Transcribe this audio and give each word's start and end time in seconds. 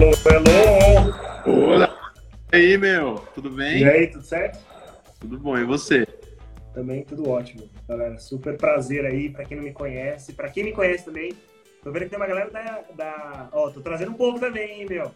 Hello, 0.00 0.12
hello! 0.24 1.74
Olá! 1.74 2.12
E 2.50 2.56
aí, 2.56 2.78
meu? 2.78 3.16
Tudo 3.34 3.50
bem? 3.50 3.82
E 3.82 3.84
aí, 3.84 4.06
tudo 4.06 4.24
certo? 4.24 4.58
Tudo 5.20 5.38
bom, 5.38 5.58
e 5.58 5.64
você? 5.64 6.08
Também 6.72 7.04
tudo 7.04 7.28
ótimo, 7.28 7.68
galera. 7.86 8.16
Super 8.16 8.56
prazer 8.56 9.04
aí, 9.04 9.28
pra 9.28 9.44
quem 9.44 9.58
não 9.58 9.64
me 9.64 9.74
conhece. 9.74 10.32
Pra 10.32 10.48
quem 10.48 10.64
me 10.64 10.72
conhece 10.72 11.04
também, 11.04 11.34
tô 11.84 11.92
vendo 11.92 12.04
que 12.04 12.08
tem 12.08 12.18
uma 12.18 12.26
galera 12.26 12.50
da. 12.50 12.82
da... 12.96 13.48
Ó, 13.52 13.68
tô 13.68 13.82
trazendo 13.82 14.12
um 14.12 14.14
povo 14.14 14.40
também, 14.40 14.80
hein, 14.80 14.86
meu? 14.88 15.14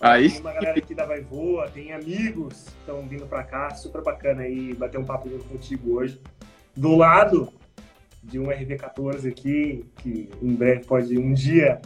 Aí 0.00 0.28
Tem 0.28 0.40
uma 0.40 0.54
galera 0.54 0.76
aqui 0.76 0.92
da 0.92 1.06
Vai 1.06 1.20
Voa, 1.20 1.70
tem 1.70 1.92
amigos 1.92 2.64
que 2.64 2.80
estão 2.80 3.06
vindo 3.06 3.26
pra 3.26 3.44
cá, 3.44 3.76
super 3.76 4.02
bacana 4.02 4.42
aí, 4.42 4.74
bater 4.74 4.98
um 4.98 5.04
papo 5.04 5.30
contigo 5.44 5.98
hoje. 5.98 6.20
Do 6.76 6.96
lado 6.96 7.52
de 8.24 8.40
um 8.40 8.46
RV14 8.46 9.30
aqui, 9.30 9.84
que 9.98 10.28
em 10.42 10.52
breve 10.52 10.84
pode 10.84 11.16
um 11.16 11.32
dia 11.32 11.80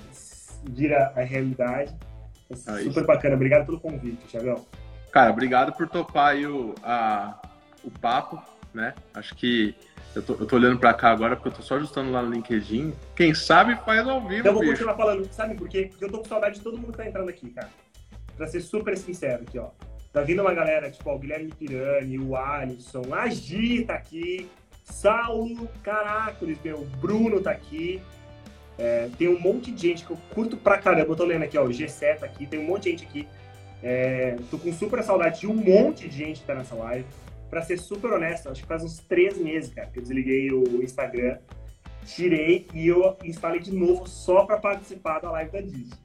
vira 0.65 1.13
a 1.15 1.21
realidade. 1.21 1.95
Aí 2.67 2.85
Super 2.85 3.05
bacana, 3.07 3.35
obrigado 3.37 3.67
pelo 3.67 3.81
convite, 3.81 4.27
Thiagão. 4.27 4.65
Cara, 5.13 5.31
obrigado 5.31 5.73
por 5.73 5.89
topar 5.89 6.31
aí 6.33 6.47
o, 6.47 6.75
a- 6.83 7.41
o 7.85 7.91
papo, 7.91 8.41
né? 8.75 8.95
Acho 9.15 9.35
que 9.35 9.75
eu 10.15 10.23
tô, 10.23 10.35
eu 10.35 10.47
tô 10.47 10.57
olhando 10.57 10.79
pra 10.79 10.93
cá 10.95 11.11
agora 11.11 11.37
porque 11.37 11.49
eu 11.49 11.53
tô 11.53 11.63
só 11.63 11.77
ajustando 11.77 12.11
lá 12.11 12.23
no 12.23 12.31
LinkedIn. 12.33 12.93
Quem 13.15 13.35
sabe 13.35 13.77
faz 13.85 14.07
ao 14.07 14.21
vivo, 14.21 14.41
Então 14.41 14.47
eu 14.51 14.53
vou 14.55 14.61
bicho. 14.63 14.73
continuar 14.73 14.97
falando, 14.97 15.33
sabe 15.33 15.55
por 15.55 15.69
quê? 15.69 15.87
Porque 15.91 16.05
eu 16.05 16.11
tô 16.11 16.19
com 16.19 16.25
saudade 16.25 16.57
de 16.57 16.61
todo 16.63 16.77
mundo 16.79 16.93
que 16.93 16.99
tá 16.99 17.07
entrando 17.07 17.29
aqui, 17.29 17.51
cara. 17.51 17.69
Pra 18.37 18.47
ser 18.47 18.61
super 18.61 18.97
sincero 18.97 19.43
aqui, 19.47 19.59
ó. 19.59 19.69
Tá 20.13 20.23
vindo 20.23 20.41
uma 20.43 20.53
galera, 20.53 20.91
tipo, 20.91 21.09
ó, 21.09 21.15
o 21.15 21.19
Guilherme 21.19 21.53
Pirani, 21.57 22.19
o 22.19 22.35
Alisson, 22.35 23.03
a 23.15 23.29
Gi 23.29 23.85
tá 23.85 23.95
aqui, 23.95 24.49
Saulo, 24.85 25.69
Caracoles, 25.85 26.59
meu, 26.65 26.79
o 26.81 26.85
Bruno 26.85 27.41
tá 27.41 27.53
aqui. 27.53 28.03
É, 28.81 29.11
tem 29.19 29.29
um 29.29 29.39
monte 29.39 29.71
de 29.71 29.89
gente 29.89 30.07
que 30.07 30.11
eu 30.11 30.19
curto 30.35 30.57
pra 30.57 30.79
caramba. 30.79 31.13
Eu 31.13 31.17
tô 31.17 31.25
lendo 31.25 31.43
aqui, 31.43 31.59
ó, 31.59 31.65
o 31.65 31.69
G7 31.69 32.21
tá 32.21 32.27
aqui, 32.27 32.47
tem 32.47 32.59
um 32.59 32.65
monte 32.65 32.85
de 32.85 32.91
gente 32.93 33.05
aqui. 33.05 33.29
É, 33.83 34.37
tô 34.51 34.59
com 34.59 34.73
super 34.73 35.03
saudade 35.03 35.41
de 35.41 35.47
um 35.47 35.55
monte 35.55 36.09
de 36.09 36.17
gente 36.17 36.41
que 36.41 36.47
tá 36.47 36.55
nessa 36.55 36.75
live. 36.75 37.05
Pra 37.51 37.61
ser 37.61 37.79
super 37.79 38.11
honesto, 38.13 38.49
acho 38.49 38.63
que 38.63 38.67
faz 38.67 38.83
uns 38.83 38.99
três 39.01 39.37
meses, 39.37 39.75
cara, 39.75 39.89
que 39.89 39.99
eu 39.99 40.03
desliguei 40.03 40.51
o 40.51 40.83
Instagram, 40.83 41.37
tirei 42.07 42.67
e 42.73 42.89
eu 42.89 43.19
instalei 43.23 43.61
de 43.61 43.73
novo 43.73 44.07
só 44.07 44.47
pra 44.47 44.57
participar 44.57 45.19
da 45.19 45.31
live 45.31 45.51
da 45.51 45.61
Disney. 45.61 45.99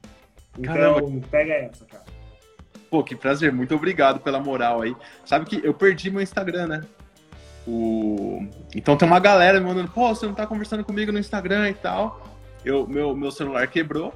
Então, 0.58 0.74
Caramba. 0.74 1.26
pega 1.30 1.54
essa, 1.54 1.84
cara. 1.86 2.04
Pô, 2.90 3.02
que 3.02 3.16
prazer. 3.16 3.52
Muito 3.52 3.74
obrigado 3.74 4.20
pela 4.20 4.40
moral 4.40 4.82
aí. 4.82 4.94
Sabe 5.24 5.46
que 5.46 5.64
eu 5.64 5.72
perdi 5.72 6.10
meu 6.10 6.20
Instagram, 6.20 6.66
né? 6.66 6.84
O... 7.66 8.46
Então 8.74 8.96
tem 8.96 9.08
uma 9.08 9.18
galera 9.18 9.60
me 9.60 9.66
mandando, 9.66 9.90
pô, 9.90 10.08
você 10.08 10.26
não 10.26 10.34
tá 10.34 10.46
conversando 10.46 10.84
comigo 10.84 11.10
no 11.10 11.18
Instagram 11.18 11.70
e 11.70 11.74
tal. 11.74 12.35
Eu, 12.66 12.84
meu, 12.84 13.14
meu 13.14 13.30
celular 13.30 13.68
quebrou. 13.68 14.12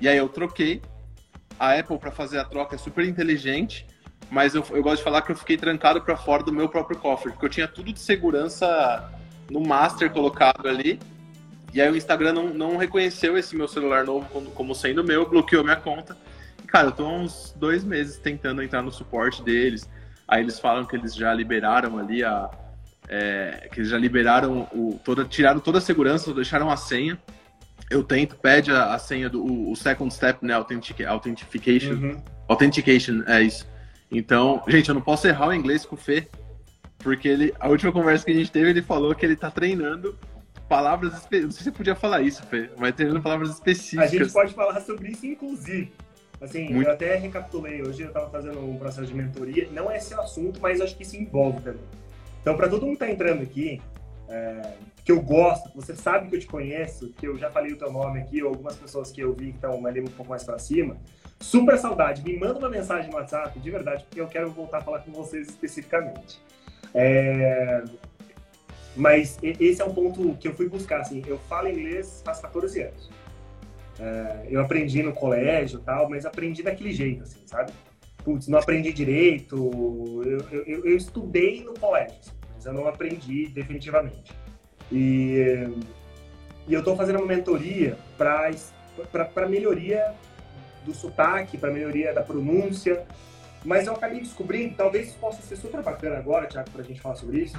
E 0.00 0.08
aí 0.08 0.18
eu 0.18 0.28
troquei. 0.28 0.82
A 1.58 1.78
Apple, 1.78 1.96
pra 1.98 2.10
fazer 2.10 2.38
a 2.38 2.44
troca, 2.44 2.74
é 2.74 2.78
super 2.78 3.04
inteligente. 3.04 3.86
Mas 4.28 4.56
eu, 4.56 4.66
eu 4.70 4.82
gosto 4.82 4.98
de 4.98 5.04
falar 5.04 5.22
que 5.22 5.30
eu 5.30 5.36
fiquei 5.36 5.56
trancado 5.56 6.02
pra 6.02 6.16
fora 6.16 6.42
do 6.42 6.52
meu 6.52 6.68
próprio 6.68 6.98
cofre. 6.98 7.30
Porque 7.30 7.46
eu 7.46 7.50
tinha 7.50 7.68
tudo 7.68 7.92
de 7.92 8.00
segurança 8.00 9.08
no 9.48 9.60
master 9.60 10.10
colocado 10.10 10.66
ali. 10.66 10.98
E 11.72 11.80
aí 11.80 11.88
o 11.88 11.96
Instagram 11.96 12.32
não, 12.32 12.48
não 12.48 12.76
reconheceu 12.76 13.38
esse 13.38 13.54
meu 13.54 13.68
celular 13.68 14.04
novo 14.04 14.28
como, 14.30 14.50
como 14.50 14.74
sendo 14.74 15.04
meu, 15.04 15.28
bloqueou 15.28 15.62
minha 15.62 15.76
conta. 15.76 16.16
E, 16.64 16.66
cara, 16.66 16.88
eu 16.88 16.92
tô 16.92 17.04
há 17.04 17.12
uns 17.12 17.54
dois 17.56 17.84
meses 17.84 18.18
tentando 18.18 18.64
entrar 18.64 18.82
no 18.82 18.90
suporte 18.90 19.44
deles. 19.44 19.88
Aí 20.26 20.42
eles 20.42 20.58
falam 20.58 20.84
que 20.84 20.96
eles 20.96 21.14
já 21.14 21.32
liberaram 21.32 21.98
ali 21.98 22.24
a. 22.24 22.50
é, 23.08 23.68
que 23.70 23.78
eles 23.78 23.90
já 23.90 23.98
liberaram 23.98 24.66
o. 24.72 25.00
Toda, 25.04 25.24
tiraram 25.24 25.60
toda 25.60 25.78
a 25.78 25.80
segurança, 25.80 26.34
deixaram 26.34 26.68
a 26.68 26.76
senha. 26.76 27.16
Eu 27.90 28.02
tento, 28.02 28.36
pede 28.36 28.70
a, 28.72 28.94
a 28.94 28.98
senha 28.98 29.28
do 29.28 29.44
o, 29.44 29.72
o 29.72 29.76
second 29.76 30.12
step, 30.12 30.44
né? 30.44 30.54
Authentic, 30.54 31.00
authentication. 31.02 31.92
Uhum. 31.94 32.22
Authentication, 32.48 33.22
é 33.26 33.42
isso. 33.42 33.66
Então, 34.10 34.62
gente, 34.68 34.88
eu 34.88 34.94
não 34.94 35.02
posso 35.02 35.26
errar 35.26 35.48
o 35.48 35.54
inglês 35.54 35.84
com 35.84 35.94
o 35.94 35.98
Fê, 35.98 36.28
porque 36.98 37.28
ele, 37.28 37.54
a 37.58 37.68
última 37.68 37.92
conversa 37.92 38.24
que 38.24 38.30
a 38.30 38.34
gente 38.34 38.50
teve, 38.50 38.70
ele 38.70 38.82
falou 38.82 39.14
que 39.14 39.24
ele 39.24 39.36
tá 39.36 39.50
treinando 39.50 40.18
palavras 40.68 41.12
específicas. 41.14 41.44
Não 41.44 41.50
sei 41.50 41.58
se 41.58 41.64
você 41.64 41.72
podia 41.72 41.94
falar 41.94 42.22
isso, 42.22 42.42
Fê, 42.44 42.70
mas 42.76 42.94
treinando 42.94 43.22
palavras 43.22 43.50
A 43.50 43.52
específicas. 43.52 44.10
gente 44.10 44.32
pode 44.32 44.54
falar 44.54 44.80
sobre 44.80 45.10
isso, 45.10 45.26
inclusive. 45.26 45.92
Assim, 46.40 46.68
Muito. 46.68 46.88
eu 46.88 46.92
até 46.92 47.16
recapitulei 47.16 47.82
hoje, 47.82 48.02
eu 48.02 48.08
estava 48.08 48.28
fazendo 48.30 48.60
um 48.60 48.76
processo 48.76 49.06
de 49.06 49.14
mentoria. 49.14 49.68
Não 49.72 49.90
é 49.90 49.96
esse 49.96 50.14
o 50.14 50.20
assunto, 50.20 50.60
mas 50.60 50.80
acho 50.80 50.96
que 50.96 51.02
isso 51.02 51.16
envolve 51.16 51.60
também. 51.62 51.80
Então, 52.42 52.56
para 52.56 52.68
todo 52.68 52.84
mundo 52.84 52.92
que 52.92 52.98
tá 53.04 53.10
entrando 53.10 53.42
aqui, 53.42 53.80
é, 54.28 54.74
que 55.04 55.12
eu 55.12 55.20
gosto, 55.20 55.70
você 55.74 55.94
sabe 55.94 56.28
que 56.28 56.36
eu 56.36 56.40
te 56.40 56.46
conheço, 56.46 57.10
que 57.12 57.26
eu 57.26 57.36
já 57.38 57.50
falei 57.50 57.72
o 57.72 57.76
teu 57.78 57.92
nome 57.92 58.20
aqui, 58.20 58.42
ou 58.42 58.48
algumas 58.50 58.76
pessoas 58.76 59.10
que 59.10 59.20
eu 59.20 59.32
vi 59.32 59.46
que 59.50 59.56
estão 59.56 59.84
ali 59.86 60.00
um 60.00 60.04
pouco 60.06 60.30
mais 60.30 60.42
para 60.44 60.58
cima, 60.58 60.96
super 61.40 61.78
saudade. 61.78 62.22
Me 62.22 62.38
manda 62.38 62.58
uma 62.58 62.68
mensagem 62.68 63.10
no 63.10 63.16
WhatsApp, 63.16 63.58
de 63.58 63.70
verdade, 63.70 64.04
porque 64.04 64.20
eu 64.20 64.26
quero 64.26 64.50
voltar 64.50 64.78
a 64.78 64.80
falar 64.82 65.00
com 65.00 65.12
vocês 65.12 65.48
especificamente. 65.48 66.40
É, 66.94 67.84
Mas 68.96 69.38
esse 69.42 69.82
é 69.82 69.84
um 69.84 69.92
ponto 69.92 70.34
que 70.38 70.48
eu 70.48 70.54
fui 70.54 70.68
buscar, 70.68 71.00
assim, 71.02 71.22
eu 71.26 71.38
falo 71.38 71.68
inglês 71.68 72.22
faz 72.24 72.40
14 72.40 72.82
anos. 72.82 73.10
É, 73.98 74.46
eu 74.50 74.60
aprendi 74.60 75.02
no 75.02 75.12
colégio 75.12 75.78
tal, 75.80 76.08
mas 76.08 76.24
aprendi 76.26 76.62
daquele 76.62 76.92
jeito, 76.92 77.22
assim, 77.22 77.40
sabe? 77.46 77.72
Putz, 78.24 78.48
não 78.48 78.58
aprendi 78.58 78.92
direito, 78.92 79.56
eu, 80.24 80.40
eu, 80.50 80.84
eu- 80.84 80.96
estudei 80.96 81.62
no 81.62 81.74
colégio, 81.74 82.16
assim, 82.18 82.32
eu 82.66 82.72
não 82.72 82.86
aprendi 82.86 83.46
definitivamente. 83.48 84.32
E, 84.92 85.68
e 86.68 86.72
eu 86.74 86.80
estou 86.80 86.96
fazendo 86.96 87.16
uma 87.18 87.26
mentoria 87.26 87.96
para 88.18 89.48
melhoria 89.48 90.12
do 90.84 90.94
sotaque, 90.94 91.56
para 91.58 91.70
melhoria 91.72 92.12
da 92.12 92.22
pronúncia, 92.22 93.04
mas 93.64 93.86
eu 93.86 93.94
acabei 93.94 94.20
descobrindo, 94.20 94.74
talvez 94.76 95.08
isso 95.08 95.18
possa 95.18 95.42
ser 95.42 95.56
super 95.56 95.82
bacana 95.82 96.16
agora, 96.18 96.46
Thiago, 96.46 96.70
para 96.70 96.82
a 96.82 96.84
gente 96.84 97.00
falar 97.00 97.16
sobre 97.16 97.40
isso, 97.40 97.56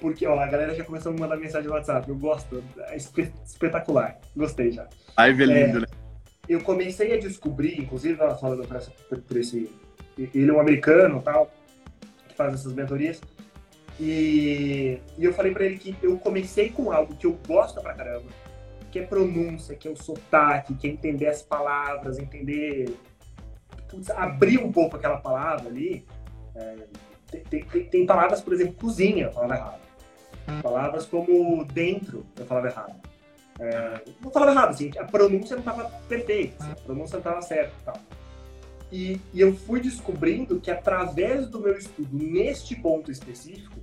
porque 0.00 0.26
ó, 0.26 0.38
a 0.40 0.46
galera 0.46 0.74
já 0.74 0.84
começou 0.84 1.10
a 1.10 1.14
me 1.14 1.20
mandar 1.20 1.36
mensagem 1.36 1.68
no 1.68 1.74
WhatsApp, 1.74 2.08
eu 2.08 2.16
gosto, 2.16 2.62
é 2.88 2.96
espe- 2.96 3.32
espetacular, 3.44 4.18
gostei 4.36 4.72
já 4.72 4.88
Live 5.16 5.42
é 5.44 5.46
lindo, 5.46 5.80
né? 5.80 5.86
eu 6.48 6.60
comecei 6.60 7.14
a 7.14 7.20
descobrir, 7.20 7.80
inclusive 7.80 8.16
falando 8.40 8.66
por 9.26 9.36
esse. 9.36 9.70
Ele 10.18 10.50
é 10.50 10.52
um 10.52 10.60
americano 10.60 11.20
tal, 11.22 11.50
que 12.28 12.34
faz 12.34 12.54
essas 12.54 12.72
mentorias. 12.72 13.20
E, 13.98 15.00
e 15.16 15.24
eu 15.24 15.32
falei 15.32 15.52
pra 15.52 15.64
ele 15.64 15.78
que 15.78 15.96
eu 16.02 16.18
comecei 16.18 16.70
com 16.70 16.92
algo 16.92 17.14
que 17.16 17.26
eu 17.26 17.38
gosto 17.46 17.80
pra 17.80 17.94
caramba, 17.94 18.28
que 18.92 18.98
é 18.98 19.02
pronúncia, 19.06 19.74
que 19.74 19.88
é 19.88 19.90
o 19.90 19.96
sotaque, 19.96 20.74
que 20.74 20.86
é 20.86 20.90
entender 20.90 21.28
as 21.28 21.42
palavras, 21.42 22.18
entender. 22.18 22.94
putz, 23.88 24.10
abrir 24.10 24.58
um 24.58 24.70
pouco 24.70 24.96
aquela 24.96 25.16
palavra 25.18 25.68
ali. 25.68 26.04
É, 26.54 26.76
tem, 27.30 27.40
tem- 27.44 27.64
tem- 27.64 27.84
tem 27.84 28.06
palavras, 28.06 28.40
por 28.40 28.52
exemplo, 28.52 28.74
cozinha, 28.74 29.24
eu 29.26 29.32
falava 29.32 29.54
errado. 29.54 29.80
Palavras 30.62 31.06
como 31.06 31.64
dentro, 31.64 32.24
eu 32.38 32.46
falava 32.46 32.68
errado. 32.68 32.94
É, 33.58 34.00
não 34.22 34.30
falava 34.30 34.52
errado, 34.52 34.70
assim, 34.70 34.90
a 34.98 35.04
pronúncia 35.04 35.56
não 35.56 35.60
estava 35.60 35.88
perfeita, 36.08 36.62
assim, 36.62 36.72
a 36.72 36.76
pronúncia 36.76 37.14
não 37.14 37.20
estava 37.20 37.42
certa 37.42 37.72
e 37.80 37.84
tal. 37.84 37.96
E, 38.92 39.20
e 39.34 39.40
eu 39.40 39.54
fui 39.56 39.80
descobrindo 39.80 40.60
que 40.60 40.70
através 40.70 41.48
do 41.48 41.58
meu 41.58 41.76
estudo 41.76 42.08
neste 42.12 42.76
ponto 42.76 43.10
específico, 43.10 43.74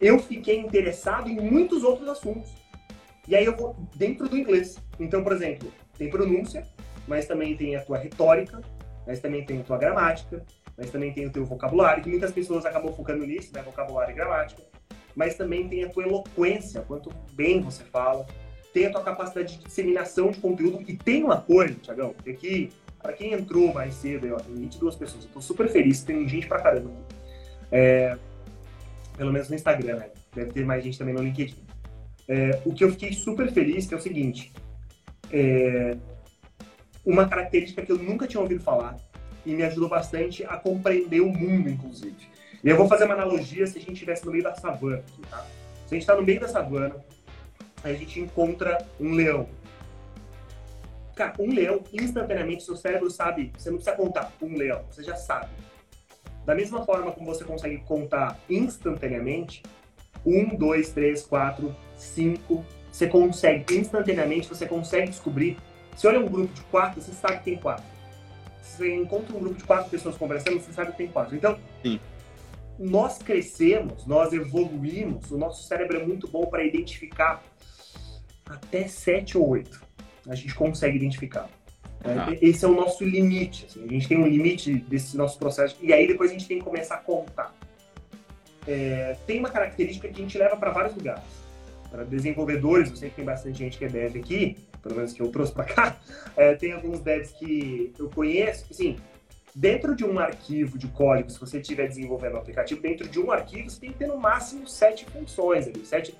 eu 0.00 0.18
fiquei 0.18 0.58
interessado 0.58 1.28
em 1.28 1.40
muitos 1.40 1.82
outros 1.82 2.08
assuntos. 2.08 2.50
E 3.26 3.34
aí 3.36 3.44
eu 3.44 3.56
vou 3.56 3.76
dentro 3.96 4.28
do 4.28 4.36
inglês. 4.38 4.78
Então, 4.98 5.22
por 5.22 5.32
exemplo, 5.32 5.70
tem 5.96 6.08
pronúncia, 6.08 6.66
mas 7.06 7.26
também 7.26 7.56
tem 7.56 7.76
a 7.76 7.82
tua 7.82 7.98
retórica, 7.98 8.60
mas 9.06 9.20
também 9.20 9.44
tem 9.44 9.60
a 9.60 9.64
tua 9.64 9.76
gramática, 9.76 10.44
mas 10.76 10.90
também 10.90 11.12
tem 11.12 11.26
o 11.26 11.30
teu 11.30 11.44
vocabulário, 11.44 12.02
que 12.02 12.08
muitas 12.08 12.30
pessoas 12.30 12.64
acabam 12.64 12.92
focando 12.92 13.26
nisso, 13.26 13.52
né, 13.52 13.62
vocabulário 13.62 14.12
e 14.12 14.14
gramática. 14.14 14.62
Mas 15.14 15.34
também 15.34 15.68
tem 15.68 15.84
a 15.84 15.88
tua 15.88 16.04
eloquência, 16.04 16.80
quanto 16.82 17.10
bem 17.32 17.60
você 17.60 17.82
fala, 17.82 18.26
tem 18.72 18.86
a 18.86 18.92
tua 18.92 19.02
capacidade 19.02 19.58
de 19.58 19.64
disseminação 19.64 20.30
de 20.30 20.38
conteúdo 20.38 20.84
e 20.86 20.96
tem 20.96 21.24
uma 21.24 21.40
coisa, 21.40 21.74
Tiagão, 21.74 22.14
que 22.22 22.30
aqui, 22.30 22.70
para 23.02 23.12
quem 23.12 23.32
entrou 23.32 23.72
mais 23.72 23.94
cedo, 23.94 24.32
ó, 24.32 24.36
tem 24.36 24.54
22 24.54 24.94
pessoas, 24.94 25.24
eu 25.24 25.30
tô 25.30 25.40
super 25.40 25.68
feliz, 25.68 26.02
tem 26.02 26.28
gente 26.28 26.46
pra 26.46 26.60
caramba 26.60 26.90
aqui. 26.90 27.16
É, 27.72 28.16
pelo 29.18 29.32
menos 29.32 29.48
no 29.48 29.56
Instagram, 29.56 29.96
né? 29.96 30.10
Deve 30.34 30.52
ter 30.52 30.64
mais 30.64 30.82
gente 30.82 30.96
também 30.96 31.12
no 31.12 31.22
LinkedIn. 31.22 31.56
É, 32.28 32.62
o 32.64 32.72
que 32.72 32.84
eu 32.84 32.90
fiquei 32.92 33.12
super 33.12 33.50
feliz 33.50 33.86
que 33.86 33.94
é 33.94 33.96
o 33.96 34.00
seguinte, 34.00 34.52
é, 35.32 35.96
uma 37.04 37.28
característica 37.28 37.84
que 37.84 37.90
eu 37.90 37.98
nunca 37.98 38.26
tinha 38.26 38.40
ouvido 38.40 38.62
falar 38.62 38.96
e 39.44 39.54
me 39.54 39.62
ajudou 39.64 39.88
bastante 39.88 40.44
a 40.44 40.56
compreender 40.56 41.20
o 41.20 41.28
mundo, 41.28 41.68
inclusive. 41.68 42.16
E 42.62 42.68
eu 42.68 42.76
vou 42.76 42.86
fazer 42.86 43.04
uma 43.04 43.14
analogia 43.14 43.66
se 43.66 43.78
a 43.78 43.80
gente 43.80 43.94
estivesse 43.94 44.24
no 44.24 44.30
meio 44.30 44.44
da 44.44 44.54
savana, 44.54 45.02
tá? 45.30 45.46
Se 45.86 45.94
a 45.94 45.96
gente 45.96 46.02
está 46.02 46.14
no 46.14 46.22
meio 46.22 46.40
da 46.40 46.48
savana, 46.48 46.96
a 47.82 47.92
gente 47.92 48.20
encontra 48.20 48.78
um 49.00 49.14
leão. 49.14 49.48
Cara, 51.16 51.34
um 51.38 51.52
leão, 51.52 51.82
instantaneamente, 51.92 52.62
seu 52.62 52.76
cérebro 52.76 53.10
sabe, 53.10 53.52
você 53.56 53.70
não 53.70 53.78
precisa 53.78 53.96
contar 53.96 54.32
um 54.40 54.56
leão, 54.56 54.84
você 54.90 55.02
já 55.02 55.16
sabe. 55.16 55.48
Da 56.48 56.54
mesma 56.54 56.82
forma 56.82 57.12
como 57.12 57.26
você 57.26 57.44
consegue 57.44 57.76
contar 57.80 58.40
instantaneamente, 58.48 59.62
um, 60.24 60.56
dois, 60.56 60.90
três, 60.90 61.26
quatro, 61.26 61.76
cinco, 61.94 62.64
você 62.90 63.06
consegue 63.06 63.76
instantaneamente, 63.76 64.48
você 64.48 64.64
consegue 64.64 65.10
descobrir. 65.10 65.58
Você 65.94 66.08
olha 66.08 66.20
um 66.20 66.26
grupo 66.26 66.50
de 66.54 66.62
quatro, 66.62 67.02
você 67.02 67.12
sabe 67.12 67.40
que 67.40 67.44
tem 67.44 67.58
quatro. 67.58 67.84
você 68.62 68.94
encontra 68.94 69.36
um 69.36 69.40
grupo 69.40 69.56
de 69.56 69.64
quatro 69.64 69.90
pessoas 69.90 70.16
conversando, 70.16 70.58
você 70.58 70.72
sabe 70.72 70.92
que 70.92 70.96
tem 70.96 71.08
quatro. 71.08 71.36
Então, 71.36 71.58
Sim. 71.82 72.00
nós 72.78 73.18
crescemos, 73.18 74.06
nós 74.06 74.32
evoluímos, 74.32 75.30
o 75.30 75.36
nosso 75.36 75.68
cérebro 75.68 75.98
é 75.98 76.06
muito 76.06 76.26
bom 76.28 76.46
para 76.46 76.64
identificar 76.64 77.42
até 78.48 78.88
sete 78.88 79.36
ou 79.36 79.46
oito. 79.50 79.82
A 80.26 80.34
gente 80.34 80.54
consegue 80.54 80.96
identificar. 80.96 81.46
É, 82.04 82.10
Ah. 82.10 82.36
Esse 82.40 82.64
é 82.64 82.68
o 82.68 82.74
nosso 82.74 83.04
limite. 83.04 83.66
assim, 83.66 83.84
a 83.84 83.88
gente 83.88 84.08
tem 84.08 84.18
um 84.18 84.26
limite 84.26 84.74
desse 84.74 85.16
nosso 85.16 85.38
processo. 85.38 85.76
E 85.80 85.92
aí 85.92 86.06
depois 86.06 86.30
a 86.30 86.32
gente 86.32 86.46
tem 86.46 86.58
que 86.58 86.64
começar 86.64 86.96
a 86.96 86.98
contar. 86.98 87.54
É, 88.66 89.16
tem 89.26 89.38
uma 89.38 89.50
característica 89.50 90.08
que 90.08 90.14
a 90.14 90.22
gente 90.22 90.36
leva 90.38 90.56
para 90.56 90.70
vários 90.70 90.94
lugares. 90.94 91.24
Para 91.90 92.04
desenvolvedores, 92.04 92.90
eu 92.90 92.96
sei 92.96 93.08
que 93.08 93.16
tem 93.16 93.24
bastante 93.24 93.58
gente 93.58 93.78
que 93.78 93.84
é 93.84 93.88
dev 93.88 94.16
aqui, 94.16 94.56
pelo 94.82 94.94
menos 94.96 95.12
que 95.12 95.22
eu 95.22 95.28
trouxe 95.30 95.52
para 95.52 95.64
cá. 95.64 95.96
É, 96.36 96.54
tem 96.54 96.72
alguns 96.72 97.00
devs 97.00 97.32
que 97.32 97.92
eu 97.98 98.10
conheço. 98.10 98.66
Assim, 98.70 98.96
dentro 99.54 99.96
de 99.96 100.04
um 100.04 100.18
arquivo 100.18 100.76
de 100.78 100.86
código, 100.88 101.30
se 101.30 101.40
você 101.40 101.58
estiver 101.58 101.88
desenvolvendo 101.88 102.34
um 102.34 102.38
aplicativo, 102.38 102.80
dentro 102.80 103.08
de 103.08 103.18
um 103.18 103.32
arquivo 103.32 103.70
você 103.70 103.80
tem 103.80 103.90
que 103.90 103.98
ter 103.98 104.06
no 104.06 104.18
máximo 104.18 104.68
sete 104.68 105.06
funções 105.06 105.66
ali. 105.66 105.84
Sete... 105.84 106.14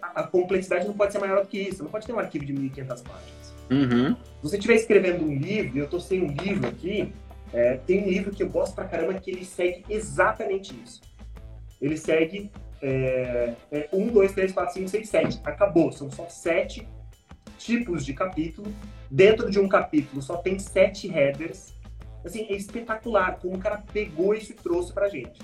A 0.00 0.20
a 0.20 0.22
complexidade 0.26 0.86
não 0.86 0.94
pode 0.94 1.12
ser 1.12 1.18
maior 1.18 1.42
do 1.42 1.48
que 1.48 1.58
isso. 1.58 1.82
Não 1.82 1.90
pode 1.90 2.06
ter 2.06 2.12
um 2.12 2.18
arquivo 2.18 2.44
de 2.44 2.52
1.500 2.52 2.86
páginas. 2.86 3.51
Uhum. 3.70 4.14
Se 4.14 4.42
você 4.42 4.56
estiver 4.56 4.74
escrevendo 4.74 5.24
um 5.24 5.34
livro, 5.34 5.76
e 5.76 5.78
eu 5.78 5.84
estou 5.84 6.00
sem 6.00 6.22
um 6.22 6.32
livro 6.32 6.68
aqui, 6.68 7.12
é, 7.52 7.76
tem 7.76 8.02
um 8.02 8.08
livro 8.08 8.30
que 8.30 8.42
eu 8.42 8.48
gosto 8.48 8.74
pra 8.74 8.84
caramba 8.84 9.14
que 9.14 9.30
ele 9.30 9.44
segue 9.44 9.84
exatamente 9.88 10.74
isso. 10.84 11.00
Ele 11.80 11.96
segue 11.96 12.50
é, 12.80 13.54
é, 13.70 13.88
1, 13.92 14.08
2, 14.08 14.32
3, 14.32 14.52
4, 14.52 14.74
5, 14.74 14.88
6, 14.88 15.08
7. 15.08 15.40
Acabou. 15.44 15.92
São 15.92 16.10
só 16.10 16.28
sete 16.28 16.86
tipos 17.58 18.04
de 18.04 18.12
capítulo. 18.12 18.72
Dentro 19.10 19.50
de 19.50 19.58
um 19.60 19.68
capítulo 19.68 20.20
só 20.22 20.36
tem 20.36 20.58
sete 20.58 21.06
headers. 21.08 21.72
Assim, 22.24 22.46
é 22.48 22.54
espetacular 22.54 23.38
como 23.40 23.56
o 23.56 23.58
cara 23.58 23.82
pegou 23.92 24.34
isso 24.34 24.52
e 24.52 24.54
trouxe 24.54 24.92
pra 24.92 25.08
gente. 25.08 25.40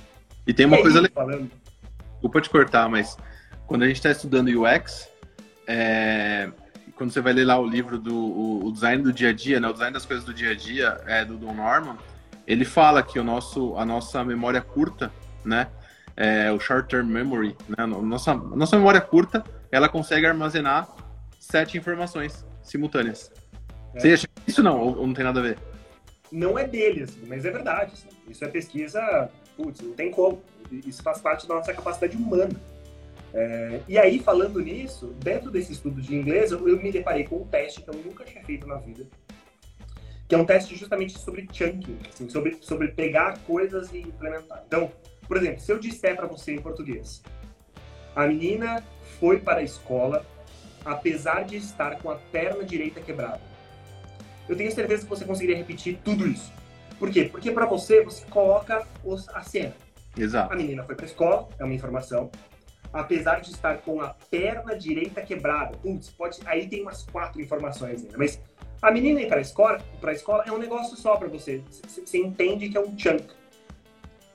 E 0.46 0.54
tem 0.54 0.66
uma 0.66 0.76
E 0.76 0.78
aí, 0.78 0.82
coisa 0.82 1.00
legal. 1.00 1.26
falando, 1.26 1.50
Desculpa 2.12 2.40
te 2.40 2.50
cortar, 2.50 2.88
mas 2.88 3.16
quando 3.66 3.82
a 3.82 3.86
gente 3.86 3.96
está 3.96 4.10
estudando 4.10 4.48
UX, 4.48 5.08
é, 5.66 6.50
quando 6.98 7.12
você 7.12 7.20
vai 7.20 7.32
ler 7.32 7.44
lá 7.44 7.58
o 7.58 7.66
livro 7.66 7.98
do 7.98 8.14
o, 8.14 8.66
o 8.66 8.72
design 8.72 9.02
do 9.02 9.12
dia 9.12 9.30
a 9.30 9.32
dia, 9.32 9.60
né, 9.60 9.68
o 9.68 9.72
design 9.72 9.94
das 9.94 10.04
coisas 10.04 10.24
do 10.24 10.34
dia 10.34 10.50
a 10.50 10.54
dia, 10.54 11.00
é, 11.06 11.24
do 11.24 11.38
Don 11.38 11.54
Norman, 11.54 11.96
ele 12.46 12.64
fala 12.64 13.02
que 13.02 13.18
o 13.18 13.24
nosso, 13.24 13.76
a 13.76 13.86
nossa 13.86 14.24
memória 14.24 14.60
curta, 14.60 15.10
né, 15.44 15.68
é, 16.16 16.50
o 16.50 16.58
short-term 16.58 17.06
memory, 17.06 17.56
né, 17.68 17.76
a 17.78 17.86
nossa, 17.86 18.34
nossa 18.34 18.76
memória 18.76 19.00
curta, 19.00 19.44
ela 19.70 19.88
consegue 19.88 20.26
armazenar 20.26 20.88
sete 21.38 21.78
informações 21.78 22.44
simultâneas. 22.62 23.30
É. 23.94 24.00
Você 24.00 24.12
acha 24.12 24.28
isso 24.46 24.62
não, 24.62 24.80
ou, 24.80 24.98
ou 24.98 25.06
não 25.06 25.14
tem 25.14 25.24
nada 25.24 25.38
a 25.38 25.42
ver? 25.42 25.58
não 26.30 26.58
é 26.58 26.66
dele, 26.66 27.04
assim, 27.04 27.22
mas 27.26 27.44
é 27.44 27.50
verdade. 27.50 27.92
assim. 27.92 28.08
Isso 28.28 28.44
é 28.44 28.48
pesquisa, 28.48 29.30
putz, 29.56 29.80
não 29.80 29.92
tem 29.92 30.10
como. 30.10 30.42
Isso 30.70 31.02
faz 31.02 31.20
parte 31.20 31.46
da 31.46 31.54
nossa 31.54 31.72
capacidade 31.72 32.16
humana. 32.16 32.50
É, 33.34 33.80
e 33.86 33.98
aí, 33.98 34.18
falando 34.18 34.60
nisso, 34.60 35.14
dentro 35.22 35.50
desse 35.50 35.72
estudo 35.72 36.00
de 36.00 36.14
inglês, 36.14 36.50
eu, 36.50 36.66
eu 36.68 36.80
me 36.82 36.90
deparei 36.90 37.24
com 37.24 37.36
um 37.36 37.46
teste 37.46 37.82
que 37.82 37.90
eu 37.90 37.94
nunca 37.94 38.24
tinha 38.24 38.42
feito 38.42 38.66
na 38.66 38.76
vida, 38.76 39.06
que 40.26 40.34
é 40.34 40.38
um 40.38 40.44
teste 40.44 40.74
justamente 40.76 41.18
sobre 41.18 41.46
chunking, 41.52 41.98
assim, 42.08 42.28
sobre, 42.28 42.58
sobre 42.60 42.88
pegar 42.88 43.38
coisas 43.40 43.92
e 43.92 43.98
implementar. 43.98 44.62
Então, 44.66 44.90
por 45.26 45.36
exemplo, 45.36 45.60
se 45.60 45.70
eu 45.70 45.78
disser 45.78 46.16
para 46.16 46.26
você 46.26 46.54
em 46.54 46.60
português, 46.60 47.22
a 48.16 48.26
menina 48.26 48.82
foi 49.20 49.38
para 49.38 49.60
a 49.60 49.62
escola 49.62 50.24
apesar 50.84 51.44
de 51.44 51.56
estar 51.56 51.98
com 51.98 52.10
a 52.10 52.14
perna 52.16 52.64
direita 52.64 53.00
quebrada. 53.00 53.40
Eu 54.48 54.56
tenho 54.56 54.72
certeza 54.72 55.02
que 55.02 55.08
você 55.08 55.24
conseguiria 55.24 55.56
repetir 55.56 55.98
tudo 56.02 56.26
isso. 56.26 56.50
Por 56.98 57.10
quê? 57.10 57.24
Porque 57.30 57.50
para 57.50 57.66
você, 57.66 58.02
você 58.02 58.24
coloca 58.26 58.86
os- 59.04 59.28
a 59.30 59.42
cena. 59.42 59.74
Exato. 60.16 60.52
A 60.52 60.56
menina 60.56 60.82
foi 60.84 60.94
para 60.94 61.04
a 61.04 61.08
escola, 61.08 61.48
é 61.58 61.64
uma 61.64 61.74
informação. 61.74 62.30
Apesar 62.92 63.40
de 63.40 63.50
estar 63.50 63.78
com 63.78 64.00
a 64.00 64.14
perna 64.30 64.76
direita 64.76 65.20
quebrada, 65.20 65.76
putz, 65.78 66.08
pode, 66.10 66.38
aí 66.46 66.66
tem 66.66 66.82
umas 66.82 67.02
quatro 67.02 67.40
informações 67.40 68.02
ainda. 68.02 68.16
Mas 68.16 68.40
a 68.80 68.90
menina 68.90 69.20
ir 69.20 69.28
para 69.28 69.38
a 69.38 69.42
escola, 69.42 69.78
escola 70.12 70.44
é 70.46 70.52
um 70.52 70.58
negócio 70.58 70.96
só 70.96 71.16
para 71.16 71.28
você. 71.28 71.62
Você 71.68 72.18
entende 72.18 72.68
que 72.68 72.76
é 72.76 72.80
um 72.80 72.96
chunk. 72.98 73.26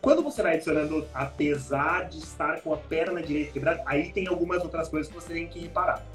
Quando 0.02 0.22
você 0.22 0.44
vai 0.44 0.56
adicionando 0.56 1.08
apesar 1.14 2.10
de 2.10 2.18
estar 2.18 2.60
com 2.62 2.74
a 2.74 2.78
perna 2.78 3.22
direita 3.22 3.54
quebrada, 3.54 3.82
aí 3.86 4.12
tem 4.12 4.28
algumas 4.28 4.62
outras 4.62 4.90
coisas 4.90 5.08
que 5.08 5.16
você 5.16 5.34
tem 5.34 5.48
que 5.48 5.60
reparar. 5.60 6.06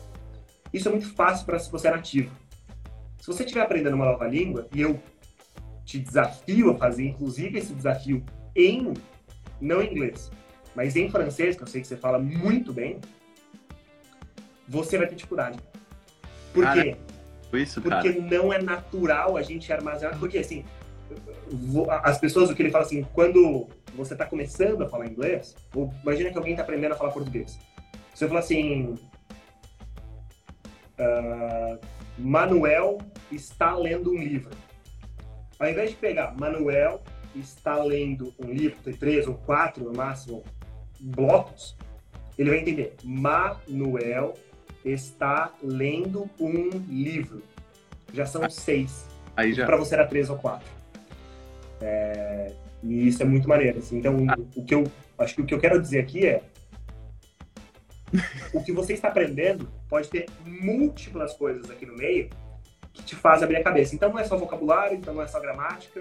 Isso 0.72 0.88
é 0.88 0.92
muito 0.92 1.12
fácil 1.14 1.46
para 1.46 1.58
se 1.58 1.70
você 1.72 1.88
é 1.88 1.90
nativo. 1.90 2.30
Se 3.18 3.26
você 3.26 3.44
estiver 3.44 3.62
aprendendo 3.62 3.94
uma 3.94 4.04
nova 4.04 4.28
língua, 4.28 4.68
e 4.74 4.82
eu 4.82 5.00
te 5.84 5.98
desafio 5.98 6.70
a 6.70 6.76
fazer, 6.76 7.06
inclusive, 7.06 7.58
esse 7.58 7.72
desafio 7.72 8.22
em, 8.54 8.92
não 9.58 9.82
inglês, 9.82 10.30
mas 10.78 10.94
em 10.94 11.10
francês, 11.10 11.56
que 11.56 11.64
eu 11.64 11.66
sei 11.66 11.80
que 11.80 11.88
você 11.88 11.96
fala 11.96 12.20
muito 12.20 12.72
bem, 12.72 13.00
você 14.68 14.96
vai 14.96 15.08
ter 15.08 15.16
dificuldade. 15.16 15.58
Por 16.54 16.62
Cara, 16.62 16.80
quê? 16.80 16.96
Isso, 17.54 17.82
cara. 17.82 18.00
Porque 18.00 18.20
não 18.20 18.52
é 18.52 18.62
natural 18.62 19.36
a 19.36 19.42
gente 19.42 19.72
armazenar. 19.72 20.16
Porque, 20.20 20.38
assim, 20.38 20.64
as 22.04 22.18
pessoas, 22.18 22.48
o 22.48 22.54
que 22.54 22.62
ele 22.62 22.70
fala 22.70 22.84
assim, 22.84 23.02
quando 23.12 23.66
você 23.96 24.12
está 24.12 24.24
começando 24.24 24.82
a 24.84 24.88
falar 24.88 25.08
inglês, 25.08 25.56
ou 25.74 25.92
imagina 26.04 26.30
que 26.30 26.38
alguém 26.38 26.52
está 26.52 26.62
aprendendo 26.62 26.92
a 26.92 26.96
falar 26.96 27.10
português. 27.10 27.58
Você 28.14 28.28
fala 28.28 28.38
assim. 28.38 28.94
ah, 30.96 31.76
Manuel 32.16 32.98
está 33.32 33.74
lendo 33.74 34.12
um 34.12 34.22
livro. 34.22 34.56
Ao 35.58 35.68
invés 35.68 35.90
de 35.90 35.96
pegar 35.96 36.36
Manuel 36.38 37.02
está 37.34 37.82
lendo 37.82 38.32
um 38.38 38.52
livro, 38.52 38.78
tem 38.84 38.94
três 38.94 39.26
ou 39.26 39.34
quatro 39.34 39.82
no 39.82 39.92
máximo 39.92 40.44
blocos, 41.00 41.76
ele 42.38 42.50
vai 42.50 42.60
entender. 42.60 42.94
Manuel 43.02 44.34
está 44.84 45.52
lendo 45.62 46.28
um 46.38 46.68
livro. 46.88 47.42
Já 48.12 48.24
são 48.26 48.48
seis. 48.48 49.06
Aí 49.36 49.52
já. 49.52 49.66
Para 49.66 49.76
você 49.76 49.94
era 49.94 50.06
três 50.06 50.30
ou 50.30 50.36
quatro. 50.36 50.68
É, 51.80 52.52
E 52.82 53.08
isso 53.08 53.22
é 53.22 53.26
muito 53.26 53.48
maneiro. 53.48 53.78
assim. 53.78 53.98
Então, 53.98 54.16
o 54.56 54.64
que 54.64 54.74
eu 54.74 54.84
acho 55.18 55.34
que 55.34 55.42
o 55.42 55.46
que 55.46 55.54
eu 55.54 55.58
quero 55.58 55.80
dizer 55.80 56.00
aqui 56.00 56.26
é 56.26 56.42
o 58.54 58.62
que 58.62 58.72
você 58.72 58.94
está 58.94 59.08
aprendendo 59.08 59.68
pode 59.88 60.08
ter 60.08 60.26
múltiplas 60.46 61.34
coisas 61.34 61.70
aqui 61.70 61.84
no 61.84 61.94
meio 61.94 62.30
que 62.92 63.02
te 63.02 63.14
faz 63.14 63.42
abrir 63.42 63.56
a 63.56 63.62
cabeça. 63.62 63.94
Então 63.94 64.10
não 64.10 64.18
é 64.18 64.24
só 64.24 64.36
vocabulário, 64.36 64.96
então 64.96 65.12
não 65.12 65.22
é 65.22 65.26
só 65.26 65.38
gramática, 65.40 66.00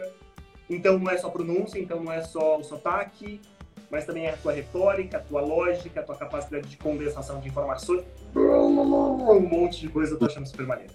então 0.69 0.97
não 0.97 1.11
é 1.11 1.17
só 1.17 1.29
pronúncia, 1.29 1.79
então 1.79 2.01
não 2.01 2.11
é 2.11 2.21
só 2.21 2.57
o 2.57 2.63
sotaque, 2.63 3.41
mas 3.89 4.05
também 4.05 4.25
é 4.25 4.31
a 4.33 4.37
tua 4.37 4.51
retórica, 4.53 5.17
a 5.17 5.19
tua 5.19 5.41
lógica, 5.41 5.99
a 5.99 6.03
tua 6.03 6.15
capacidade 6.15 6.67
de 6.67 6.77
condensação 6.77 7.39
de 7.39 7.47
informações. 7.47 8.03
Um 8.35 9.39
monte 9.41 9.81
de 9.81 9.87
coisa 9.89 10.13
eu 10.13 10.19
tô 10.19 10.25
achando 10.25 10.45
super 10.47 10.65
maneiro. 10.65 10.93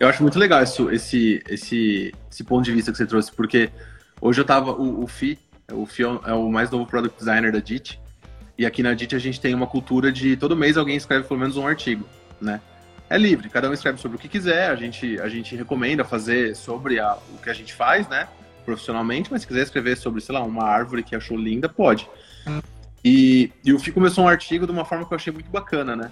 Eu 0.00 0.08
acho 0.08 0.22
muito 0.22 0.38
legal 0.38 0.62
esse, 0.62 0.82
esse, 0.86 1.42
esse, 1.48 2.44
ponto 2.44 2.64
de 2.64 2.72
vista 2.72 2.90
que 2.90 2.96
você 2.98 3.06
trouxe, 3.06 3.30
porque 3.30 3.70
hoje 4.20 4.40
eu 4.40 4.44
tava. 4.44 4.72
O, 4.72 5.04
o 5.04 5.06
Fi, 5.06 5.38
o 5.70 5.84
Fi 5.84 6.02
é 6.02 6.06
o- 6.06 6.48
é 6.48 6.50
mais 6.50 6.70
novo 6.70 6.86
product 6.86 7.18
designer 7.18 7.52
da 7.52 7.58
DIT. 7.58 8.00
E 8.56 8.64
aqui 8.64 8.82
na 8.82 8.94
DIT 8.94 9.14
a 9.14 9.18
gente 9.18 9.40
tem 9.40 9.54
uma 9.54 9.66
cultura 9.66 10.10
de 10.10 10.36
todo 10.36 10.56
mês 10.56 10.76
alguém 10.76 10.96
escreve 10.96 11.26
pelo 11.28 11.40
menos 11.40 11.56
um 11.56 11.66
artigo, 11.66 12.06
né? 12.40 12.60
É 13.10 13.18
livre, 13.18 13.50
cada 13.50 13.68
um 13.68 13.72
escreve 13.74 13.98
sobre 14.00 14.16
o 14.16 14.20
que 14.20 14.28
quiser, 14.28 14.70
a 14.70 14.76
gente, 14.76 15.20
a 15.20 15.28
gente 15.28 15.54
recomenda 15.54 16.04
fazer 16.04 16.56
sobre 16.56 16.98
a- 16.98 17.18
o 17.34 17.38
que 17.42 17.50
a 17.50 17.52
gente 17.52 17.74
faz, 17.74 18.08
né? 18.08 18.26
Profissionalmente, 18.64 19.30
mas 19.30 19.42
se 19.42 19.46
quiser 19.46 19.62
escrever 19.62 19.96
sobre, 19.96 20.20
sei 20.20 20.34
lá, 20.34 20.42
uma 20.42 20.64
árvore 20.64 21.02
que 21.02 21.14
achou 21.14 21.36
linda, 21.36 21.68
pode. 21.68 22.08
E, 23.04 23.52
e 23.64 23.72
o 23.72 23.78
Fi 23.78 23.92
começou 23.92 24.24
um 24.24 24.28
artigo 24.28 24.66
de 24.66 24.72
uma 24.72 24.84
forma 24.84 25.06
que 25.06 25.12
eu 25.12 25.16
achei 25.16 25.32
muito 25.32 25.50
bacana, 25.50 25.94
né? 25.94 26.10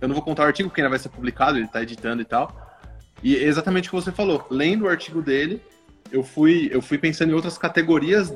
Eu 0.00 0.08
não 0.08 0.14
vou 0.14 0.22
contar 0.22 0.42
o 0.42 0.46
artigo 0.46 0.68
porque 0.68 0.80
ainda 0.80 0.90
vai 0.90 0.98
ser 0.98 1.08
publicado, 1.08 1.56
ele 1.56 1.66
tá 1.66 1.82
editando 1.82 2.22
e 2.22 2.24
tal. 2.24 2.54
E 3.22 3.36
é 3.36 3.44
exatamente 3.44 3.88
o 3.88 3.90
que 3.90 3.96
você 3.96 4.12
falou. 4.12 4.46
Lendo 4.50 4.84
o 4.84 4.88
artigo 4.88 5.22
dele, 5.22 5.62
eu 6.12 6.22
fui, 6.22 6.68
eu 6.70 6.80
fui 6.80 6.98
pensando 6.98 7.30
em 7.30 7.34
outras 7.34 7.58
categorias 7.58 8.32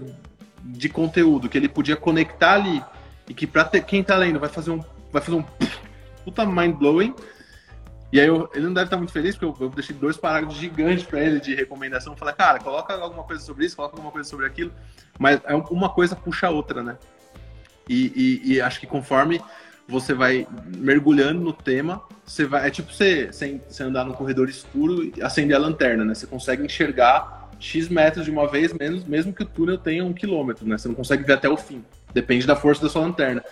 de 0.64 0.88
conteúdo 0.88 1.48
que 1.48 1.58
ele 1.58 1.68
podia 1.68 1.96
conectar 1.96 2.54
ali 2.54 2.82
e 3.28 3.34
que 3.34 3.46
para 3.46 3.64
quem 3.80 4.02
tá 4.02 4.16
lendo 4.16 4.40
vai 4.40 4.48
fazer 4.48 4.70
um 4.70 4.80
vai 5.12 5.20
fazer 5.20 5.36
um 5.36 5.44
puta 6.24 6.46
mind 6.46 6.76
blowing. 6.76 7.14
E 8.12 8.20
aí 8.20 8.26
eu- 8.26 8.48
ele 8.54 8.66
não 8.66 8.74
deve 8.74 8.84
estar 8.86 8.98
muito 8.98 9.12
feliz 9.12 9.34
porque 9.36 9.62
eu, 9.62 9.66
eu 9.66 9.70
deixei 9.72 9.96
dois 9.96 10.16
parágrafos 10.18 10.58
gigantes 10.58 11.04
para 11.04 11.20
ele 11.20 11.40
de 11.40 11.54
recomendação, 11.54 12.14
falei: 12.14 12.34
"Cara, 12.34 12.58
coloca 12.58 12.92
alguma 12.94 13.22
coisa 13.24 13.42
sobre 13.42 13.64
isso, 13.64 13.74
coloca 13.76 13.96
alguma 13.96 14.12
coisa 14.12 14.28
sobre 14.28 14.44
aquilo". 14.44 14.70
Mas 15.18 15.40
é 15.44 15.54
um- 15.56 15.62
uma 15.70 15.88
coisa 15.88 16.14
puxa 16.14 16.48
a 16.48 16.50
outra, 16.50 16.82
né? 16.82 16.98
E, 17.88 18.40
e- 18.44 18.52
e 18.52 18.60
acho 18.60 18.78
que 18.78 18.86
conforme 18.86 19.40
você 19.88 20.14
vai 20.14 20.46
mergulhando 20.76 21.40
no 21.40 21.52
tema, 21.52 22.02
você 22.24 22.44
vai. 22.44 22.66
É 22.68 22.70
tipo 22.70 22.92
você, 22.92 23.26
você, 23.32 23.82
andar 23.82 24.04
num 24.04 24.12
corredor 24.12 24.48
escuro 24.48 25.04
e 25.04 25.22
acender 25.22 25.56
a 25.56 25.60
lanterna, 25.60 26.04
né? 26.04 26.14
Você 26.14 26.26
consegue 26.26 26.64
enxergar 26.64 27.50
X 27.58 27.88
metros 27.88 28.24
de 28.24 28.30
uma 28.30 28.46
vez, 28.46 28.72
menos, 28.72 29.04
mesmo 29.04 29.32
que 29.32 29.42
o 29.42 29.46
túnel 29.46 29.78
tenha 29.78 30.04
um 30.04 30.12
quilômetro, 30.12 30.66
né? 30.66 30.76
Você 30.76 30.86
não 30.88 30.94
consegue 30.94 31.24
ver 31.24 31.34
até 31.34 31.48
o 31.48 31.56
fim. 31.56 31.84
Depende 32.12 32.46
da 32.46 32.54
força 32.54 32.82
da 32.82 32.88
sua 32.88 33.02
lanterna. 33.02 33.42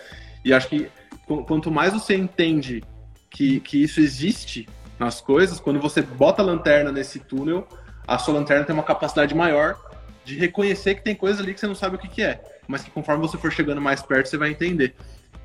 E 0.45 0.53
acho 0.53 0.67
que 0.67 0.87
qu- 1.27 1.43
quanto 1.45 1.69
mais 1.71 1.93
você 1.93 2.15
entende 2.15 2.83
que, 3.31 3.59
que 3.61 3.81
isso 3.81 3.99
existe 3.99 4.67
nas 4.99 5.19
coisas, 5.19 5.59
quando 5.59 5.79
você 5.79 6.01
bota 6.01 6.43
a 6.43 6.45
lanterna 6.45 6.91
nesse 6.91 7.19
túnel, 7.19 7.67
a 8.07 8.19
sua 8.19 8.35
lanterna 8.35 8.65
tem 8.65 8.75
uma 8.75 8.83
capacidade 8.83 9.33
maior 9.33 9.79
de 10.23 10.37
reconhecer 10.37 10.95
que 10.95 11.01
tem 11.01 11.15
coisas 11.15 11.41
ali 11.41 11.53
que 11.53 11.59
você 11.59 11.65
não 11.65 11.73
sabe 11.73 11.95
o 11.95 11.99
que, 11.99 12.07
que 12.07 12.21
é, 12.21 12.43
mas 12.67 12.83
que 12.83 12.91
conforme 12.91 13.25
você 13.25 13.37
for 13.37 13.51
chegando 13.51 13.81
mais 13.81 14.03
perto, 14.03 14.29
você 14.29 14.37
vai 14.37 14.51
entender. 14.51 14.93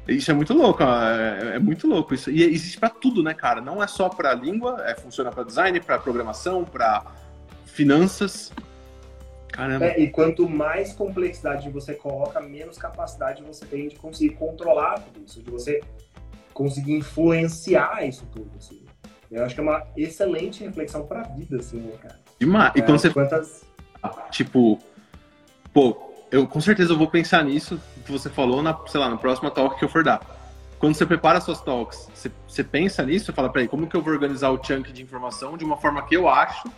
Isso 0.06 0.30
é 0.30 0.34
muito 0.34 0.52
louco, 0.52 0.82
é, 0.82 1.56
é 1.56 1.58
muito 1.58 1.88
louco 1.88 2.14
isso. 2.14 2.30
E 2.30 2.42
existe 2.42 2.78
para 2.78 2.90
tudo, 2.90 3.22
né, 3.22 3.34
cara? 3.34 3.60
Não 3.60 3.82
é 3.82 3.86
só 3.86 4.08
para 4.08 4.34
língua, 4.34 4.84
é, 4.86 4.94
funciona 4.94 5.32
para 5.32 5.42
design, 5.42 5.80
para 5.80 5.98
programação, 5.98 6.64
para 6.64 7.04
finanças. 7.64 8.52
Caramba. 9.48 9.86
É, 9.86 10.00
e 10.00 10.10
quanto 10.10 10.48
mais 10.48 10.92
complexidade 10.92 11.70
você 11.70 11.94
coloca, 11.94 12.40
menos 12.40 12.76
capacidade 12.76 13.42
você 13.42 13.64
tem 13.64 13.88
de 13.88 13.96
conseguir 13.96 14.34
controlar 14.34 15.00
tudo 15.00 15.24
isso, 15.24 15.42
de 15.42 15.50
você 15.50 15.80
conseguir 16.56 16.94
influenciar 16.96 18.02
isso 18.08 18.26
tudo, 18.32 18.50
assim. 18.56 18.82
Eu 19.30 19.44
acho 19.44 19.54
que 19.54 19.60
é 19.60 19.62
uma 19.62 19.82
excelente 19.94 20.64
reflexão 20.64 21.06
para 21.06 21.20
a 21.20 21.24
vida, 21.24 21.58
assim, 21.58 21.78
né, 21.78 21.92
cara? 22.00 22.18
Demais. 22.40 22.72
E 22.74 22.78
é, 22.78 22.82
quando 22.82 22.98
você. 22.98 23.10
Quantas... 23.10 23.66
Tipo, 24.30 24.78
pô, 25.70 26.14
eu 26.30 26.46
com 26.46 26.60
certeza 26.60 26.94
eu 26.94 26.96
vou 26.96 27.10
pensar 27.10 27.44
nisso 27.44 27.78
que 28.06 28.10
você 28.10 28.30
falou 28.30 28.62
na, 28.62 28.74
sei 28.86 28.98
lá, 28.98 29.10
na 29.10 29.18
próxima 29.18 29.50
talk 29.50 29.78
que 29.78 29.84
eu 29.84 29.88
for 29.88 30.02
dar. 30.02 30.20
Quando 30.78 30.94
você 30.94 31.04
prepara 31.04 31.40
suas 31.40 31.60
talks, 31.60 32.08
você, 32.14 32.30
você 32.46 32.64
pensa 32.64 33.02
nisso, 33.04 33.26
você 33.26 33.32
fala, 33.32 33.50
peraí, 33.50 33.68
como 33.68 33.86
que 33.86 33.96
eu 33.96 34.02
vou 34.02 34.12
organizar 34.12 34.50
o 34.50 34.62
chunk 34.62 34.92
de 34.92 35.02
informação 35.02 35.58
de 35.58 35.64
uma 35.64 35.76
forma 35.76 36.02
que 36.06 36.16
eu 36.16 36.26
acho 36.28 36.70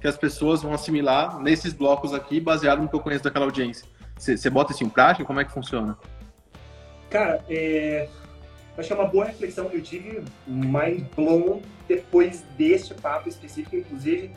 que 0.00 0.06
as 0.06 0.16
pessoas 0.16 0.62
vão 0.62 0.74
assimilar 0.74 1.38
nesses 1.38 1.72
blocos 1.72 2.12
aqui, 2.12 2.40
baseado 2.40 2.82
no 2.82 2.88
que 2.88 2.96
eu 2.96 3.00
conheço 3.00 3.24
daquela 3.24 3.46
audiência. 3.46 3.86
Você, 4.18 4.36
você 4.36 4.50
bota 4.50 4.72
isso 4.72 4.84
em 4.84 4.88
prática? 4.88 5.24
Como 5.24 5.40
é 5.40 5.44
que 5.44 5.52
funciona? 5.52 5.96
Cara, 7.08 7.42
é... 7.48 8.08
acho 8.76 8.88
que 8.88 8.92
é 8.92 8.96
uma 8.96 9.08
boa 9.08 9.24
reflexão. 9.24 9.70
Eu 9.72 9.82
tive 9.82 10.22
mind 10.46 11.04
blown 11.14 11.62
depois 11.88 12.42
deste 12.56 12.94
papo 12.94 13.28
específico, 13.28 13.76
inclusive 13.76 14.30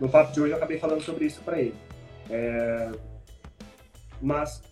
no 0.00 0.08
papo 0.08 0.32
de 0.32 0.40
hoje 0.40 0.52
eu 0.52 0.56
acabei 0.56 0.78
falando 0.78 1.00
sobre 1.02 1.26
isso 1.26 1.42
para 1.42 1.60
ele. 1.60 1.74
É... 2.30 2.90
Mas 4.20 4.62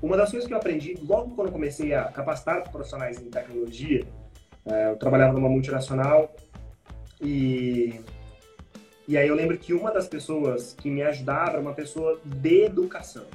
uma 0.00 0.16
das 0.16 0.30
coisas 0.30 0.46
que 0.46 0.52
eu 0.52 0.58
aprendi 0.58 0.98
logo 1.02 1.34
quando 1.34 1.52
comecei 1.52 1.94
a 1.94 2.04
capacitar 2.04 2.68
profissionais 2.70 3.20
em 3.20 3.30
tecnologia, 3.30 4.04
é, 4.66 4.90
eu 4.90 4.96
trabalhava 4.96 5.32
numa 5.32 5.48
multinacional 5.48 6.34
e 7.20 8.00
e 9.06 9.16
aí 9.16 9.26
eu 9.26 9.34
lembro 9.34 9.58
que 9.58 9.74
uma 9.74 9.90
das 9.90 10.06
pessoas 10.06 10.74
que 10.74 10.88
me 10.88 11.02
ajudava 11.02 11.52
era 11.52 11.60
uma 11.60 11.74
pessoa 11.74 12.20
de 12.24 12.64
educação. 12.64 13.26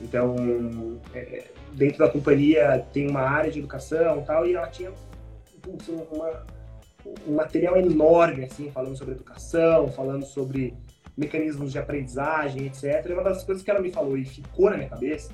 Então, 0.00 1.00
é, 1.14 1.44
dentro 1.74 1.98
da 1.98 2.08
companhia 2.08 2.84
tem 2.92 3.08
uma 3.08 3.22
área 3.22 3.50
de 3.50 3.58
educação 3.58 4.20
e 4.20 4.24
tal, 4.24 4.46
e 4.46 4.54
ela 4.54 4.68
tinha 4.68 4.92
uma, 6.10 6.46
um 7.26 7.34
material 7.34 7.76
enorme, 7.76 8.44
assim, 8.44 8.70
falando 8.70 8.96
sobre 8.96 9.14
educação, 9.14 9.90
falando 9.90 10.24
sobre 10.24 10.74
mecanismos 11.16 11.72
de 11.72 11.78
aprendizagem, 11.78 12.66
etc. 12.66 13.06
E 13.08 13.12
uma 13.12 13.22
das 13.22 13.44
coisas 13.44 13.62
que 13.62 13.70
ela 13.70 13.80
me 13.80 13.90
falou 13.90 14.16
e 14.16 14.24
ficou 14.24 14.70
na 14.70 14.76
minha 14.76 14.88
cabeça 14.88 15.32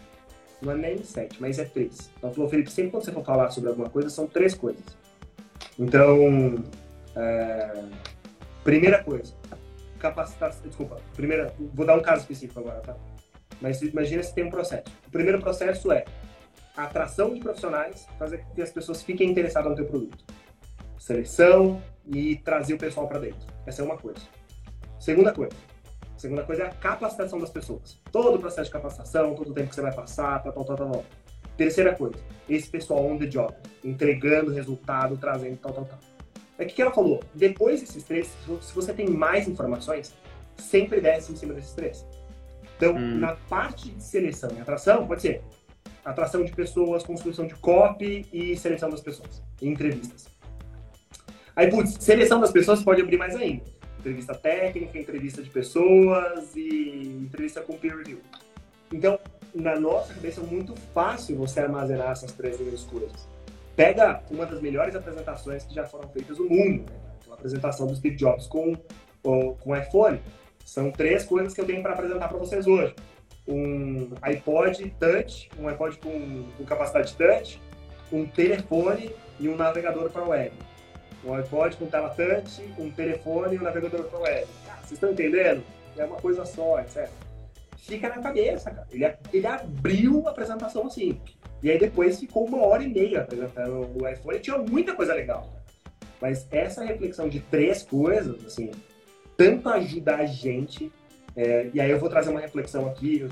não 0.61 0.73
é 0.73 0.76
nem 0.76 1.02
sete, 1.04 1.40
mas 1.40 1.59
é 1.59 1.64
três. 1.64 2.11
Ela 2.21 2.33
falou, 2.33 2.49
Felipe, 2.49 2.71
sempre 2.71 2.90
quando 2.90 3.04
você 3.04 3.12
for 3.12 3.25
falar 3.25 3.50
sobre 3.50 3.71
alguma 3.71 3.88
coisa, 3.88 4.11
são 4.11 4.26
três 4.26 4.54
coisas. 4.54 4.85
Então, 5.78 6.64
é... 7.14 7.85
primeira 8.64 9.02
coisa, 9.02 9.33
capacitação. 9.99 10.62
Desculpa, 10.66 11.00
primeira, 11.14 11.54
vou 11.73 11.87
dar 11.87 11.97
um 11.97 12.02
caso 12.02 12.23
específico 12.23 12.59
agora, 12.59 12.80
tá? 12.80 12.97
Mas 13.61 13.81
imagina 13.83 14.23
se 14.23 14.35
tem 14.35 14.45
um 14.45 14.50
processo. 14.50 14.85
O 15.07 15.11
primeiro 15.11 15.41
processo 15.41 15.91
é 15.93 16.05
atração 16.77 17.35
de 17.35 17.41
profissionais, 17.41 18.07
fazer 18.19 18.38
com 18.38 18.55
que 18.55 18.62
as 18.62 18.71
pessoas 18.71 19.03
fiquem 19.03 19.31
interessadas 19.31 19.69
no 19.69 19.77
teu 19.77 19.87
produto. 19.87 20.25
Seleção 20.99 21.83
e 22.07 22.37
trazer 22.37 22.75
o 22.75 22.79
pessoal 22.79 23.09
para 23.09 23.19
dentro. 23.19 23.47
Essa 23.67 23.83
é 23.83 23.85
uma 23.85 23.97
coisa. 23.97 24.21
Segunda 24.99 25.33
coisa, 25.33 25.57
segunda 26.17 26.43
coisa 26.43 26.65
é 26.65 26.67
a 26.67 26.71
capacitação 26.71 27.38
das 27.38 27.50
pessoas. 27.50 28.00
Todo 28.11 28.37
o 28.37 28.38
processo 28.38 28.67
de 28.67 28.73
capacitação, 28.73 29.35
todo 29.35 29.50
o 29.50 29.55
tempo 29.55 29.69
que 29.69 29.75
você 29.75 29.83
vai 29.83 29.95
passar, 29.95 30.43
tal, 30.43 30.53
tal, 30.53 30.65
tal, 30.65 30.77
tal. 30.77 31.05
Terceira 31.57 31.95
coisa, 31.95 32.19
esse 32.49 32.69
pessoal 32.69 33.05
on 33.05 33.19
the 33.19 33.27
job, 33.27 33.53
entregando 33.83 34.53
resultado, 34.53 35.17
trazendo 35.17 35.57
tal, 35.57 35.73
tal, 35.73 35.85
tal. 35.85 35.99
É 36.59 36.65
o 36.65 36.67
que 36.67 36.83
ela 36.83 36.93
falou. 36.93 37.21
Depois 37.35 37.81
desses 37.81 38.03
três, 38.03 38.33
se 38.61 38.75
você 38.75 38.93
tem 38.93 39.09
mais 39.09 39.49
informações, 39.49 40.15
sempre 40.57 41.00
desce 41.00 41.33
em 41.33 41.37
cima 41.37 41.55
desses 41.55 41.73
três. 41.73 42.05
Então, 42.78 42.97
hum. 42.97 43.18
na 43.18 43.35
parte 43.35 43.90
de 43.90 44.02
seleção 44.02 44.49
e 44.56 44.61
atração, 44.61 45.06
pode 45.06 45.20
ser 45.20 45.42
atração 46.04 46.42
de 46.42 46.52
pessoas, 46.52 47.02
construção 47.02 47.47
de 47.47 47.54
copy 47.56 48.25
e 48.32 48.56
seleção 48.56 48.88
das 48.88 49.02
pessoas, 49.02 49.42
entrevistas. 49.61 50.26
Aí, 51.54 51.68
putz, 51.68 52.02
seleção 52.02 52.40
das 52.40 52.52
pessoas 52.52 52.82
pode 52.82 53.02
abrir 53.02 53.18
mais 53.18 53.37
ainda 53.37 53.78
entrevista 53.99 54.35
técnica, 54.35 54.99
entrevista 54.99 55.42
de 55.42 55.50
pessoas 55.50 56.54
e 56.54 57.25
entrevista 57.26 57.61
com 57.61 57.76
peer 57.76 57.97
review. 57.97 58.20
Então, 58.92 59.18
na 59.54 59.78
nossa 59.78 60.14
cabeça 60.14 60.40
é 60.40 60.44
muito 60.44 60.75
fácil 60.94 61.37
você 61.37 61.61
armazenar 61.61 62.12
essas 62.12 62.32
três 62.32 62.56
grandes 62.56 62.85
coisas. 62.85 63.28
Pega 63.76 64.23
uma 64.30 64.47
das 64.47 64.61
melhores 64.61 64.94
apresentações 64.94 65.64
que 65.64 65.75
já 65.75 65.85
foram 65.85 66.08
feitas 66.08 66.38
no 66.38 66.49
mundo, 66.49 66.85
né? 66.90 66.99
a 67.30 67.35
apresentação 67.35 67.87
do 67.87 67.94
Steve 67.94 68.16
Jobs 68.16 68.47
com 68.47 68.76
o 69.23 69.54
com 69.56 69.76
iPhone. 69.76 70.20
São 70.68 70.90
três 70.90 71.25
coisas 71.25 71.54
que 71.54 71.60
eu 71.60 71.64
tenho 71.64 71.82
para 71.82 71.94
apresentar 71.94 72.28
para 72.28 72.38
vocês 72.38 72.66
hoje. 72.66 72.94
Um 73.46 74.10
iPod 74.20 74.94
Touch, 75.00 75.48
um 75.58 75.66
iPod 75.68 75.96
com, 75.98 76.44
com 76.56 76.64
capacidade 76.64 77.14
touch, 77.16 77.60
um 78.12 78.26
telefone 78.26 79.10
e 79.40 79.48
um 79.48 79.56
navegador 79.56 80.10
para 80.10 80.25
web 80.25 80.52
um 81.25 81.34
iPod 81.34 81.76
com 81.76 81.87
tela 81.87 82.10
touch, 82.10 82.62
um 82.78 82.90
telefone 82.90 83.56
e 83.56 83.58
um 83.58 83.62
navegador 83.62 84.04
para 84.04 84.18
web. 84.18 84.46
vocês 84.80 84.92
estão 84.92 85.10
entendendo? 85.10 85.62
É 85.96 86.04
uma 86.04 86.16
coisa 86.16 86.44
só, 86.44 86.80
etc. 86.80 87.08
Fica 87.76 88.08
na 88.08 88.22
cabeça, 88.22 88.70
cara. 88.70 88.87
Ele, 88.90 89.04
ele 89.32 89.46
abriu 89.46 90.26
a 90.26 90.30
apresentação 90.30 90.87
assim. 90.87 91.20
E 91.62 91.70
aí 91.70 91.78
depois 91.78 92.20
ficou 92.20 92.46
uma 92.46 92.64
hora 92.64 92.84
e 92.84 92.88
meia 92.88 93.22
apresentando 93.22 93.90
o 94.00 94.08
iPhone 94.08 94.38
tinha 94.38 94.58
muita 94.58 94.94
coisa 94.94 95.14
legal. 95.14 95.50
Mas 96.20 96.46
essa 96.50 96.84
reflexão 96.84 97.28
de 97.28 97.40
três 97.40 97.82
coisas, 97.82 98.44
assim, 98.44 98.70
tanto 99.38 99.68
ajuda 99.68 100.16
a 100.16 100.26
gente, 100.26 100.92
é, 101.37 101.71
e 101.73 101.80
aí 101.80 101.88
eu 101.88 102.00
vou 102.00 102.09
trazer 102.09 102.30
uma 102.30 102.40
reflexão 102.40 102.88
aqui, 102.88 103.21
eu, 103.21 103.28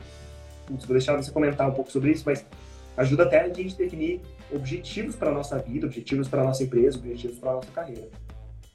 vou 0.68 0.78
deixar 0.90 1.16
você 1.16 1.32
comentar 1.32 1.68
um 1.68 1.74
pouco 1.74 1.90
sobre 1.90 2.12
isso, 2.12 2.22
mas 2.24 2.46
ajuda 2.96 3.24
até 3.24 3.40
a 3.40 3.52
gente 3.52 3.76
definir 3.76 4.20
objetivos 4.54 5.16
para 5.16 5.32
nossa 5.32 5.58
vida, 5.58 5.84
objetivos 5.84 6.28
para 6.28 6.44
nossa 6.44 6.62
empresa, 6.62 6.96
objetivos 6.96 7.38
para 7.38 7.54
nossa 7.54 7.70
carreira. 7.72 8.08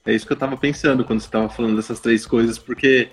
É 0.05 0.13
isso 0.13 0.27
que 0.27 0.33
eu 0.33 0.35
estava 0.35 0.57
pensando 0.57 1.05
quando 1.05 1.21
você 1.21 1.27
estava 1.27 1.47
falando 1.47 1.77
dessas 1.77 2.01
três 2.01 2.25
coisas, 2.25 2.59
porque 2.59 3.09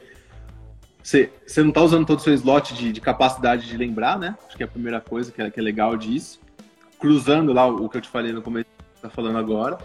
você, 1.01 1.31
você 1.47 1.63
não 1.63 1.69
está 1.69 1.83
usando 1.83 2.05
todo 2.05 2.19
o 2.19 2.23
seu 2.23 2.35
slot 2.35 2.75
de, 2.75 2.93
de, 2.93 3.01
capacidade 3.01 3.69
de 3.69 3.77
lembrar, 3.77 4.19
né? 4.19 4.37
Acho 4.49 4.57
que 4.57 4.65
é 4.65 4.67
a 4.67 4.69
primeira 4.69 5.01
coisa 5.01 5.31
que 5.31 5.41
é, 5.41 5.49
que 5.49 5.61
é 5.61 5.63
legal 5.63 5.97
disso. 5.97 6.41
Cruzando 6.99 7.53
lá 7.53 7.69
o, 7.69 7.89
que 7.89 7.99
eu 7.99 8.01
te 8.01 8.09
falei 8.09 8.33
no 8.33 8.43
começo, 8.43 8.67
que 8.97 9.01
tá 9.01 9.09
falando 9.09 9.39
agora. 9.39 9.79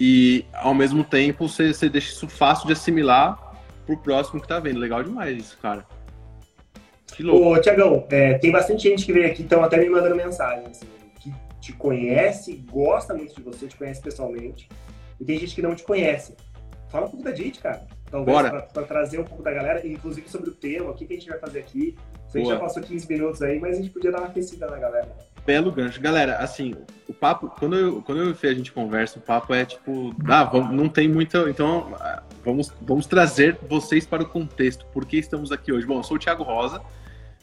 E, 0.00 0.46
ao 0.54 0.72
mesmo 0.72 1.04
tempo, 1.04 1.46
você, 1.46 1.74
você 1.74 1.88
deixa 1.88 2.12
isso 2.12 2.26
fácil 2.26 2.66
de 2.66 2.72
assimilar 2.72 3.54
pro 3.84 3.98
próximo 3.98 4.40
que 4.40 4.48
tá 4.48 4.58
vendo. 4.58 4.80
Legal 4.80 5.04
demais 5.04 5.36
isso, 5.36 5.58
cara. 5.60 5.86
Que 7.14 7.22
louco. 7.22 7.50
Ô, 7.50 7.60
Tiagão, 7.60 8.06
é, 8.10 8.38
tem 8.38 8.50
bastante 8.50 8.84
gente 8.84 9.04
que 9.04 9.12
veio 9.12 9.26
aqui, 9.26 9.42
estão 9.42 9.62
até 9.62 9.76
me 9.76 9.90
mandando 9.90 10.16
mensagem, 10.16 10.64
assim 10.66 10.86
te 11.60 11.72
conhece, 11.74 12.64
gosta 12.70 13.14
muito 13.14 13.34
de 13.34 13.42
você, 13.42 13.66
te 13.66 13.76
conhece 13.76 14.00
pessoalmente, 14.00 14.68
e 15.20 15.24
tem 15.24 15.38
gente 15.38 15.54
que 15.54 15.62
não 15.62 15.74
te 15.74 15.84
conhece. 15.84 16.34
Fala 16.88 17.06
um 17.06 17.10
pouco 17.10 17.24
da 17.24 17.34
gente, 17.34 17.60
cara. 17.60 17.86
Talvez 18.10 18.36
para 18.72 18.82
trazer 18.82 19.20
um 19.20 19.24
pouco 19.24 19.42
da 19.42 19.52
galera, 19.52 19.86
inclusive 19.86 20.28
sobre 20.28 20.50
o 20.50 20.54
tema, 20.54 20.90
o 20.90 20.94
que, 20.94 21.06
que 21.06 21.12
a 21.12 21.16
gente 21.16 21.28
vai 21.28 21.38
fazer 21.38 21.60
aqui. 21.60 21.96
A 22.34 22.38
gente 22.38 22.48
já 22.48 22.58
passou 22.58 22.82
15 22.82 23.06
minutos 23.06 23.42
aí, 23.42 23.60
mas 23.60 23.78
a 23.78 23.82
gente 23.82 23.90
podia 23.92 24.10
dar 24.10 24.18
uma 24.18 24.26
aquecida 24.26 24.66
na 24.66 24.78
galera. 24.78 25.16
Belo 25.50 25.72
gancho. 25.72 26.00
Galera, 26.00 26.36
assim, 26.36 26.76
o 27.08 27.12
papo, 27.12 27.52
quando 27.58 27.74
eu, 27.74 28.02
quando 28.02 28.22
eu 28.22 28.36
e 28.40 28.46
a 28.46 28.54
gente 28.54 28.70
conversa, 28.70 29.18
o 29.18 29.20
papo 29.20 29.52
é 29.52 29.64
tipo, 29.64 30.14
ah, 30.28 30.48
não 30.70 30.88
tem 30.88 31.08
muita. 31.08 31.50
Então, 31.50 31.92
vamos, 32.44 32.72
vamos 32.80 33.04
trazer 33.04 33.58
vocês 33.68 34.06
para 34.06 34.22
o 34.22 34.26
contexto. 34.26 34.86
Por 34.92 35.04
que 35.04 35.16
estamos 35.16 35.50
aqui 35.50 35.72
hoje? 35.72 35.84
Bom, 35.84 35.98
eu 35.98 36.02
sou 36.04 36.16
o 36.16 36.20
Thiago 36.20 36.44
Rosa, 36.44 36.80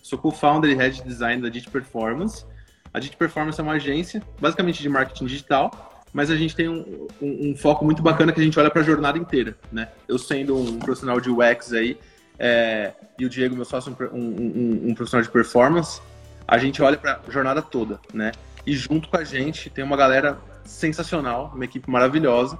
sou 0.01 0.17
co-founder 0.17 0.71
e 0.71 0.73
head 0.73 0.95
de 0.95 1.03
design 1.03 1.41
da 1.41 1.49
Digit 1.49 1.69
Performance. 1.69 2.45
A 2.93 2.99
Digit 2.99 3.17
Performance 3.17 3.59
é 3.59 3.63
uma 3.63 3.73
agência, 3.73 4.23
basicamente 4.39 4.81
de 4.81 4.87
marketing 4.87 5.25
digital, 5.25 6.05
mas 6.13 6.31
a 6.31 6.37
gente 6.37 6.55
tem 6.55 6.69
um, 6.69 7.07
um, 7.21 7.49
um 7.49 7.57
foco 7.57 7.83
muito 7.83 8.01
bacana 8.01 8.31
que 8.31 8.39
a 8.39 8.43
gente 8.43 8.57
olha 8.57 8.71
para 8.71 8.83
a 8.83 8.85
jornada 8.85 9.17
inteira, 9.17 9.53
né? 9.69 9.89
Eu 10.07 10.17
sendo 10.17 10.57
um 10.57 10.79
profissional 10.79 11.19
de 11.19 11.29
UX 11.29 11.73
aí, 11.73 11.99
é, 12.39 12.93
e 13.19 13.25
o 13.25 13.29
Diego, 13.29 13.53
meu 13.53 13.65
sócio, 13.65 13.93
um, 14.13 14.91
um 14.91 14.95
profissional 14.95 15.25
de 15.25 15.29
performance, 15.29 15.99
a 16.47 16.57
gente 16.57 16.81
olha 16.81 16.97
para 16.97 17.19
a 17.27 17.31
jornada 17.31 17.61
toda, 17.61 17.99
né? 18.13 18.31
E 18.65 18.73
junto 18.73 19.09
com 19.09 19.17
a 19.17 19.23
gente 19.23 19.69
tem 19.69 19.83
uma 19.83 19.97
galera 19.97 20.37
sensacional, 20.63 21.51
uma 21.53 21.65
equipe 21.65 21.89
maravilhosa, 21.89 22.57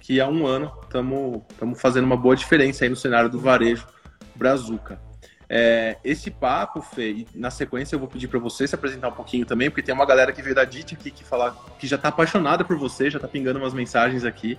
que 0.00 0.20
há 0.20 0.28
um 0.28 0.46
ano 0.46 0.72
estamos 0.84 1.80
fazendo 1.80 2.04
uma 2.04 2.16
boa 2.16 2.36
diferença 2.36 2.84
aí 2.84 2.90
no 2.90 2.96
cenário 2.96 3.28
do 3.28 3.40
varejo 3.40 3.86
Brazuca. 4.34 5.00
É, 5.48 5.96
esse 6.04 6.30
papo, 6.30 6.80
Fê, 6.80 7.10
e 7.10 7.28
na 7.34 7.50
sequência 7.50 7.94
eu 7.94 8.00
vou 8.00 8.08
pedir 8.08 8.26
para 8.26 8.38
você 8.38 8.66
se 8.66 8.74
apresentar 8.74 9.08
um 9.08 9.12
pouquinho 9.12 9.46
também, 9.46 9.70
porque 9.70 9.82
tem 9.82 9.94
uma 9.94 10.06
galera 10.06 10.32
que 10.32 10.42
veio 10.42 10.54
da 10.54 10.64
DIT 10.64 10.94
aqui 10.94 11.10
que, 11.10 11.24
fala, 11.24 11.56
que 11.78 11.86
já 11.86 11.96
está 11.96 12.08
apaixonada 12.08 12.64
por 12.64 12.76
você, 12.76 13.08
já 13.10 13.18
está 13.18 13.28
pingando 13.28 13.58
umas 13.58 13.72
mensagens 13.72 14.24
aqui. 14.24 14.58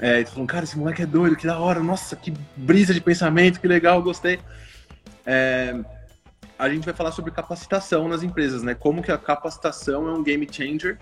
É, 0.00 0.20
e 0.20 0.26
falando, 0.26 0.48
cara, 0.48 0.64
esse 0.64 0.78
moleque 0.78 1.02
é 1.02 1.06
doido, 1.06 1.36
que 1.36 1.46
da 1.46 1.58
hora, 1.58 1.80
nossa, 1.80 2.16
que 2.16 2.34
brisa 2.56 2.92
de 2.92 3.00
pensamento, 3.00 3.60
que 3.60 3.68
legal, 3.68 4.02
gostei. 4.02 4.38
É, 5.24 5.74
a 6.58 6.68
gente 6.68 6.84
vai 6.84 6.94
falar 6.94 7.12
sobre 7.12 7.30
capacitação 7.30 8.08
nas 8.08 8.22
empresas, 8.22 8.62
né? 8.62 8.74
Como 8.74 9.02
que 9.02 9.10
a 9.10 9.18
capacitação 9.18 10.08
é 10.08 10.12
um 10.12 10.22
game 10.22 10.46
changer 10.50 10.98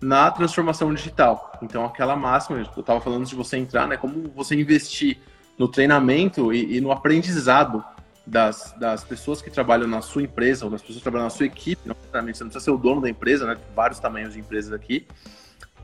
na 0.00 0.30
transformação 0.30 0.92
digital. 0.92 1.58
Então, 1.62 1.84
aquela 1.84 2.16
máxima, 2.16 2.58
eu 2.58 2.80
estava 2.80 3.00
falando 3.00 3.24
de 3.26 3.34
você 3.34 3.56
entrar, 3.56 3.86
né? 3.86 3.96
Como 3.96 4.30
você 4.34 4.54
investir 4.54 5.18
no 5.58 5.68
treinamento 5.68 6.52
e, 6.52 6.76
e 6.76 6.80
no 6.80 6.90
aprendizado 6.90 7.84
das, 8.26 8.74
das 8.78 9.04
pessoas 9.04 9.42
que 9.42 9.50
trabalham 9.50 9.86
na 9.86 10.00
sua 10.00 10.22
empresa 10.22 10.64
ou 10.64 10.70
das 10.70 10.80
pessoas 10.80 10.98
que 10.98 11.02
trabalham 11.02 11.24
na 11.24 11.30
sua 11.30 11.46
equipe, 11.46 11.82
não 11.86 11.94
você 11.94 12.18
não 12.18 12.50
precisa 12.50 12.60
ser 12.60 12.70
o 12.70 12.78
dono 12.78 13.00
da 13.00 13.10
empresa, 13.10 13.46
né? 13.46 13.56
Vários 13.74 13.98
tamanhos 13.98 14.32
de 14.32 14.40
empresas 14.40 14.72
aqui, 14.72 15.06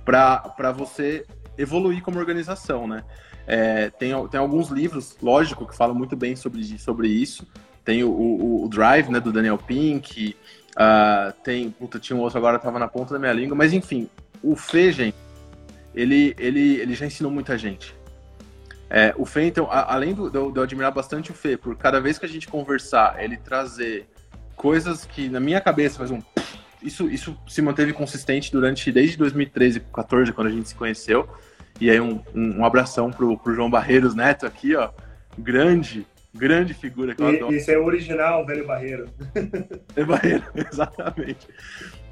para 0.05 0.73
você 0.73 1.27
evoluir 1.59 2.03
como 2.03 2.19
organização, 2.19 2.87
né? 2.87 3.05
É, 3.47 3.91
tem, 3.91 4.12
tem 4.29 4.39
alguns 4.41 4.69
livros, 4.69 5.17
lógico, 5.21 5.67
que 5.67 5.77
falam 5.77 5.95
muito 5.95 6.17
bem 6.17 6.37
sobre, 6.37 6.79
sobre 6.79 7.09
isso. 7.09 7.47
Tem 7.85 8.05
o, 8.05 8.11
o, 8.11 8.65
o 8.65 8.69
Drive, 8.69 9.09
né, 9.09 9.21
do 9.21 9.33
Daniel 9.33 9.59
Pink, 9.59 10.37
Uh, 10.71 11.33
tem, 11.43 11.71
puta, 11.71 11.99
tinha 11.99 12.17
um 12.17 12.21
outro 12.21 12.39
agora, 12.39 12.59
tava 12.59 12.79
na 12.79 12.87
ponta 12.87 13.13
da 13.13 13.19
minha 13.19 13.33
língua, 13.33 13.57
mas 13.57 13.73
enfim, 13.73 14.09
o 14.43 14.55
Fê, 14.55 14.93
gente, 14.93 15.17
ele, 15.95 16.35
ele, 16.39 16.77
ele 16.77 16.95
já 16.95 17.07
ensinou 17.07 17.31
muita 17.31 17.59
gente. 17.59 17.95
É, 18.89 19.13
o 19.17 19.25
Fê, 19.25 19.45
então, 19.45 19.69
a, 19.71 19.93
além 19.93 20.15
do, 20.15 20.31
de, 20.31 20.37
eu, 20.37 20.63
admirar 20.63 20.93
bastante 20.93 21.31
o 21.31 21.35
Fê, 21.35 21.57
por 21.57 21.77
cada 21.77 22.01
vez 22.01 22.19
que 22.19 22.27
a 22.27 22.29
gente 22.29 22.49
conversar, 22.49 23.23
ele 23.23 23.37
trazer 23.37 24.09
coisas 24.57 25.05
que 25.05 25.29
na 25.29 25.41
minha 25.41 25.61
cabeça 25.61 25.99
faz 25.99 26.11
um. 26.11 26.21
Isso, 26.83 27.09
isso 27.11 27.37
se 27.47 27.61
manteve 27.61 27.93
consistente 27.93 28.51
durante 28.51 28.91
desde 28.91 29.17
2013, 29.17 29.81
2014, 29.81 30.33
quando 30.33 30.47
a 30.47 30.51
gente 30.51 30.69
se 30.69 30.75
conheceu. 30.75 31.29
E 31.81 31.91
aí 31.91 32.01
um, 32.01 32.23
um, 32.35 32.61
um 32.61 32.65
abração 32.65 33.11
pro, 33.11 33.37
pro 33.37 33.55
João 33.55 33.71
Barreiros 33.71 34.15
Neto 34.15 34.47
aqui, 34.47 34.75
ó. 34.75 34.91
Grande, 35.39 36.07
Grande 36.33 36.73
figura 36.73 37.15
que 37.15 37.23
eu 37.23 37.33
e, 37.33 37.37
adoro. 37.37 37.55
Isso 37.55 37.71
é 37.71 37.79
original, 37.79 38.47
velho 38.47 38.67
Barreiro. 38.67 39.07
É 39.97 40.05
Barreiro, 40.05 40.45
exatamente. 40.55 41.49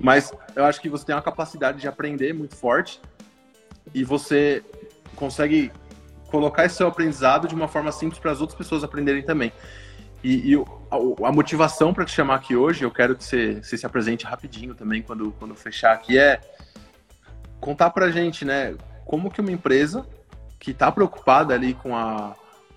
Mas 0.00 0.32
eu 0.56 0.64
acho 0.64 0.80
que 0.80 0.88
você 0.88 1.06
tem 1.06 1.14
uma 1.14 1.22
capacidade 1.22 1.80
de 1.80 1.86
aprender 1.86 2.32
muito 2.32 2.56
forte 2.56 3.00
e 3.94 4.02
você 4.02 4.62
consegue 5.14 5.70
colocar 6.28 6.64
esse 6.64 6.76
seu 6.76 6.88
aprendizado 6.88 7.46
de 7.46 7.54
uma 7.54 7.68
forma 7.68 7.92
simples 7.92 8.18
para 8.18 8.32
as 8.32 8.40
outras 8.40 8.58
pessoas 8.58 8.82
aprenderem 8.82 9.22
também. 9.22 9.52
E, 10.22 10.52
e 10.52 10.56
a, 10.56 11.28
a, 11.28 11.32
motivação 11.32 11.94
para 11.94 12.04
te 12.04 12.10
chamar 12.10 12.34
aqui 12.34 12.56
hoje, 12.56 12.84
eu 12.84 12.90
quero 12.90 13.14
que 13.14 13.22
você, 13.22 13.62
você, 13.62 13.76
se 13.76 13.86
apresente 13.86 14.26
rapidinho 14.26 14.74
também 14.74 15.00
quando, 15.00 15.30
quando 15.38 15.54
fechar 15.54 15.92
aqui, 15.92 16.18
é 16.18 16.40
contar 17.60 17.90
para 17.90 18.06
a 18.06 18.10
gente, 18.10 18.44
né, 18.44 18.74
como 19.04 19.30
que 19.30 19.40
uma 19.40 19.52
empresa 19.52 20.04
que 20.58 20.72
está 20.72 20.90
preocupada 20.90 21.54
ali 21.54 21.72
com 21.72 21.96
a 21.96 22.34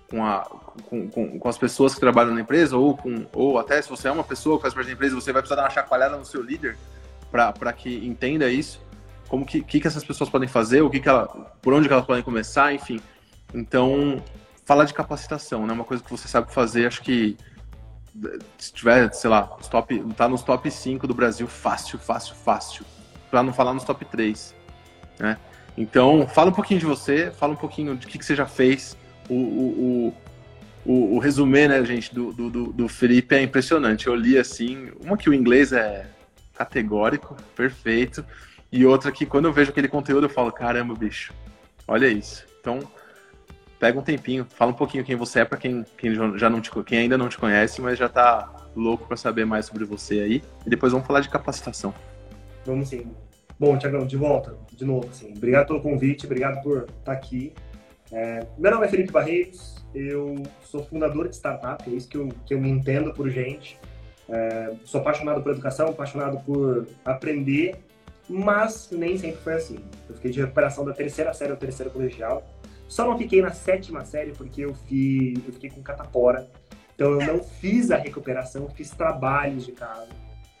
com, 0.08 0.24
a, 0.24 0.42
com, 0.88 1.08
com, 1.08 1.38
com, 1.38 1.48
as 1.48 1.58
pessoas 1.58 1.94
que 1.94 2.00
trabalham 2.00 2.34
na 2.34 2.40
empresa, 2.40 2.76
ou, 2.76 2.96
com, 2.96 3.26
ou 3.32 3.58
até 3.58 3.80
se 3.80 3.88
você 3.88 4.08
é 4.08 4.12
uma 4.12 4.24
pessoa 4.24 4.56
que 4.56 4.62
faz 4.62 4.74
parte 4.74 4.86
da 4.86 4.92
empresa, 4.92 5.14
você 5.14 5.32
vai 5.32 5.42
precisar 5.42 5.56
dar 5.56 5.62
uma 5.62 5.70
chacoalhada 5.70 6.16
no 6.16 6.24
seu 6.24 6.42
líder 6.42 6.76
para 7.30 7.72
que 7.72 8.06
entenda 8.06 8.48
isso, 8.48 8.80
como 9.28 9.46
que, 9.46 9.62
que, 9.62 9.80
que 9.80 9.86
essas 9.86 10.04
pessoas 10.04 10.28
podem 10.28 10.48
fazer, 10.48 10.82
o 10.82 10.90
que, 10.90 11.00
que 11.00 11.08
ela, 11.08 11.26
por 11.62 11.72
onde 11.72 11.90
elas 11.90 12.04
podem 12.04 12.22
começar, 12.22 12.74
enfim. 12.74 13.00
Então, 13.54 14.22
falar 14.64 14.84
de 14.84 14.92
capacitação, 14.92 15.66
né? 15.66 15.72
Uma 15.72 15.84
coisa 15.84 16.02
que 16.02 16.10
você 16.10 16.28
sabe 16.28 16.52
fazer, 16.52 16.86
acho 16.86 17.02
que 17.02 17.36
se 18.58 18.72
tiver, 18.72 19.12
sei 19.14 19.30
lá, 19.30 19.44
top, 19.70 19.98
tá 20.16 20.28
nos 20.28 20.42
top 20.42 20.70
5 20.70 21.06
do 21.06 21.14
Brasil, 21.14 21.48
fácil, 21.48 21.98
fácil, 21.98 22.34
fácil. 22.34 22.84
Para 23.30 23.42
não 23.42 23.52
falar 23.52 23.72
nos 23.72 23.84
top 23.84 24.04
3, 24.04 24.54
né? 25.18 25.38
Então, 25.76 26.26
fala 26.28 26.50
um 26.50 26.54
pouquinho 26.54 26.80
de 26.80 26.86
você, 26.86 27.30
fala 27.30 27.54
um 27.54 27.56
pouquinho 27.56 27.96
de 27.96 28.06
que, 28.06 28.18
que 28.18 28.24
você 28.24 28.36
já 28.36 28.44
fez, 28.46 28.96
o, 29.28 29.34
o, 29.34 30.14
o 30.84 31.18
resumê, 31.18 31.68
né, 31.68 31.84
gente, 31.84 32.12
do, 32.14 32.32
do, 32.32 32.72
do 32.72 32.88
Felipe 32.88 33.34
é 33.34 33.42
impressionante. 33.42 34.06
Eu 34.06 34.14
li 34.14 34.36
assim, 34.36 34.90
uma 35.04 35.16
que 35.16 35.30
o 35.30 35.34
inglês 35.34 35.72
é 35.72 36.06
categórico, 36.54 37.36
perfeito, 37.54 38.24
e 38.70 38.84
outra 38.84 39.12
que 39.12 39.24
quando 39.26 39.46
eu 39.46 39.52
vejo 39.52 39.70
aquele 39.70 39.88
conteúdo 39.88 40.26
eu 40.26 40.30
falo, 40.30 40.50
caramba, 40.50 40.94
bicho, 40.94 41.32
olha 41.86 42.08
isso. 42.08 42.44
Então, 42.60 42.80
pega 43.78 43.98
um 43.98 44.02
tempinho, 44.02 44.46
fala 44.48 44.70
um 44.70 44.74
pouquinho 44.74 45.04
quem 45.04 45.16
você 45.16 45.40
é 45.40 45.44
para 45.44 45.58
quem, 45.58 45.84
quem, 45.96 46.14
já 46.38 46.48
não 46.48 46.60
te, 46.60 46.70
quem 46.84 46.98
ainda 47.00 47.18
não 47.18 47.28
te 47.28 47.38
conhece, 47.38 47.80
mas 47.80 47.98
já 47.98 48.08
tá 48.08 48.50
louco 48.74 49.06
para 49.06 49.16
saber 49.16 49.44
mais 49.44 49.66
sobre 49.66 49.84
você 49.84 50.20
aí. 50.20 50.42
E 50.66 50.70
depois 50.70 50.92
vamos 50.92 51.06
falar 51.06 51.20
de 51.20 51.28
capacitação. 51.28 51.94
Vamos 52.64 52.88
sim. 52.88 53.10
Bom, 53.58 53.76
Tiagão, 53.78 54.06
de 54.06 54.16
volta, 54.16 54.56
de 54.72 54.84
novo, 54.84 55.08
assim. 55.08 55.32
Obrigado 55.36 55.68
pelo 55.68 55.80
convite, 55.80 56.26
obrigado 56.26 56.62
por 56.62 56.78
estar 56.78 56.92
tá 57.04 57.12
aqui. 57.12 57.52
É, 58.12 58.46
meu 58.58 58.70
nome 58.70 58.86
é 58.86 58.88
Felipe 58.90 59.10
Barreiros, 59.10 59.82
eu 59.94 60.42
sou 60.62 60.84
fundador 60.84 61.28
de 61.28 61.34
startup, 61.34 61.90
é 61.90 61.94
isso 61.94 62.06
que 62.06 62.18
eu, 62.18 62.28
que 62.44 62.52
eu 62.52 62.60
me 62.60 62.68
entendo 62.68 63.12
por 63.14 63.28
gente. 63.30 63.78
É, 64.28 64.74
sou 64.84 65.00
apaixonado 65.00 65.42
por 65.42 65.52
educação, 65.52 65.88
apaixonado 65.88 66.38
por 66.44 66.86
aprender, 67.04 67.76
mas 68.28 68.90
nem 68.92 69.16
sempre 69.16 69.40
foi 69.40 69.54
assim. 69.54 69.78
Eu 70.08 70.14
fiquei 70.14 70.30
de 70.30 70.40
recuperação 70.40 70.84
da 70.84 70.92
terceira 70.92 71.32
série 71.32 71.52
ao 71.52 71.56
terceiro 71.56 71.90
colegial. 71.90 72.42
Só 72.86 73.06
não 73.06 73.16
fiquei 73.16 73.40
na 73.40 73.50
sétima 73.50 74.04
série 74.04 74.32
porque 74.32 74.62
eu, 74.62 74.68
eu 74.68 75.52
fiquei 75.52 75.70
com 75.70 75.82
catapora. 75.82 76.50
Então 76.94 77.18
eu 77.18 77.26
não 77.26 77.42
fiz 77.42 77.90
a 77.90 77.96
recuperação, 77.96 78.68
fiz 78.68 78.90
trabalhos 78.90 79.64
de 79.64 79.72
casa. 79.72 80.08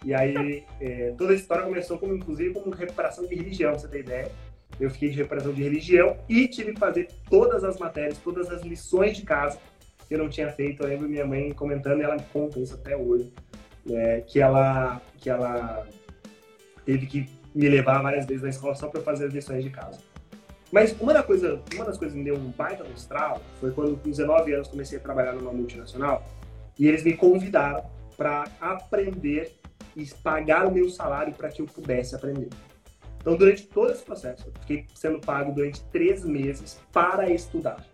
E 0.04 0.14
aí 0.14 0.64
é, 0.80 1.14
toda 1.18 1.32
a 1.32 1.36
história 1.36 1.64
começou 1.64 1.98
como, 1.98 2.14
inclusive, 2.14 2.54
como 2.54 2.74
recuperação 2.74 3.26
de 3.26 3.34
religião, 3.34 3.74
você 3.74 3.86
ter 3.88 4.00
ideia 4.00 4.32
eu 4.80 4.90
fiquei 4.90 5.10
de 5.10 5.16
reparação 5.16 5.52
de 5.52 5.62
religião 5.62 6.16
e 6.28 6.48
tive 6.48 6.72
que 6.72 6.80
fazer 6.80 7.08
todas 7.28 7.64
as 7.64 7.78
matérias, 7.78 8.18
todas 8.18 8.50
as 8.50 8.62
lições 8.62 9.16
de 9.16 9.22
casa 9.22 9.58
que 10.08 10.14
eu 10.14 10.18
não 10.18 10.28
tinha 10.28 10.50
feito. 10.50 10.82
Eu 10.82 10.88
lembro 10.88 11.08
minha 11.08 11.26
mãe 11.26 11.52
comentando, 11.52 12.00
e 12.00 12.02
ela 12.02 12.16
me 12.16 12.24
conta 12.32 12.58
isso 12.58 12.74
até 12.74 12.96
hoje, 12.96 13.32
né, 13.84 14.20
que, 14.22 14.40
ela, 14.40 15.00
que 15.18 15.30
ela 15.30 15.86
teve 16.84 17.06
que 17.06 17.28
me 17.54 17.68
levar 17.68 18.02
várias 18.02 18.26
vezes 18.26 18.42
na 18.42 18.48
escola 18.48 18.74
só 18.74 18.88
para 18.88 19.00
fazer 19.00 19.26
as 19.26 19.32
lições 19.32 19.62
de 19.62 19.70
casa. 19.70 19.98
Mas 20.72 20.98
uma, 20.98 21.12
da 21.12 21.22
coisa, 21.22 21.60
uma 21.74 21.84
das 21.84 21.98
coisas 21.98 22.14
que 22.14 22.18
me 22.18 22.24
deu 22.24 22.34
um 22.34 22.50
baita 22.50 22.82
nostral 22.82 23.42
foi 23.60 23.70
quando, 23.72 23.96
com 23.98 24.08
19 24.08 24.54
anos, 24.54 24.68
comecei 24.68 24.98
a 24.98 25.00
trabalhar 25.02 25.32
numa 25.34 25.52
multinacional 25.52 26.24
e 26.78 26.88
eles 26.88 27.04
me 27.04 27.14
convidaram 27.14 27.84
para 28.16 28.44
aprender 28.58 29.52
e 29.94 30.06
pagar 30.22 30.66
o 30.66 30.72
meu 30.72 30.88
salário 30.88 31.34
para 31.34 31.50
que 31.50 31.60
eu 31.60 31.66
pudesse 31.66 32.14
aprender. 32.14 32.48
Então, 33.22 33.36
durante 33.36 33.66
todo 33.68 33.90
esse 33.92 34.02
processo, 34.02 34.48
eu 34.48 34.52
fiquei 34.60 34.84
sendo 34.94 35.20
pago 35.20 35.52
durante 35.52 35.80
três 35.84 36.24
meses 36.24 36.78
para 36.92 37.30
estudar. 37.30 37.86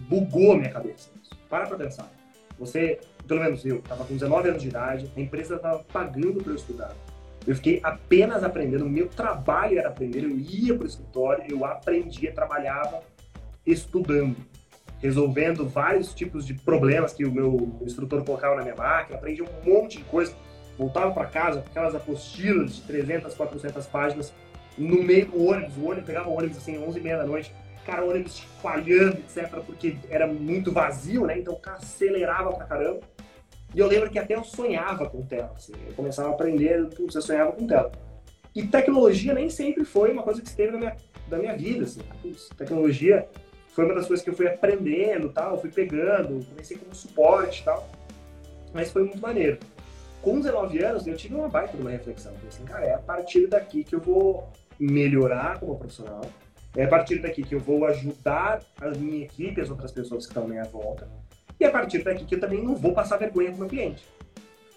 Bugou 0.00 0.52
a 0.52 0.56
minha 0.56 0.70
cabeça. 0.70 1.10
Para 1.48 1.66
para 1.66 1.76
pensar. 1.76 2.10
Você, 2.58 2.98
pelo 3.28 3.40
menos 3.40 3.64
eu, 3.64 3.76
estava 3.76 4.04
com 4.04 4.14
19 4.14 4.48
anos 4.48 4.62
de 4.62 4.68
idade, 4.68 5.12
a 5.14 5.20
empresa 5.20 5.56
estava 5.56 5.84
pagando 5.92 6.42
para 6.42 6.52
eu 6.52 6.56
estudar. 6.56 6.94
Eu 7.46 7.54
fiquei 7.54 7.80
apenas 7.82 8.42
aprendendo, 8.42 8.88
meu 8.88 9.06
trabalho 9.08 9.78
era 9.78 9.88
aprender, 9.88 10.24
eu 10.24 10.36
ia 10.36 10.74
para 10.74 10.84
o 10.84 10.86
escritório, 10.86 11.44
eu 11.48 11.64
aprendia, 11.64 12.32
trabalhava 12.32 13.02
estudando, 13.64 14.36
resolvendo 15.00 15.68
vários 15.68 16.12
tipos 16.12 16.44
de 16.44 16.54
problemas 16.54 17.12
que 17.12 17.24
o 17.24 17.30
meu 17.30 17.78
instrutor 17.82 18.24
colocava 18.24 18.56
na 18.56 18.62
minha 18.62 18.74
máquina, 18.74 19.16
aprendi 19.16 19.42
um 19.42 19.48
monte 19.64 19.98
de 19.98 20.04
coisa, 20.04 20.34
voltava 20.76 21.12
para 21.12 21.26
casa 21.26 21.60
com 21.60 21.68
aquelas 21.68 21.94
apostilas 21.94 22.76
de 22.76 22.82
300, 22.82 23.34
400 23.34 23.86
páginas, 23.86 24.34
no 24.76 25.02
meio 25.02 25.26
do 25.26 25.44
ônibus, 25.46 25.76
o 25.76 25.84
ônibus, 25.84 26.04
pegava 26.04 26.28
o 26.28 26.36
ônibus 26.36 26.58
assim, 26.58 26.78
11 26.78 26.98
e 26.98 27.02
meia 27.02 27.18
da 27.18 27.26
noite, 27.26 27.52
cara, 27.84 28.04
o 28.04 28.10
ônibus 28.10 28.40
falhando, 28.62 29.18
etc, 29.18 29.48
porque 29.64 29.96
era 30.10 30.26
muito 30.26 30.72
vazio, 30.72 31.26
né, 31.26 31.38
então 31.38 31.54
o 31.54 31.60
cara 31.60 31.78
acelerava 31.78 32.52
pra 32.52 32.66
caramba, 32.66 33.00
e 33.74 33.78
eu 33.78 33.86
lembro 33.86 34.10
que 34.10 34.18
até 34.18 34.34
eu 34.34 34.44
sonhava 34.44 35.08
com 35.08 35.22
tela, 35.22 35.52
assim, 35.56 35.72
eu 35.86 35.94
começava 35.94 36.28
a 36.28 36.32
aprender, 36.32 36.86
putz, 36.94 37.14
eu 37.14 37.22
sonhava 37.22 37.52
com 37.52 37.66
tela. 37.66 37.92
E 38.54 38.66
tecnologia 38.66 39.34
nem 39.34 39.50
sempre 39.50 39.84
foi 39.84 40.10
uma 40.10 40.22
coisa 40.22 40.40
que 40.40 40.48
esteve 40.48 40.72
na 40.72 40.78
minha, 40.78 40.96
da 41.28 41.36
minha 41.36 41.56
vida, 41.56 41.84
assim, 41.84 42.00
putz, 42.22 42.48
tecnologia 42.56 43.28
foi 43.76 43.84
uma 43.84 43.94
das 43.94 44.06
coisas 44.06 44.24
que 44.24 44.30
eu 44.30 44.34
fui 44.34 44.48
aprendendo, 44.48 45.28
tal, 45.28 45.60
fui 45.60 45.70
pegando, 45.70 46.42
comecei 46.46 46.78
como 46.78 46.94
suporte 46.94 47.62
tal, 47.62 47.86
mas 48.72 48.90
foi 48.90 49.02
muito 49.02 49.20
maneiro. 49.20 49.58
Com 50.22 50.40
19 50.40 50.82
anos, 50.82 51.06
eu 51.06 51.14
tive 51.14 51.34
uma 51.34 51.46
baita 51.46 51.76
de 51.76 51.82
uma 51.82 51.90
reflexão, 51.90 52.32
falei 52.32 52.48
assim, 52.48 52.64
cara, 52.64 52.86
é 52.86 52.94
a 52.94 52.98
partir 52.98 53.46
daqui 53.46 53.84
que 53.84 53.94
eu 53.94 54.00
vou 54.00 54.48
melhorar 54.78 55.58
como 55.58 55.76
profissional. 55.76 56.22
É 56.76 56.84
a 56.84 56.88
partir 56.88 57.20
daqui 57.20 57.42
que 57.42 57.54
eu 57.54 57.60
vou 57.60 57.86
ajudar 57.86 58.60
a 58.80 58.90
minha 58.90 59.24
equipe, 59.24 59.60
as 59.60 59.70
outras 59.70 59.90
pessoas 59.92 60.24
que 60.24 60.30
estão 60.30 60.44
à 60.44 60.48
minha 60.48 60.64
volta. 60.64 61.08
E 61.58 61.64
é 61.64 61.68
a 61.68 61.70
partir 61.70 62.02
daqui 62.02 62.24
que 62.24 62.34
eu 62.34 62.40
também 62.40 62.62
não 62.62 62.76
vou 62.76 62.92
passar 62.92 63.16
vergonha 63.16 63.50
com 63.50 63.56
o 63.56 63.60
meu 63.60 63.68
cliente. 63.68 64.04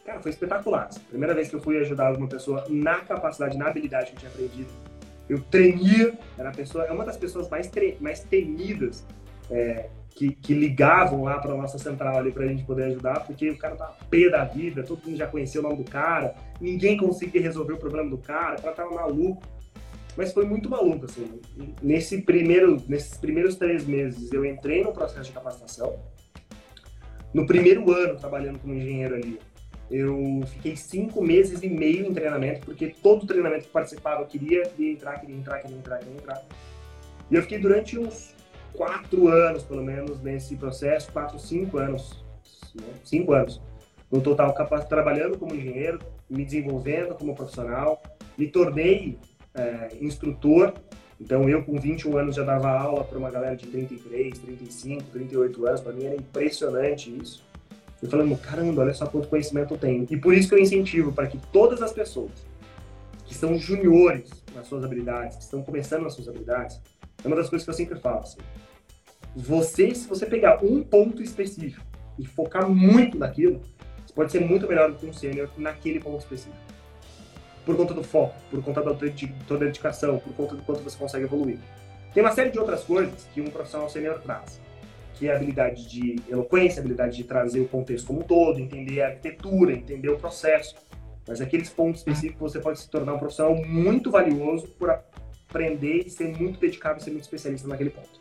Cara, 0.05 0.21
foi 0.21 0.31
espetacular. 0.31 0.89
Primeira 1.09 1.35
vez 1.35 1.49
que 1.49 1.55
eu 1.55 1.61
fui 1.61 1.77
ajudar 1.79 2.15
uma 2.15 2.27
pessoa 2.27 2.65
na 2.69 2.99
capacidade, 3.01 3.57
na 3.57 3.67
habilidade 3.67 4.11
que 4.11 4.15
eu 4.15 4.19
tinha 4.19 4.31
aprendido, 4.31 4.69
eu 5.27 5.39
tremia. 5.39 6.17
Era 6.37 6.51
pessoa, 6.51 6.85
é 6.85 6.91
uma 6.91 7.05
das 7.05 7.17
pessoas 7.17 7.49
mais, 7.49 7.67
tre, 7.67 7.97
mais 7.99 8.21
temidas 8.21 9.05
é, 9.51 9.89
que, 10.11 10.31
que, 10.31 10.53
ligavam 10.53 11.23
lá 11.23 11.37
para 11.37 11.53
nossa 11.53 11.77
central 11.77 12.17
ali 12.17 12.31
para 12.31 12.43
a 12.43 12.47
gente 12.47 12.63
poder 12.63 12.85
ajudar, 12.85 13.25
porque 13.25 13.49
o 13.49 13.57
cara 13.57 13.75
tava 13.75 13.95
pé 14.09 14.29
da 14.29 14.43
vida, 14.43 14.83
todo 14.83 15.05
mundo 15.05 15.17
já 15.17 15.27
conhecia 15.27 15.61
o 15.61 15.63
nome 15.63 15.77
do 15.77 15.83
cara, 15.83 16.33
ninguém 16.59 16.97
conseguia 16.97 17.41
resolver 17.41 17.73
o 17.73 17.77
problema 17.77 18.09
do 18.09 18.17
cara, 18.17 18.57
o 18.57 18.61
cara 18.61 18.75
tava 18.75 18.95
maluco. 18.95 19.41
Mas 20.19 20.33
foi 20.33 20.43
muito 20.43 20.69
maluco, 20.69 21.05
assim. 21.05 21.39
Nesse 21.81 22.21
primeiro, 22.21 22.83
nesses 22.89 23.17
primeiros 23.17 23.55
três 23.55 23.85
meses, 23.85 24.33
eu 24.33 24.43
entrei 24.43 24.83
no 24.83 24.91
processo 24.91 25.27
de 25.27 25.31
capacitação. 25.31 25.97
No 27.33 27.47
primeiro 27.47 27.89
ano, 27.89 28.19
trabalhando 28.19 28.59
como 28.59 28.73
engenheiro 28.73 29.15
ali, 29.15 29.39
eu 29.89 30.41
fiquei 30.47 30.75
cinco 30.75 31.23
meses 31.23 31.63
e 31.63 31.69
meio 31.69 32.05
em 32.05 32.13
treinamento, 32.13 32.65
porque 32.65 32.93
todo 33.01 33.25
treinamento 33.25 33.67
que 33.67 33.71
participava 33.71 34.23
eu 34.23 34.25
queria, 34.25 34.63
queria 34.63 34.91
entrar, 34.91 35.21
queria 35.21 35.37
entrar, 35.37 35.59
queria 35.59 35.77
entrar, 35.77 35.99
queria 35.99 36.15
entrar. 36.15 36.45
E 37.31 37.35
eu 37.35 37.41
fiquei 37.43 37.59
durante 37.59 37.97
uns 37.97 38.35
quatro 38.73 39.29
anos, 39.29 39.63
pelo 39.63 39.85
menos, 39.85 40.21
nesse 40.21 40.57
processo, 40.57 41.09
quatro, 41.13 41.39
cinco 41.39 41.77
anos, 41.77 42.21
né? 42.75 42.87
cinco 43.05 43.31
anos, 43.31 43.61
no 44.11 44.19
total, 44.19 44.53
trabalhando 44.89 45.37
como 45.37 45.55
engenheiro, 45.55 45.97
me 46.29 46.43
desenvolvendo 46.43 47.15
como 47.15 47.33
profissional, 47.33 48.01
me 48.37 48.47
tornei 48.47 49.17
é, 49.53 49.89
instrutor, 50.01 50.73
então 51.19 51.49
eu 51.49 51.63
com 51.63 51.79
21 51.79 52.17
anos 52.17 52.35
já 52.35 52.43
dava 52.43 52.69
aula 52.69 53.03
para 53.03 53.17
uma 53.17 53.29
galera 53.29 53.55
de 53.55 53.67
33, 53.67 54.39
35, 54.39 55.03
38 55.11 55.67
anos, 55.67 55.81
para 55.81 55.91
mim 55.91 56.05
era 56.05 56.15
impressionante 56.15 57.15
isso. 57.15 57.43
Eu 58.01 58.09
falando, 58.09 58.37
caramba, 58.37 58.81
olha 58.81 58.93
só 58.93 59.05
quanto 59.05 59.27
conhecimento 59.27 59.73
eu 59.73 59.77
tenho. 59.77 60.07
E 60.09 60.17
por 60.17 60.33
isso 60.33 60.47
que 60.47 60.55
eu 60.55 60.59
incentivo 60.59 61.11
para 61.11 61.27
que 61.27 61.37
todas 61.51 61.81
as 61.81 61.91
pessoas 61.91 62.31
que 63.25 63.35
são 63.35 63.57
juniores 63.59 64.29
nas 64.55 64.67
suas 64.67 64.83
habilidades, 64.83 65.37
que 65.37 65.43
estão 65.43 65.61
começando 65.61 66.03
nas 66.03 66.13
suas 66.13 66.29
habilidades, 66.29 66.79
é 67.23 67.27
uma 67.27 67.35
das 67.35 67.49
coisas 67.49 67.65
que 67.65 67.69
eu 67.69 67.75
sempre 67.75 67.99
falo. 67.99 68.21
Assim, 68.21 68.39
você, 69.35 69.93
se 69.93 70.07
você 70.07 70.25
pegar 70.25 70.63
um 70.63 70.81
ponto 70.81 71.21
específico 71.21 71.85
e 72.17 72.25
focar 72.25 72.67
muito 72.69 73.17
naquilo, 73.17 73.61
você 74.05 74.13
pode 74.13 74.31
ser 74.31 74.39
muito 74.39 74.67
melhor 74.67 74.91
do 74.91 74.97
que 74.97 75.05
um 75.05 75.13
sênior 75.13 75.49
naquele 75.57 75.99
ponto 75.99 76.19
específico. 76.19 76.57
Por 77.69 77.77
conta 77.77 77.93
do 77.93 78.03
foco, 78.03 78.33
por 78.49 78.63
conta 78.63 78.81
da 78.81 78.95
tua 78.95 79.59
dedicação, 79.59 80.17
por 80.17 80.33
conta 80.33 80.55
do 80.55 80.63
quanto 80.63 80.81
você 80.81 80.97
consegue 80.97 81.25
evoluir. 81.25 81.59
Tem 82.15 82.23
uma 82.23 82.31
série 82.31 82.49
de 82.49 82.57
outras 82.57 82.83
coisas 82.83 83.27
que 83.31 83.39
um 83.39 83.45
profissional 83.45 83.87
sênior 83.87 84.19
traz 84.21 84.59
que 85.13 85.27
é 85.27 85.33
a 85.33 85.35
habilidade 85.35 85.87
de 85.87 86.15
eloquência, 86.27 86.79
a 86.79 86.81
habilidade 86.81 87.17
de 87.17 87.25
trazer 87.25 87.59
o 87.59 87.67
contexto 87.67 88.07
como 88.07 88.21
um 88.21 88.23
todo, 88.23 88.59
entender 88.59 89.03
a 89.03 89.09
arquitetura, 89.09 89.73
entender 89.73 90.09
o 90.09 90.17
processo. 90.17 90.73
Mas 91.27 91.41
aqueles 91.41 91.69
pontos 91.69 91.99
específicos 91.99 92.53
você 92.53 92.59
pode 92.59 92.79
se 92.79 92.89
tornar 92.89 93.13
um 93.13 93.19
profissional 93.19 93.53
muito 93.53 94.09
valioso 94.09 94.67
por 94.79 94.89
aprender 94.89 96.07
e 96.07 96.09
ser 96.09 96.35
muito 96.35 96.59
dedicado 96.59 96.99
e 96.99 97.03
ser 97.03 97.11
muito 97.11 97.23
especialista 97.23 97.67
naquele 97.67 97.91
ponto. 97.91 98.19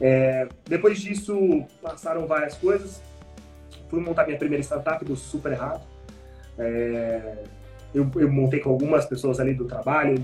É, 0.00 0.46
depois 0.66 1.00
disso, 1.00 1.66
passaram 1.80 2.28
várias 2.28 2.54
coisas. 2.54 3.02
Fui 3.88 4.00
montar 4.00 4.24
minha 4.24 4.38
primeira 4.38 4.62
startup 4.62 5.04
do 5.04 5.16
super 5.16 5.50
errado. 5.50 5.84
É, 6.56 7.42
eu, 7.94 8.10
eu, 8.16 8.30
montei 8.30 8.60
com 8.60 8.70
algumas 8.70 9.06
pessoas 9.06 9.38
ali 9.38 9.54
do 9.54 9.66
trabalho, 9.66 10.14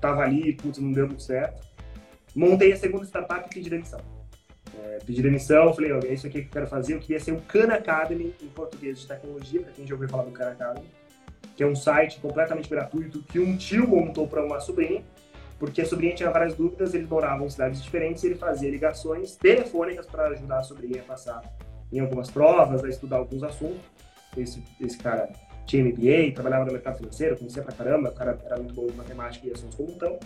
tava 0.00 0.22
ali, 0.22 0.52
putz, 0.54 0.78
não 0.78 0.92
deu 0.92 1.06
muito 1.06 1.22
certo. 1.22 1.66
Montei 2.34 2.72
a 2.72 2.76
segunda 2.76 3.04
startup 3.04 3.46
e 3.46 3.54
pedi 3.54 3.68
demissão 3.70 4.00
é, 4.78 4.98
pedi 5.04 5.22
demissão, 5.22 5.72
falei, 5.74 5.92
é 5.92 6.14
isso 6.14 6.26
aqui 6.26 6.42
que 6.42 6.48
eu 6.48 6.52
quero 6.52 6.66
fazer. 6.66 6.94
Eu 6.94 7.00
queria 7.00 7.20
ser 7.20 7.32
o 7.32 7.40
Khan 7.42 7.72
Academy 7.72 8.34
em 8.42 8.48
português 8.48 9.00
de 9.00 9.06
tecnologia, 9.06 9.60
para 9.62 9.72
quem 9.72 9.86
já 9.86 9.94
ouviu 9.94 10.08
falar 10.08 10.24
do 10.24 10.30
Khan 10.30 10.50
Academy, 10.50 10.86
que 11.56 11.62
é 11.62 11.66
um 11.66 11.76
site 11.76 12.20
completamente 12.20 12.68
gratuito 12.68 13.22
que 13.22 13.38
um 13.38 13.56
tio 13.56 13.86
montou 13.86 14.26
para 14.26 14.44
uma 14.44 14.60
sobrinha, 14.60 15.02
porque 15.58 15.82
a 15.82 15.86
sobrinha 15.86 16.14
tinha 16.14 16.30
várias 16.30 16.54
dúvidas, 16.54 16.94
eles 16.94 17.08
moravam 17.08 17.46
em 17.46 17.50
cidades 17.50 17.82
diferentes 17.82 18.22
e 18.22 18.28
ele 18.28 18.36
fazia 18.36 18.70
ligações 18.70 19.36
telefônicas 19.36 20.06
para 20.06 20.28
ajudar 20.28 20.58
a 20.58 20.62
sobrinha 20.62 21.02
a 21.02 21.04
passar 21.04 21.42
em 21.92 22.00
algumas 22.00 22.30
provas, 22.30 22.82
a 22.82 22.88
estudar 22.88 23.16
alguns 23.16 23.42
assuntos. 23.42 23.82
Esse, 24.36 24.62
esse 24.80 24.96
cara 24.96 25.28
tinha 25.66 25.84
MBA, 25.84 26.34
trabalhava 26.34 26.64
no 26.64 26.72
mercado 26.72 26.98
financeiro, 26.98 27.36
conhecia 27.36 27.62
pra 27.62 27.72
caramba, 27.72 28.10
o 28.10 28.14
cara 28.14 28.38
era 28.44 28.56
muito 28.56 28.74
bom 28.74 28.86
em 28.86 28.92
matemática 28.92 29.46
e 29.46 29.52
assuntos 29.52 29.76
como 29.76 29.90
então. 29.90 30.18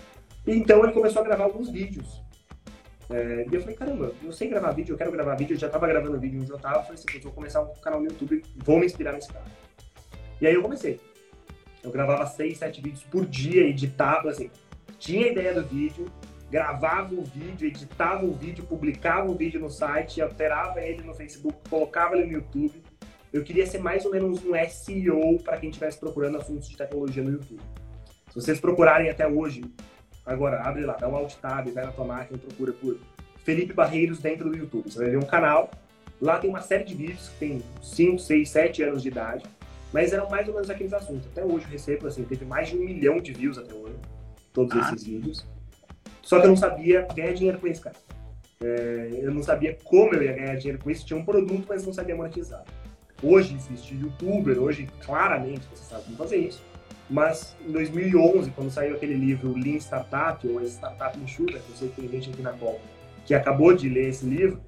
Então 0.47 0.85
ele 0.85 0.93
começou 0.93 1.23
a 1.23 1.25
gravar 1.25 1.45
alguns 1.45 1.71
vídeos 1.71 2.25
é, 3.11 3.47
e 3.51 3.55
eu 3.55 3.61
falei, 3.61 3.77
caramba, 3.77 4.13
eu 4.23 4.33
sei 4.33 4.49
gravar 4.49 4.73
vídeo, 4.73 4.95
eu 4.95 4.97
quero 4.97 5.13
gravar 5.13 5.35
vídeo, 5.35 5.55
eu 5.55 5.59
já 5.59 5.69
tava 5.69 5.87
gravando 5.87 6.19
vídeo 6.19 6.41
onde 6.41 6.51
eu 6.51 6.59
tava, 6.59 6.83
falei 6.83 6.95
assim, 6.95 7.21
vou 7.21 7.33
começar 7.33 7.63
um 7.63 7.75
canal 7.75 8.01
no 8.01 8.07
YouTube, 8.07 8.43
vou 8.57 8.79
me 8.79 8.87
inspirar 8.87 9.13
nesse 9.13 9.31
cara. 9.31 9.45
E 10.41 10.47
aí 10.47 10.55
eu 10.55 10.63
comecei. 10.63 11.01
Eu 11.83 11.91
gravava 11.91 12.27
seis, 12.27 12.59
sete 12.59 12.81
vídeos 12.81 13.05
por 13.05 13.27
dia, 13.27 13.67
editava, 13.67 14.31
assim, 14.31 14.51
tinha 14.99 15.27
a 15.27 15.31
ideia 15.31 15.53
do 15.55 15.63
vídeo, 15.67 16.11
gravava 16.51 17.15
o 17.15 17.23
vídeo, 17.23 17.69
editava 17.69 18.25
o 18.25 18.33
vídeo, 18.33 18.65
publicava 18.65 19.31
o 19.31 19.35
vídeo 19.35 19.61
no 19.61 19.69
site, 19.69 20.23
alterava 20.23 20.81
ele 20.81 21.03
no 21.03 21.15
Facebook, 21.15 21.69
colocava 21.69 22.17
ele 22.17 22.27
no 22.27 22.33
YouTube. 22.33 22.83
Eu 23.35 23.43
queria 23.43 23.67
ser 23.67 23.79
mais 23.79 24.07
ou 24.07 24.13
menos 24.13 24.43
um 24.43 24.53
SEO 24.71 25.43
para 25.43 25.59
quem 25.59 25.69
estivesse 25.69 25.99
procurando 25.99 26.39
assuntos 26.39 26.67
de 26.67 26.77
tecnologia 26.77 27.23
no 27.23 27.33
YouTube. 27.33 27.61
Se 28.31 28.35
vocês 28.37 28.59
procurarem 28.59 29.11
até 29.11 29.29
hoje 29.29 29.63
Agora, 30.27 30.63
abre 30.63 30.85
lá, 30.85 30.95
dá 30.95 31.07
um 31.07 31.17
alt 31.17 31.35
tab, 31.35 31.69
vai 31.69 31.85
na 31.85 31.93
tua 31.93 32.05
máquina, 32.05 32.39
procura 32.39 32.73
por 32.73 32.99
Felipe 33.45 33.75
Barreiros 33.75 34.21
dentro 34.21 34.49
do 34.49 34.57
YouTube. 34.57 34.91
Você 34.91 34.99
vai 34.99 35.11
ver 35.11 35.19
um 35.19 35.27
canal. 35.27 35.71
Lá 36.21 36.39
tem 36.39 36.49
uma 36.49 36.63
série 36.63 36.85
de 36.85 36.95
vídeos 36.95 37.29
que 37.29 37.39
tem 37.39 37.63
5, 37.83 38.19
6, 38.19 38.49
7 38.49 38.83
anos 38.85 39.03
de 39.03 39.09
idade, 39.09 39.45
mas 39.93 40.13
eram 40.13 40.31
mais 40.31 40.49
ou 40.49 40.55
menos 40.55 40.71
aqueles 40.71 40.93
assuntos. 40.95 41.27
Até 41.27 41.45
hoje 41.45 41.67
eu 41.67 41.71
recebo, 41.71 42.07
assim, 42.07 42.25
teve 42.25 42.45
mais 42.45 42.69
de 42.69 42.77
um 42.77 42.81
milhão 42.81 43.21
de 43.21 43.33
views 43.33 43.59
até 43.59 43.75
hoje, 43.75 43.97
todos 44.53 44.75
ah. 44.77 44.81
esses 44.81 45.05
vídeos. 45.05 45.47
Só 46.23 46.39
que 46.39 46.47
eu 46.47 46.51
não 46.51 46.57
sabia 46.57 47.07
ganhar 47.15 47.35
dinheiro 47.35 47.59
com 47.59 47.67
isso, 47.67 47.83
cara. 47.83 47.97
É, 48.63 49.11
eu 49.21 49.31
não 49.31 49.43
sabia 49.43 49.77
como 49.85 50.15
eu 50.15 50.23
ia 50.23 50.33
ganhar 50.33 50.55
dinheiro 50.55 50.83
com 50.83 50.89
isso. 50.89 51.05
Tinha 51.05 51.19
um 51.19 51.25
produto, 51.25 51.67
mas 51.69 51.85
não 51.85 51.93
sabia 51.93 52.17
monetizar. 52.17 52.65
Hoje 53.23 53.55
existe 53.55 53.95
youtuber, 53.95 54.59
hoje 54.59 54.89
claramente 55.01 55.67
você 55.73 55.85
sabe 55.85 56.05
como 56.05 56.17
fazer 56.17 56.37
isso. 56.37 56.63
Mas 57.09 57.55
em 57.67 57.71
2011, 57.71 58.51
quando 58.51 58.71
saiu 58.71 58.97
aquele 58.97 59.15
livro 59.15 59.53
Lean 59.53 59.77
Startup, 59.77 60.47
ou 60.47 60.63
Startup 60.63 61.19
Enxuta, 61.19 61.59
que 61.59 61.71
eu 61.71 61.77
sei 61.77 61.89
que 61.89 62.03
tem 62.03 62.09
gente 62.09 62.31
aqui 62.31 62.43
na 62.43 62.53
call 62.53 62.81
que 63.25 63.35
acabou 63.35 63.75
de 63.75 63.89
ler 63.89 64.09
esse 64.09 64.25
livro, 64.25 64.61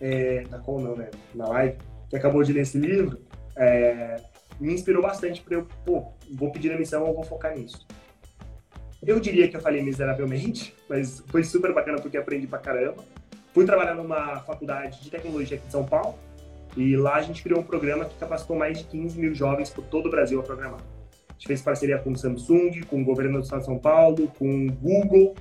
é, 0.00 0.44
na 0.50 0.58
call 0.58 0.80
não, 0.80 0.96
né? 0.96 1.10
Na 1.34 1.48
live, 1.48 1.78
que 2.08 2.16
acabou 2.16 2.42
de 2.42 2.52
ler 2.52 2.62
esse 2.62 2.78
livro, 2.78 3.18
é, 3.56 4.16
me 4.60 4.72
inspirou 4.74 5.02
bastante 5.02 5.40
para 5.42 5.54
eu, 5.54 5.66
pô, 5.84 6.12
vou 6.30 6.50
pedir 6.52 6.72
a 6.72 6.78
missão, 6.78 7.12
vou 7.12 7.24
focar 7.24 7.56
nisso. 7.56 7.86
Eu 9.02 9.20
diria 9.20 9.48
que 9.48 9.56
eu 9.56 9.60
falei 9.60 9.82
miseravelmente, 9.82 10.74
mas 10.88 11.22
foi 11.28 11.42
super 11.42 11.72
bacana 11.72 11.98
porque 12.00 12.16
aprendi 12.16 12.46
pra 12.46 12.58
caramba. 12.58 13.04
Fui 13.52 13.64
trabalhar 13.64 13.94
numa 13.94 14.40
faculdade 14.40 15.02
de 15.02 15.10
tecnologia 15.10 15.56
aqui 15.56 15.66
de 15.66 15.72
São 15.72 15.84
Paulo, 15.84 16.18
e 16.76 16.96
lá 16.96 17.14
a 17.14 17.22
gente 17.22 17.42
criou 17.42 17.60
um 17.60 17.64
programa 17.64 18.04
que 18.04 18.14
capacitou 18.16 18.56
mais 18.56 18.78
de 18.78 18.84
15 18.84 19.18
mil 19.18 19.34
jovens 19.34 19.70
por 19.70 19.84
todo 19.84 20.06
o 20.06 20.10
Brasil 20.10 20.38
a 20.38 20.42
programar. 20.42 20.80
A 21.28 21.32
gente 21.32 21.46
fez 21.46 21.62
parceria 21.62 21.98
com 21.98 22.12
o 22.12 22.16
Samsung, 22.16 22.82
com 22.82 23.00
o 23.00 23.04
governo 23.04 23.38
do 23.38 23.44
estado 23.44 23.60
de 23.60 23.66
São 23.66 23.78
Paulo, 23.78 24.30
com 24.38 24.66
o 24.66 24.72
Google. 24.72 25.34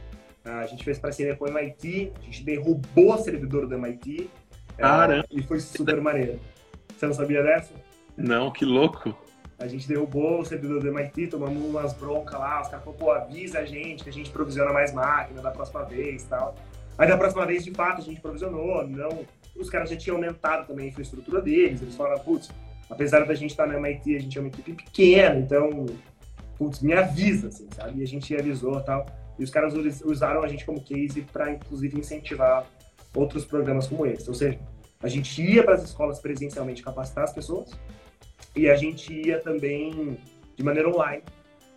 A 0.44 0.66
gente 0.66 0.84
fez 0.84 1.00
parceria 1.00 1.36
com 1.36 1.46
o 1.46 1.48
MIT. 1.48 2.12
A 2.20 2.26
gente 2.26 2.44
derrubou 2.44 3.14
o 3.14 3.18
servidor 3.18 3.68
do 3.68 3.76
MIT. 3.76 4.30
É, 4.78 4.82
Caramba! 4.82 5.26
E 5.32 5.42
foi 5.42 5.60
super 5.60 6.00
maneiro. 6.00 6.40
Você 6.96 7.06
não 7.06 7.14
sabia 7.14 7.44
dessa? 7.44 7.74
Não, 8.16 8.52
que 8.52 8.64
louco! 8.64 9.16
A 9.58 9.68
gente 9.68 9.88
derrubou 9.88 10.42
o 10.42 10.46
servidor 10.46 10.82
do 10.82 10.88
MIT, 10.90 11.28
tomamos 11.28 11.64
umas 11.64 11.94
broncas 11.94 12.38
lá, 12.38 12.62
os 12.62 12.68
caras 12.68 12.84
falaram, 12.84 13.00
pô, 13.00 13.12
avisa 13.12 13.60
a 13.60 13.66
gente 13.66 14.04
que 14.04 14.10
a 14.10 14.14
gente 14.14 14.30
provisiona 14.30 14.74
mais 14.74 14.94
máquina 14.94 15.42
da 15.42 15.50
próxima 15.50 15.84
vez 15.84 16.24
e 16.24 16.28
tal. 16.28 16.56
Aí 16.98 17.08
da 17.08 17.18
próxima 17.18 17.46
vez, 17.46 17.64
de 17.64 17.72
fato, 17.72 18.02
a 18.02 18.04
gente 18.04 18.22
provisionou, 18.22 18.88
não... 18.88 19.26
Os 19.56 19.70
caras 19.70 19.90
já 19.90 19.96
tinham 19.96 20.18
aumentado 20.18 20.68
também 20.68 20.88
a 20.88 20.90
infraestrutura 20.90 21.42
deles, 21.42 21.82
eles 21.82 21.96
falaram, 21.96 22.22
putz, 22.22 22.50
apesar 22.90 23.26
da 23.26 23.34
gente 23.34 23.52
estar 23.52 23.66
na 23.66 23.76
MIT, 23.76 24.16
a 24.16 24.20
gente 24.20 24.38
é 24.38 24.42
uma 24.42 24.50
equipe 24.50 24.74
pequena, 24.74 25.40
então, 25.40 25.86
putz, 26.58 26.82
me 26.82 26.94
avisa, 26.94 27.48
assim, 27.48 27.68
sabe? 27.74 28.02
E 28.02 28.04
a 28.04 28.08
gente 28.08 28.36
avisou 28.36 28.82
tal. 28.82 29.06
E 29.40 29.44
os 29.44 29.50
caras 29.50 29.74
usaram 30.04 30.44
a 30.44 30.48
gente 30.48 30.66
como 30.66 30.82
case 30.82 31.22
para, 31.22 31.52
inclusive, 31.52 31.98
incentivar 31.98 32.66
outros 33.14 33.46
programas 33.46 33.88
como 33.88 34.06
esse. 34.06 34.28
Ou 34.28 34.36
seja, 34.36 34.60
a 35.02 35.08
gente 35.08 35.42
ia 35.42 35.64
para 35.64 35.76
as 35.76 35.84
escolas 35.84 36.20
presencialmente 36.20 36.82
capacitar 36.82 37.24
as 37.24 37.34
pessoas 37.34 37.72
e 38.56 38.70
a 38.70 38.76
gente 38.76 39.14
ia 39.14 39.40
também 39.40 40.18
de 40.56 40.64
maneira 40.64 40.90
online. 40.90 41.24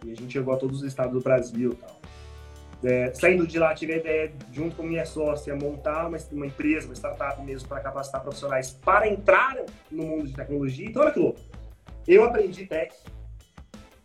E 0.05 0.13
a 0.13 0.15
gente 0.15 0.33
chegou 0.33 0.55
a 0.55 0.57
todos 0.57 0.83
os 0.83 0.85
estados 0.85 1.13
do 1.13 1.21
Brasil 1.21 1.75
tal. 1.75 2.01
É, 2.85 3.13
saindo 3.13 3.47
de 3.47 3.59
lá, 3.59 3.75
tive 3.75 3.95
a 3.95 3.97
ideia, 3.97 4.33
junto 4.53 4.77
com 4.77 4.85
minha 4.85 5.05
sócia, 5.05 5.55
montar 5.57 6.07
uma, 6.07 6.19
uma 6.31 6.47
empresa, 6.47 6.87
uma 6.87 6.95
startup 6.95 7.43
mesmo, 7.43 7.69
para 7.69 7.81
capacitar 7.81 8.23
profissionais 8.23 8.71
para 8.71 9.09
entrar 9.09 9.57
no 9.91 10.05
mundo 10.05 10.29
de 10.29 10.35
tecnologia. 10.35 10.87
Então, 10.87 11.03
olha 11.03 11.11
que 11.11 11.19
louco. 11.19 11.41
Eu 12.07 12.25
aprendi 12.25 12.67
tech. 12.67 12.95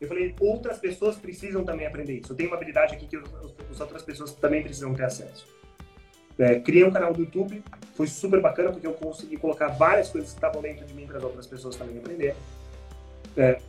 Eu 0.01 0.07
falei, 0.07 0.35
outras 0.39 0.79
pessoas 0.79 1.15
precisam 1.15 1.63
também 1.63 1.85
aprender 1.85 2.19
isso. 2.19 2.33
Eu 2.33 2.35
tenho 2.35 2.49
uma 2.49 2.57
habilidade 2.57 2.95
aqui 2.95 3.07
que 3.07 3.15
as 3.15 3.79
outras 3.79 4.01
pessoas 4.01 4.33
também 4.33 4.61
precisam 4.61 4.93
ter 4.93 5.05
acesso. 5.05 5.47
É, 6.37 6.59
criei 6.59 6.83
um 6.83 6.91
canal 6.91 7.13
do 7.13 7.21
YouTube, 7.21 7.63
foi 7.93 8.07
super 8.07 8.41
bacana 8.41 8.71
porque 8.71 8.87
eu 8.87 8.93
consegui 8.93 9.37
colocar 9.37 9.67
várias 9.67 10.09
coisas 10.09 10.31
que 10.31 10.37
estavam 10.37 10.61
dentro 10.61 10.83
de 10.85 10.93
mim 10.93 11.05
para 11.05 11.17
as 11.17 11.23
outras 11.23 11.45
pessoas 11.45 11.75
também 11.75 11.99
aprenderem. 11.99 12.35
É, 13.37 13.59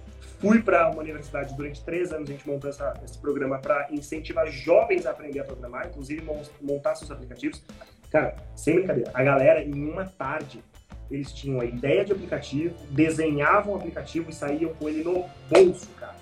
Fui 0.44 0.62
para 0.62 0.90
uma 0.90 1.00
universidade 1.00 1.56
durante 1.56 1.82
três 1.82 2.12
anos, 2.12 2.28
a 2.28 2.32
gente 2.32 2.46
montou 2.46 2.68
essa, 2.68 2.92
esse 3.02 3.16
programa 3.16 3.58
para 3.58 3.88
incentivar 3.90 4.46
jovens 4.48 5.06
a 5.06 5.10
aprender 5.10 5.40
a 5.40 5.44
programar, 5.44 5.86
inclusive 5.86 6.22
montar 6.60 6.94
seus 6.96 7.10
aplicativos. 7.10 7.62
Cara, 8.10 8.36
sem 8.54 8.74
brincadeira, 8.74 9.10
a 9.14 9.24
galera, 9.24 9.62
em 9.64 9.72
uma 9.72 10.04
tarde, 10.04 10.62
eles 11.10 11.32
tinham 11.32 11.62
a 11.62 11.64
ideia 11.64 12.04
de 12.04 12.12
aplicativo, 12.12 12.74
desenhavam 12.90 13.72
o 13.72 13.76
aplicativo 13.76 14.28
e 14.28 14.34
saíam 14.34 14.74
com 14.74 14.86
ele 14.86 15.02
no 15.02 15.24
bolso, 15.48 15.88
cara. 15.98 16.14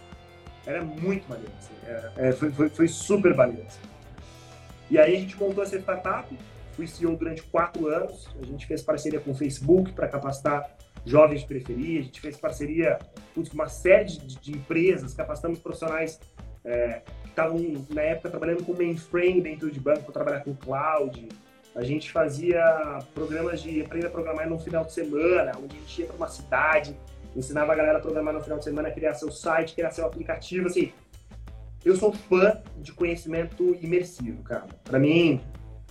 Era 0.64 0.84
muito 0.84 1.28
maneiro. 1.28 1.52
Assim. 1.58 1.74
É, 2.16 2.30
foi, 2.30 2.52
foi, 2.52 2.68
foi, 2.68 2.86
super 2.86 3.34
maneiro. 3.34 3.66
Assim. 3.66 3.80
E 4.88 4.98
aí 5.00 5.16
a 5.16 5.18
gente 5.18 5.36
montou 5.36 5.64
essa 5.64 5.76
startup, 5.76 6.38
fui 6.76 6.86
CEO 6.86 7.16
durante 7.16 7.42
quatro 7.42 7.88
anos, 7.88 8.28
a 8.40 8.46
gente 8.46 8.68
fez 8.68 8.82
parceria 8.82 9.18
com 9.18 9.32
o 9.32 9.34
Facebook 9.34 9.90
para 9.90 10.06
capacitar 10.06 10.70
jovens 11.04 11.40
de 11.40 11.46
periferia, 11.46 12.00
a 12.00 12.02
gente 12.02 12.20
fez 12.20 12.36
parceria 12.36 12.98
com 13.34 13.42
uma 13.52 13.68
série 13.68 14.04
de, 14.04 14.38
de 14.38 14.52
empresas, 14.52 15.14
capacitamos 15.14 15.58
profissionais 15.58 16.20
é, 16.64 17.02
que 17.22 17.28
estavam, 17.28 17.58
na 17.90 18.02
época, 18.02 18.30
trabalhando 18.30 18.64
com 18.64 18.72
mainframe 18.72 19.40
dentro 19.40 19.70
de 19.70 19.80
banco 19.80 20.04
para 20.04 20.12
trabalhar 20.12 20.40
com 20.40 20.54
cloud. 20.54 21.28
A 21.74 21.82
gente 21.82 22.12
fazia 22.12 22.98
programas 23.14 23.62
de 23.62 23.80
aprender 23.80 24.06
a 24.06 24.10
programar 24.10 24.48
no 24.48 24.58
final 24.58 24.84
de 24.84 24.92
semana, 24.92 25.52
onde 25.56 25.76
a 25.76 25.80
gente 25.80 26.00
ia 26.00 26.06
para 26.06 26.16
uma 26.16 26.28
cidade, 26.28 26.96
ensinava 27.34 27.72
a 27.72 27.74
galera 27.74 27.98
a 27.98 28.00
programar 28.00 28.34
no 28.34 28.42
final 28.42 28.58
de 28.58 28.64
semana, 28.64 28.90
criar 28.90 29.14
seu 29.14 29.32
site, 29.32 29.74
criar 29.74 29.90
seu 29.90 30.04
aplicativo, 30.04 30.66
assim. 30.66 30.92
Eu 31.84 31.96
sou 31.96 32.12
fã 32.12 32.60
de 32.76 32.92
conhecimento 32.92 33.76
imersivo, 33.80 34.42
cara. 34.42 34.66
Para 34.84 34.98
mim, 34.98 35.40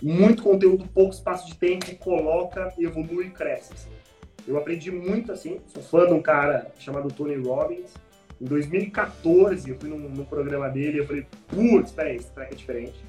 muito 0.00 0.42
conteúdo, 0.42 0.88
pouco 0.88 1.12
espaço 1.12 1.46
de 1.46 1.56
tempo, 1.56 1.94
coloca, 1.96 2.72
evolui 2.78 3.26
e 3.26 3.30
cresce. 3.30 3.74
Assim. 3.74 4.01
Eu 4.46 4.56
aprendi 4.58 4.90
muito 4.90 5.30
assim, 5.32 5.60
sou 5.68 5.82
fã 5.82 6.06
de 6.06 6.12
um 6.12 6.22
cara 6.22 6.72
chamado 6.78 7.12
Tony 7.12 7.36
Robbins. 7.36 7.94
Em 8.40 8.44
2014, 8.44 9.70
eu 9.70 9.76
fui 9.78 9.88
num, 9.88 9.98
num 9.98 10.24
programa 10.24 10.68
dele 10.68 10.96
e 10.96 11.00
eu 11.00 11.06
falei, 11.06 11.26
putz, 11.46 11.92
peraí, 11.92 12.16
esse 12.16 12.30
track 12.32 12.52
é 12.52 12.56
diferente. 12.56 13.04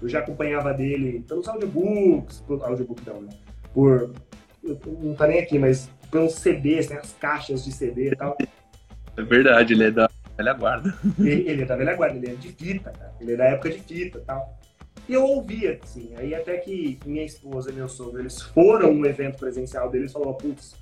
Eu 0.00 0.08
já 0.08 0.20
acompanhava 0.20 0.72
dele 0.72 1.22
pelos 1.28 1.46
audiobooks, 1.46 2.40
por, 2.40 2.64
audiobook 2.64 3.02
não, 3.06 3.20
né? 3.20 3.28
Por, 3.74 4.12
não 5.02 5.14
tá 5.14 5.26
nem 5.26 5.40
aqui, 5.40 5.58
mas 5.58 5.90
pelos 6.10 6.34
CDs, 6.34 6.88
né? 6.88 6.96
As 6.96 7.12
caixas 7.12 7.64
de 7.64 7.72
CD 7.72 8.12
e 8.12 8.16
tal. 8.16 8.36
É 9.16 9.22
verdade, 9.22 9.74
ele 9.74 9.84
é 9.84 9.90
da 9.90 10.08
velha 10.36 10.54
guarda. 10.54 10.94
Ele, 11.18 11.48
ele 11.50 11.62
é 11.62 11.66
da 11.66 11.76
velha 11.76 11.94
guarda, 11.94 12.16
ele 12.16 12.30
é 12.30 12.34
de 12.34 12.48
fita, 12.52 12.90
cara. 12.90 13.12
Ele 13.20 13.32
é 13.32 13.36
da 13.36 13.44
época 13.44 13.68
de 13.68 13.80
fita 13.80 14.18
e 14.18 14.22
tal. 14.22 14.58
E 15.08 15.14
eu 15.14 15.24
ouvia, 15.24 15.78
assim. 15.82 16.12
Aí 16.16 16.34
até 16.34 16.56
que 16.58 16.98
minha 17.04 17.24
esposa 17.24 17.70
e 17.70 17.74
meu 17.74 17.88
sogro, 17.88 18.20
eles 18.20 18.40
foram 18.40 18.90
um 18.90 19.04
evento 19.04 19.38
presencial 19.38 19.90
deles 19.90 20.10
e 20.10 20.12
falaram, 20.12 20.34
putz, 20.34 20.74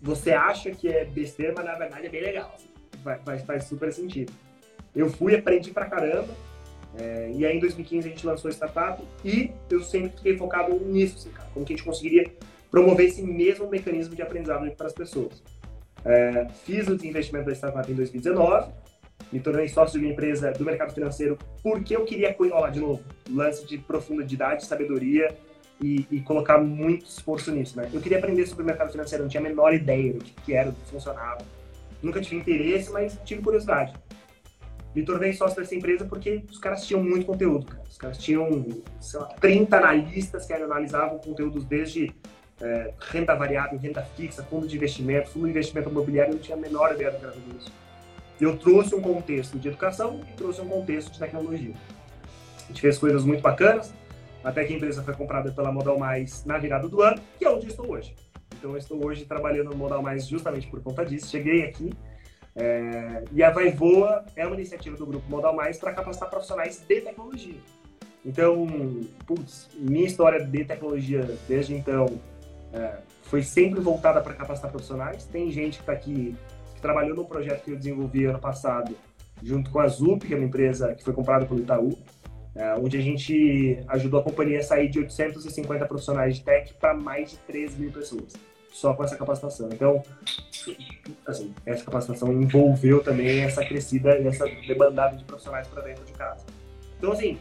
você 0.00 0.32
acha 0.32 0.70
que 0.70 0.88
é 0.88 1.04
besteira, 1.04 1.54
mas 1.56 1.64
na 1.64 1.74
verdade 1.74 2.06
é 2.06 2.08
bem 2.08 2.22
legal. 2.22 2.52
Assim. 2.54 2.68
Faz, 3.24 3.42
faz 3.42 3.64
super 3.64 3.92
sentido. 3.92 4.32
Eu 4.94 5.10
fui, 5.10 5.34
aprendi 5.34 5.70
pra 5.70 5.86
caramba. 5.86 6.34
É, 6.98 7.30
e 7.34 7.44
aí 7.44 7.56
em 7.56 7.60
2015 7.60 8.08
a 8.08 8.10
gente 8.10 8.26
lançou 8.26 8.48
a 8.48 8.52
startup 8.52 9.02
e 9.22 9.50
eu 9.70 9.82
sempre 9.82 10.16
fiquei 10.16 10.36
focado 10.36 10.74
nisso, 10.80 11.16
assim, 11.18 11.30
cara. 11.30 11.48
Como 11.52 11.64
que 11.64 11.74
a 11.74 11.76
gente 11.76 11.84
conseguiria 11.84 12.24
promover 12.70 13.06
esse 13.06 13.22
mesmo 13.22 13.68
mecanismo 13.68 14.14
de 14.14 14.22
aprendizado 14.22 14.70
para 14.72 14.86
as 14.86 14.92
pessoas. 14.92 15.42
É, 16.04 16.46
fiz 16.64 16.86
o 16.88 16.96
desinvestimento 16.96 17.46
da 17.46 17.52
startup 17.52 17.90
em 17.90 17.94
2019 17.94 18.70
me 19.32 19.40
tornei 19.40 19.68
sócio 19.68 19.98
de 19.98 20.04
uma 20.04 20.12
empresa 20.12 20.52
do 20.52 20.64
mercado 20.64 20.92
financeiro 20.94 21.38
porque 21.62 21.96
eu 21.96 22.04
queria, 22.04 22.34
olha 22.38 22.54
lá, 22.54 22.70
de 22.70 22.80
novo, 22.80 23.02
lance 23.30 23.66
de 23.66 23.78
profundidade, 23.78 24.64
sabedoria 24.64 25.34
e, 25.80 26.06
e, 26.10 26.20
colocar 26.20 26.58
muito 26.58 27.04
esforço 27.04 27.50
nisso, 27.50 27.76
né? 27.76 27.90
Eu 27.92 28.00
queria 28.00 28.18
aprender 28.18 28.46
sobre 28.46 28.62
o 28.62 28.66
mercado 28.66 28.90
financeiro, 28.90 29.24
não 29.24 29.28
tinha 29.28 29.40
a 29.40 29.44
menor 29.44 29.74
ideia 29.74 30.12
do 30.12 30.24
que, 30.24 30.32
que 30.42 30.54
era, 30.54 30.70
do 30.70 30.76
que 30.76 30.90
funcionava. 30.90 31.44
Nunca 32.02 32.20
tive 32.20 32.36
interesse, 32.36 32.90
mas 32.90 33.18
tive 33.24 33.42
curiosidade. 33.42 33.92
Me 34.94 35.02
tornei 35.02 35.34
sócio 35.34 35.60
dessa 35.60 35.74
empresa 35.74 36.06
porque 36.06 36.42
os 36.50 36.58
caras 36.58 36.86
tinham 36.86 37.02
muito 37.02 37.26
conteúdo, 37.26 37.66
cara. 37.66 37.82
Os 37.86 37.98
caras 37.98 38.16
tinham, 38.16 38.66
sei 39.00 39.20
lá, 39.20 39.26
30 39.40 39.76
analistas 39.76 40.46
que 40.46 40.52
analisavam 40.54 41.18
conteúdos 41.18 41.64
desde 41.64 42.14
é, 42.62 42.94
renda 43.10 43.34
variável, 43.34 43.78
renda 43.78 44.02
fixa, 44.02 44.42
fundo 44.44 44.66
de 44.66 44.76
investimento, 44.76 45.28
fundo 45.28 45.44
de 45.44 45.50
investimento 45.50 45.90
imobiliário, 45.90 46.30
eu 46.30 46.36
não 46.36 46.42
tinha 46.42 46.56
a 46.56 46.60
menor 46.60 46.94
ideia 46.94 47.10
do 47.10 47.18
que 47.18 47.24
era 47.24 47.34
tudo 47.34 47.58
isso. 47.58 47.70
Eu 48.40 48.56
trouxe 48.56 48.94
um 48.94 49.00
contexto 49.00 49.58
de 49.58 49.68
educação 49.68 50.20
e 50.28 50.32
trouxe 50.36 50.60
um 50.60 50.68
contexto 50.68 51.12
de 51.12 51.18
tecnologia. 51.18 51.74
A 52.64 52.68
gente 52.68 52.80
fez 52.80 52.98
coisas 52.98 53.24
muito 53.24 53.40
bacanas, 53.40 53.94
até 54.44 54.64
que 54.64 54.72
a 54.74 54.76
empresa 54.76 55.02
foi 55.02 55.14
comprada 55.14 55.50
pela 55.52 55.72
Modal 55.72 55.98
Mais 55.98 56.44
na 56.44 56.58
virada 56.58 56.88
do 56.88 57.00
ano, 57.02 57.20
que 57.38 57.44
é 57.44 57.50
onde 57.50 57.66
estou 57.66 57.90
hoje. 57.90 58.14
Então, 58.58 58.72
eu 58.72 58.76
estou 58.78 59.04
hoje 59.04 59.24
trabalhando 59.24 59.70
no 59.70 59.76
Modal 59.76 60.02
Mais 60.02 60.26
justamente 60.26 60.66
por 60.66 60.82
conta 60.82 61.04
disso. 61.04 61.28
Cheguei 61.30 61.64
aqui 61.64 61.92
é, 62.54 63.24
e 63.32 63.42
a 63.42 63.50
Vai 63.50 63.70
Voa 63.70 64.24
é 64.34 64.46
uma 64.46 64.56
iniciativa 64.56 64.96
do 64.96 65.04
grupo 65.04 65.28
Modal 65.28 65.54
Mais 65.54 65.78
para 65.78 65.92
capacitar 65.92 66.30
profissionais 66.30 66.82
de 66.88 67.00
tecnologia. 67.00 67.60
Então, 68.24 68.66
putz, 69.26 69.68
minha 69.74 70.06
história 70.06 70.44
de 70.44 70.64
tecnologia 70.64 71.36
desde 71.46 71.74
então 71.74 72.18
é, 72.72 72.96
foi 73.22 73.42
sempre 73.42 73.78
voltada 73.80 74.20
para 74.22 74.34
capacitar 74.34 74.70
profissionais. 74.70 75.24
Tem 75.26 75.50
gente 75.50 75.76
que 75.76 75.82
está 75.82 75.92
aqui 75.92 76.34
trabalhou 76.80 77.16
num 77.16 77.24
projeto 77.24 77.64
que 77.64 77.70
eu 77.72 77.76
desenvolvi 77.76 78.24
ano 78.24 78.38
passado, 78.38 78.96
junto 79.42 79.70
com 79.70 79.80
a 79.80 79.88
ZUP, 79.88 80.26
que 80.26 80.34
é 80.34 80.36
uma 80.36 80.46
empresa 80.46 80.94
que 80.94 81.04
foi 81.04 81.12
comprada 81.12 81.46
pelo 81.46 81.60
Itaú, 81.60 81.96
é, 82.54 82.74
onde 82.74 82.96
a 82.96 83.00
gente 83.00 83.84
ajudou 83.88 84.20
a 84.20 84.22
companhia 84.22 84.60
a 84.60 84.62
sair 84.62 84.88
de 84.88 84.98
850 84.98 85.84
profissionais 85.86 86.36
de 86.36 86.42
tech 86.42 86.72
para 86.74 86.94
mais 86.94 87.32
de 87.32 87.36
13 87.38 87.78
mil 87.78 87.92
pessoas, 87.92 88.32
só 88.72 88.94
com 88.94 89.04
essa 89.04 89.16
capacitação. 89.16 89.68
Então, 89.70 90.02
assim, 91.26 91.54
essa 91.66 91.84
capacitação 91.84 92.32
envolveu 92.32 93.02
também 93.02 93.40
essa 93.40 93.64
crescida 93.64 94.18
e 94.18 94.26
essa 94.26 94.46
demandada 94.66 95.16
de 95.16 95.24
profissionais 95.24 95.68
para 95.68 95.82
dentro 95.82 96.04
de 96.04 96.12
casa. 96.12 96.46
Então, 96.96 97.12
assim, 97.12 97.38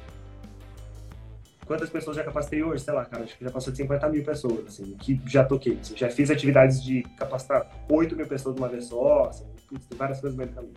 Quantas 1.65 1.89
pessoas 1.89 2.15
já 2.15 2.23
capacitei 2.23 2.63
hoje? 2.63 2.83
Sei 2.83 2.93
lá, 2.93 3.03
cara, 3.05 3.23
acho 3.23 3.37
que 3.37 3.43
já 3.43 3.49
passou 3.49 3.71
de 3.71 3.77
50 3.77 4.09
mil 4.09 4.23
pessoas, 4.23 4.67
assim, 4.67 4.95
que 4.99 5.19
já 5.25 5.43
toquei. 5.43 5.79
Assim, 5.81 5.97
já 5.97 6.09
fiz 6.09 6.29
atividades 6.29 6.83
de 6.83 7.01
capacitar 7.17 7.67
8 7.89 8.15
mil 8.15 8.27
pessoas 8.27 8.55
de 8.55 8.61
uma 8.61 8.69
vez 8.69 8.85
só, 8.85 9.29
assim, 9.29 9.45
tem 9.69 9.97
várias 9.97 10.21
coisas 10.21 10.37
no 10.37 10.43
meio 10.43 10.49
do 10.51 10.55
caminho. 10.55 10.75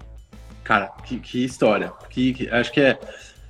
Cara, 0.64 0.88
que, 1.04 1.20
que 1.20 1.44
história. 1.44 1.92
Que, 2.08 2.32
que, 2.32 2.48
acho 2.48 2.72
que 2.72 2.80
é, 2.80 2.98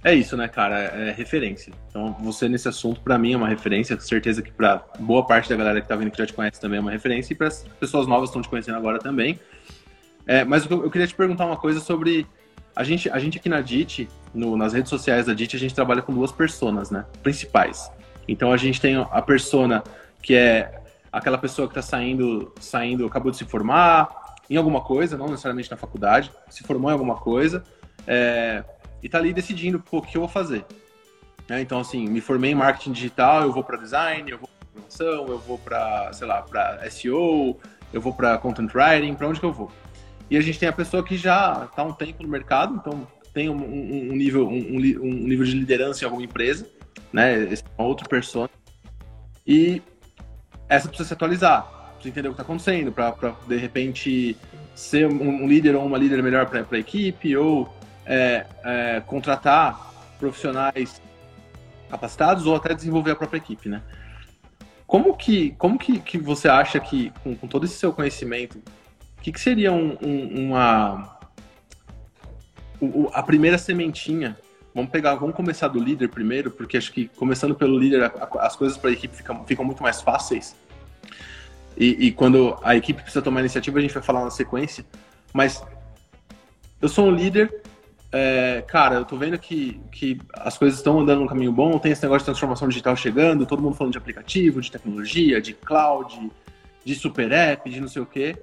é 0.03 0.15
isso, 0.15 0.37
né, 0.37 0.49
cara? 0.49 0.81
É 0.81 1.13
referência. 1.13 1.73
Então, 1.89 2.17
você 2.21 2.49
nesse 2.49 2.69
assunto, 2.69 3.01
para 3.01 3.17
mim, 3.19 3.35
é 3.35 3.37
uma 3.37 3.49
referência. 3.49 3.97
Com 3.97 4.03
certeza 4.03 4.43
que 4.43 4.51
para 4.51 4.85
boa 4.99 5.25
parte 5.25 5.49
da 5.49 5.57
galera 5.57 5.81
que 5.81 5.89
tá 5.89 5.95
vindo 5.95 6.11
que 6.11 6.19
já 6.19 6.27
te 6.27 6.33
conhece 6.33 6.61
também 6.61 6.79
é 6.79 6.81
uma 6.81 6.91
referência. 6.91 7.33
E 7.33 7.37
para 7.37 7.49
as 7.49 7.65
pessoas 7.79 8.07
novas 8.07 8.31
que 8.31 8.31
estão 8.31 8.43
te 8.43 8.49
conhecendo 8.49 8.77
agora 8.77 8.99
também. 8.99 9.39
É, 10.27 10.45
mas 10.45 10.69
eu, 10.69 10.83
eu 10.83 10.91
queria 10.91 11.07
te 11.07 11.15
perguntar 11.15 11.47
uma 11.47 11.57
coisa 11.57 11.81
sobre 11.81 12.27
a 12.79 12.85
gente, 12.85 13.11
a 13.11 13.19
gente 13.19 13.39
aqui 13.39 13.49
na 13.49 13.61
DIT, 13.61 14.09
no, 14.33 14.57
nas 14.57 14.73
redes 14.73 14.89
sociais 14.89 15.27
da 15.27 15.35
DIT, 15.35 15.57
a 15.57 15.59
gente 15.59 15.75
trabalha 15.75 16.01
com 16.01 16.15
duas 16.15 16.31
personas, 16.31 16.93
né? 16.93 17.05
Principais. 17.25 17.91
Então 18.29 18.53
a 18.53 18.57
gente 18.57 18.81
tem 18.81 18.95
a 19.11 19.21
persona 19.21 19.83
que 20.23 20.33
é 20.37 20.81
aquela 21.11 21.37
pessoa 21.39 21.67
que 21.67 21.73
está 21.77 21.83
saindo, 21.83 22.55
saindo, 22.61 23.05
acabou 23.05 23.33
de 23.33 23.37
se 23.37 23.45
formar 23.45 24.37
em 24.49 24.55
alguma 24.55 24.81
coisa, 24.81 25.19
não 25.19 25.27
necessariamente 25.27 25.69
na 25.69 25.77
faculdade, 25.77 26.31
se 26.49 26.63
formou 26.63 26.89
em 26.89 26.93
alguma 26.93 27.17
coisa, 27.17 27.65
é, 28.07 28.63
e 29.03 29.07
está 29.07 29.19
ali 29.19 29.33
decidindo 29.33 29.83
o 29.91 30.01
que 30.01 30.17
eu 30.17 30.21
vou 30.21 30.29
fazer. 30.29 30.65
É, 31.49 31.61
então, 31.61 31.81
assim, 31.81 32.09
me 32.09 32.21
formei 32.21 32.53
em 32.53 32.55
marketing 32.55 32.93
digital, 32.93 33.43
eu 33.43 33.53
vou 33.53 33.65
para 33.65 33.77
design, 33.77 34.31
eu 34.31 34.39
vou 34.39 34.49
para 34.49 34.69
programação, 34.69 35.27
eu 35.27 35.39
vou 35.41 35.59
para, 35.59 36.13
sei 36.13 36.29
lá, 36.29 36.43
para 36.43 36.89
SEO, 36.89 37.59
eu 37.93 38.01
vou 38.01 38.15
para 38.15 38.39
content 38.39 38.71
writing, 38.73 39.17
para 39.17 39.27
onde 39.27 39.41
que 39.41 39.47
eu 39.47 39.53
vou? 39.53 39.69
E 40.31 40.37
a 40.37 40.41
gente 40.41 40.59
tem 40.59 40.69
a 40.69 40.73
pessoa 40.73 41.03
que 41.03 41.17
já 41.17 41.67
está 41.71 41.83
um 41.83 41.93
tempo 41.93 42.23
no 42.23 42.29
mercado, 42.29 42.75
então 42.77 43.07
tem 43.33 43.49
um, 43.49 43.57
um, 43.57 44.11
um 44.11 44.17
nível, 44.17 44.49
um, 44.49 44.77
um, 44.77 45.27
nível 45.27 45.45
de 45.45 45.53
liderança 45.53 46.03
em 46.03 46.07
alguma 46.07 46.25
empresa, 46.25 46.67
né? 47.13 47.45
É 47.45 47.55
uma 47.79 47.89
outra 47.89 48.07
persona. 48.09 48.51
E 49.47 49.81
essa 50.69 50.89
precisa 50.89 51.09
se 51.09 51.15
atualizar, 51.15 51.63
precisa 51.95 52.09
entender 52.11 52.29
o 52.29 52.33
que 52.33 52.41
está 52.41 52.43
acontecendo, 52.43 52.93
para 52.93 53.15
de 53.47 53.57
repente 53.57 54.37
ser 54.75 55.07
um, 55.07 55.47
líder 55.49 55.75
ou 55.75 55.87
uma 55.87 55.97
líder 55.97 56.23
melhor 56.23 56.47
para 56.47 56.65
a 56.71 56.79
equipe, 56.79 57.37
ou 57.37 57.73
é, 58.05 58.47
é, 58.65 59.01
contratar 59.07 59.93
profissionais 60.19 61.01
capacitados, 61.89 62.47
ou 62.47 62.55
até 62.55 62.75
desenvolver 62.75 63.13
a 63.13 63.17
própria 63.17 63.39
equipe, 63.39 63.69
né? 63.69 63.83
Como 64.87 65.15
que, 65.17 65.51
como 65.53 65.79
que, 65.79 66.01
que 66.01 66.19
você 66.19 66.49
acha 66.49 66.81
que, 66.81 67.13
com, 67.23 67.35
com 67.35 67.47
todo 67.47 67.65
esse 67.65 67.75
seu 67.75 67.93
conhecimento, 67.93 68.61
o 69.19 69.21
que, 69.21 69.33
que 69.33 69.41
seria 69.41 69.73
um, 69.73 69.97
um, 70.01 70.47
uma. 70.47 71.19
O, 72.81 73.11
a 73.13 73.23
primeira 73.23 73.59
sementinha? 73.59 74.39
Vamos 74.75 74.91
pegar, 74.91 75.17
vamos 75.17 75.35
começar 75.35 75.67
do 75.69 75.81
líder 75.81 76.09
primeiro, 76.09 76.51
porque 76.51 76.77
acho 76.77 76.93
que 76.93 77.09
começando 77.09 77.55
pelo 77.55 77.77
líder, 77.77 78.13
as 78.39 78.55
coisas 78.55 78.79
para 78.79 78.91
a 78.91 78.93
equipe 78.93 79.17
ficam, 79.17 79.45
ficam 79.45 79.65
muito 79.65 79.83
mais 79.83 80.01
fáceis. 80.01 80.55
E, 81.77 82.07
e, 82.07 82.13
quando 82.13 82.57
a 82.63 82.77
equipe 82.77 83.03
precisa 83.03 83.23
tomar 83.23 83.41
iniciativa, 83.41 83.79
a 83.79 83.83
gente 83.83 83.95
vai 83.95 84.03
falar 84.03 84.23
na 84.23 84.31
sequência. 84.31 84.85
Mas 85.33 85.63
eu 86.81 86.89
sou 86.89 87.07
um 87.07 87.11
líder, 87.11 87.63
é, 88.13 88.65
cara, 88.67 88.97
eu 88.97 89.05
tô 89.05 89.17
vendo 89.17 89.39
que, 89.39 89.81
que 89.91 90.19
as 90.33 90.57
coisas 90.57 90.79
estão 90.79 91.01
andando 91.01 91.21
no 91.23 91.29
caminho 91.29 91.53
bom, 91.53 91.79
tem 91.79 91.93
esse 91.93 92.03
negócio 92.03 92.21
de 92.21 92.27
transformação 92.27 92.69
digital 92.69 92.97
chegando, 92.97 93.47
todo 93.47 93.63
mundo 93.63 93.75
falando 93.75 93.93
de 93.93 93.99
aplicativo, 93.99 94.61
de 94.61 94.71
tecnologia, 94.71 95.41
de 95.41 95.55
cloud, 95.55 96.31
de 96.85 96.95
super 96.95 97.31
app, 97.33 97.69
de 97.69 97.81
não 97.81 97.89
sei 97.89 98.03
o 98.03 98.07
quê. 98.07 98.37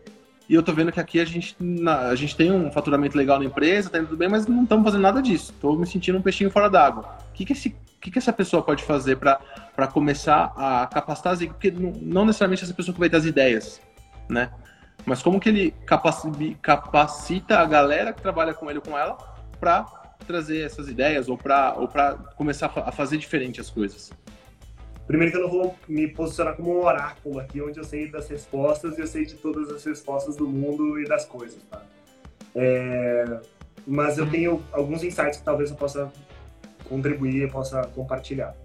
E 0.47 0.53
eu 0.53 0.61
tô 0.61 0.71
vendo 0.73 0.91
que 0.91 0.99
aqui 0.99 1.19
a 1.19 1.25
gente, 1.25 1.55
na, 1.59 2.09
a 2.09 2.15
gente 2.15 2.35
tem 2.35 2.51
um 2.51 2.71
faturamento 2.71 3.17
legal 3.17 3.39
na 3.39 3.45
empresa, 3.45 3.89
tá 3.89 3.97
indo 3.97 4.07
tudo 4.07 4.17
bem, 4.17 4.29
mas 4.29 4.45
não 4.45 4.63
estamos 4.63 4.85
fazendo 4.85 5.01
nada 5.01 5.21
disso. 5.21 5.53
Tô 5.59 5.75
me 5.75 5.87
sentindo 5.87 6.17
um 6.17 6.21
peixinho 6.21 6.51
fora 6.51 6.69
d'água. 6.69 7.17
O 7.29 7.33
que, 7.33 7.45
que, 7.45 7.53
esse, 7.53 7.75
que, 7.99 8.11
que 8.11 8.19
essa 8.19 8.31
pessoa 8.31 8.61
pode 8.61 8.83
fazer 8.83 9.17
para 9.17 9.87
começar 9.91 10.53
a 10.55 10.87
capacitar 10.87 11.33
as 11.33 11.39
Porque 11.39 11.71
não, 11.71 11.91
não 11.99 12.25
necessariamente 12.25 12.63
essa 12.63 12.73
pessoa 12.73 12.93
que 12.93 12.99
vai 12.99 13.09
ter 13.09 13.17
as 13.17 13.25
ideias, 13.25 13.81
né? 14.29 14.51
Mas 15.05 15.21
como 15.21 15.39
que 15.39 15.49
ele 15.49 15.75
capacita 16.61 17.59
a 17.59 17.65
galera 17.65 18.13
que 18.13 18.21
trabalha 18.21 18.53
com 18.53 18.69
ele 18.69 18.79
ou 18.79 18.85
com 18.85 18.97
ela 18.97 19.17
para 19.59 19.83
trazer 20.27 20.61
essas 20.61 20.87
ideias 20.87 21.27
ou 21.29 21.37
para 21.37 21.75
ou 21.77 21.89
começar 22.35 22.71
a 22.75 22.91
fazer 22.91 23.17
diferente 23.17 23.59
as 23.59 23.69
coisas? 23.69 24.11
Primeiro 25.07 25.31
que 25.31 25.37
eu 25.37 25.43
não 25.43 25.49
vou 25.49 25.75
me 25.87 26.07
posicionar 26.07 26.55
como 26.55 26.75
um 26.75 26.83
oráculo 26.83 27.39
aqui, 27.39 27.61
onde 27.61 27.79
eu 27.79 27.83
sei 27.83 28.09
das 28.09 28.27
respostas 28.27 28.97
e 28.97 29.01
eu 29.01 29.07
sei 29.07 29.25
de 29.25 29.35
todas 29.35 29.69
as 29.69 29.83
respostas 29.83 30.35
do 30.35 30.47
mundo 30.47 30.99
e 30.99 31.05
das 31.05 31.25
coisas, 31.25 31.61
tá? 31.69 31.83
É... 32.55 33.39
Mas 33.85 34.17
eu 34.17 34.29
tenho 34.29 34.63
alguns 34.71 35.03
insights 35.03 35.37
que 35.37 35.45
talvez 35.45 35.69
eu 35.69 35.75
possa 35.75 36.11
contribuir, 36.89 37.43
eu 37.43 37.49
possa 37.49 37.83
compartilhar. 37.87 38.55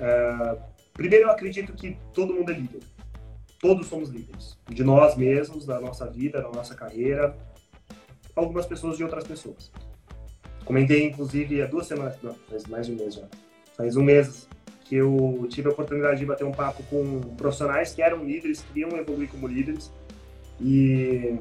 É... 0.00 0.56
Primeiro, 0.94 1.26
eu 1.26 1.30
acredito 1.30 1.72
que 1.72 1.96
todo 2.12 2.34
mundo 2.34 2.50
é 2.50 2.54
líder. 2.54 2.80
Todos 3.60 3.86
somos 3.86 4.10
líderes. 4.10 4.58
De 4.68 4.82
nós 4.82 5.16
mesmos, 5.16 5.64
da 5.64 5.80
nossa 5.80 6.10
vida, 6.10 6.42
da 6.42 6.50
nossa 6.50 6.74
carreira. 6.74 7.36
Algumas 8.34 8.66
pessoas 8.66 8.96
de 8.96 9.04
outras 9.04 9.24
pessoas. 9.24 9.70
Comentei, 10.64 11.04
inclusive, 11.04 11.62
há 11.62 11.66
duas 11.66 11.86
semanas, 11.86 12.16
não, 12.22 12.34
faz 12.48 12.66
mais 12.66 12.86
de 12.86 12.92
um 12.92 12.96
mês 12.96 13.14
já. 13.14 13.28
Faz 13.76 13.96
um 13.96 14.02
mês 14.02 14.48
que 14.92 14.96
eu 14.96 15.46
tive 15.48 15.68
a 15.68 15.70
oportunidade 15.70 16.18
de 16.18 16.26
bater 16.26 16.44
um 16.44 16.52
papo 16.52 16.82
com 16.82 17.18
profissionais 17.34 17.94
que 17.94 18.02
eram 18.02 18.26
líderes, 18.26 18.60
queriam 18.60 18.90
evoluir 18.90 19.26
como 19.30 19.46
líderes. 19.46 19.90
E, 20.60 21.38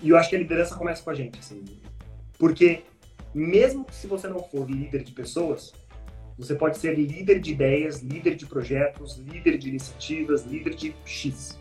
e 0.00 0.08
eu 0.08 0.16
acho 0.16 0.30
que 0.30 0.36
a 0.36 0.38
liderança 0.38 0.74
começa 0.74 1.02
com 1.02 1.10
a 1.10 1.14
gente, 1.14 1.38
assim. 1.38 1.62
Porque 2.38 2.80
mesmo 3.34 3.84
se 3.90 4.06
você 4.06 4.26
não 4.26 4.42
for 4.42 4.66
líder 4.70 5.04
de 5.04 5.12
pessoas, 5.12 5.74
você 6.38 6.54
pode 6.54 6.78
ser 6.78 6.98
líder 6.98 7.40
de 7.40 7.52
ideias, 7.52 8.00
líder 8.00 8.36
de 8.36 8.46
projetos, 8.46 9.18
líder 9.18 9.58
de 9.58 9.68
iniciativas, 9.68 10.46
líder 10.46 10.76
de 10.76 10.96
X. 11.04 11.58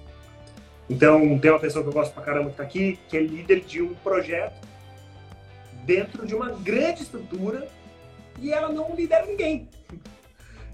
Então, 0.89 1.37
tem 1.39 1.51
uma 1.51 1.59
pessoa 1.59 1.83
que 1.83 1.89
eu 1.89 1.93
gosto 1.93 2.13
pra 2.13 2.23
caramba 2.23 2.51
que 2.51 2.55
tá 2.55 2.63
aqui, 2.63 2.97
que 3.09 3.17
é 3.17 3.21
líder 3.21 3.65
de 3.65 3.81
um 3.81 3.93
projeto 3.95 4.65
dentro 5.83 6.25
de 6.25 6.33
uma 6.33 6.51
grande 6.51 7.03
estrutura 7.03 7.67
e 8.39 8.53
ela 8.53 8.71
não 8.71 8.95
lidera 8.95 9.25
ninguém. 9.25 9.67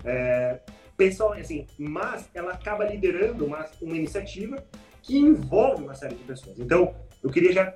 É, 0.03 0.59
pessoal, 0.97 1.33
assim, 1.33 1.65
mas 1.77 2.29
ela 2.33 2.53
acaba 2.53 2.85
liderando 2.85 3.45
uma, 3.45 3.65
uma 3.81 3.95
iniciativa 3.95 4.63
que 5.01 5.17
envolve 5.17 5.83
uma 5.83 5.95
série 5.95 6.15
de 6.15 6.23
pessoas. 6.23 6.59
Então, 6.59 6.95
eu 7.21 7.29
queria 7.29 7.51
já 7.51 7.73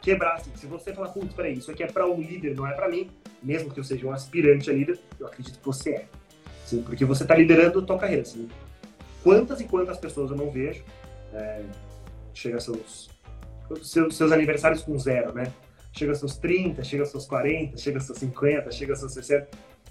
quebrar, 0.00 0.34
assim, 0.34 0.50
se 0.54 0.66
você 0.66 0.92
falar, 0.92 1.08
putz, 1.08 1.34
peraí, 1.34 1.54
isso 1.54 1.70
aqui 1.70 1.82
é 1.82 1.86
para 1.86 2.06
um 2.06 2.20
líder, 2.20 2.54
não 2.54 2.66
é 2.66 2.72
para 2.72 2.88
mim, 2.88 3.10
mesmo 3.42 3.70
que 3.70 3.80
eu 3.80 3.84
seja 3.84 4.06
um 4.06 4.12
aspirante 4.12 4.70
a 4.70 4.72
líder, 4.72 4.98
eu 5.18 5.26
acredito 5.26 5.58
que 5.58 5.64
você 5.64 5.90
é. 5.90 6.08
Sim, 6.64 6.82
porque 6.82 7.04
você 7.04 7.22
está 7.22 7.34
liderando 7.34 7.78
a 7.78 7.82
tua 7.82 7.98
carreira. 7.98 8.22
Assim. 8.22 8.48
Quantas 9.22 9.60
e 9.60 9.64
quantas 9.64 9.98
pessoas 9.98 10.30
eu 10.30 10.36
não 10.36 10.50
vejo, 10.50 10.82
é, 11.32 11.62
chega 12.34 12.60
seus, 12.60 13.08
seus, 13.82 14.16
seus 14.16 14.32
aniversários 14.32 14.82
com 14.82 14.98
zero, 14.98 15.32
né? 15.32 15.52
Chega 15.92 16.12
aos 16.12 16.18
seus 16.18 16.36
30, 16.36 16.84
chega 16.84 17.04
aos 17.04 17.10
seus 17.10 17.26
40, 17.26 17.78
chega 17.78 17.98
aos 17.98 18.04
seus 18.04 18.18
50, 18.18 18.70
chega 18.70 18.92
aos 18.92 19.00
seus 19.00 19.12
60 19.14 19.48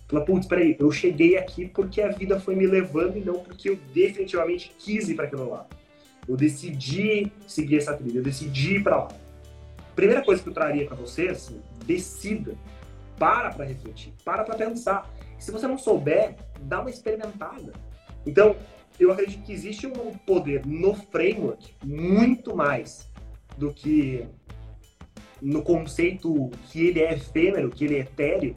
Fala, 0.08 0.24
putz, 0.24 0.46
peraí, 0.46 0.76
eu 0.80 0.91
cheguei 0.91 1.38
aqui 1.38 1.68
porque 1.68 2.02
a 2.02 2.10
vida 2.10 2.39
foi 2.39 2.56
me 2.56 2.68
levando 2.68 3.18
e 3.18 3.22
não 3.22 3.39
porque 3.39 3.70
eu 3.70 3.80
definitivamente 3.94 4.72
quis 4.78 5.10
ir 5.10 5.15
para 5.15 5.26
aquele 5.26 5.44
lado. 5.44 5.76
Eu 6.28 6.36
decidi 6.36 7.32
seguir 7.48 7.78
essa 7.78 7.94
trilha, 7.96 8.20
eu 8.20 8.24
decidi 8.24 8.76
ir 8.76 8.84
para 8.84 8.98
lá. 8.98 9.08
Primeira 9.96 10.24
coisa 10.24 10.44
que 10.44 10.50
eu 10.50 10.54
traria 10.54 10.86
para 10.86 10.96
você, 10.96 11.30
assim, 11.30 11.62
decida, 11.86 12.56
para 13.18 13.52
para 13.52 13.65
refletir, 13.65 14.13
para 14.24 14.44
para 14.44 14.56
pensar. 14.56 15.10
Se 15.39 15.52
você 15.52 15.68
não 15.68 15.78
souber, 15.78 16.36
dá 16.62 16.82
uma 16.82 16.89
experimentada. 16.89 17.74
Então, 18.26 18.56
eu 19.00 19.12
acredito 19.12 19.44
que 19.44 19.54
existe 19.54 19.88
um 19.88 20.13
poder 20.26 20.65
no 20.65 20.94
framework 20.94 21.74
muito 21.84 22.56
mais 22.56 23.10
do 23.58 23.74
que 23.74 24.26
no 25.41 25.62
conceito 25.62 26.50
que 26.70 26.88
ele 26.88 27.02
é 27.02 27.13
efêmero, 27.13 27.70
que 27.70 27.86
ele 27.86 27.96
é 27.96 28.00
etéreo, 28.00 28.56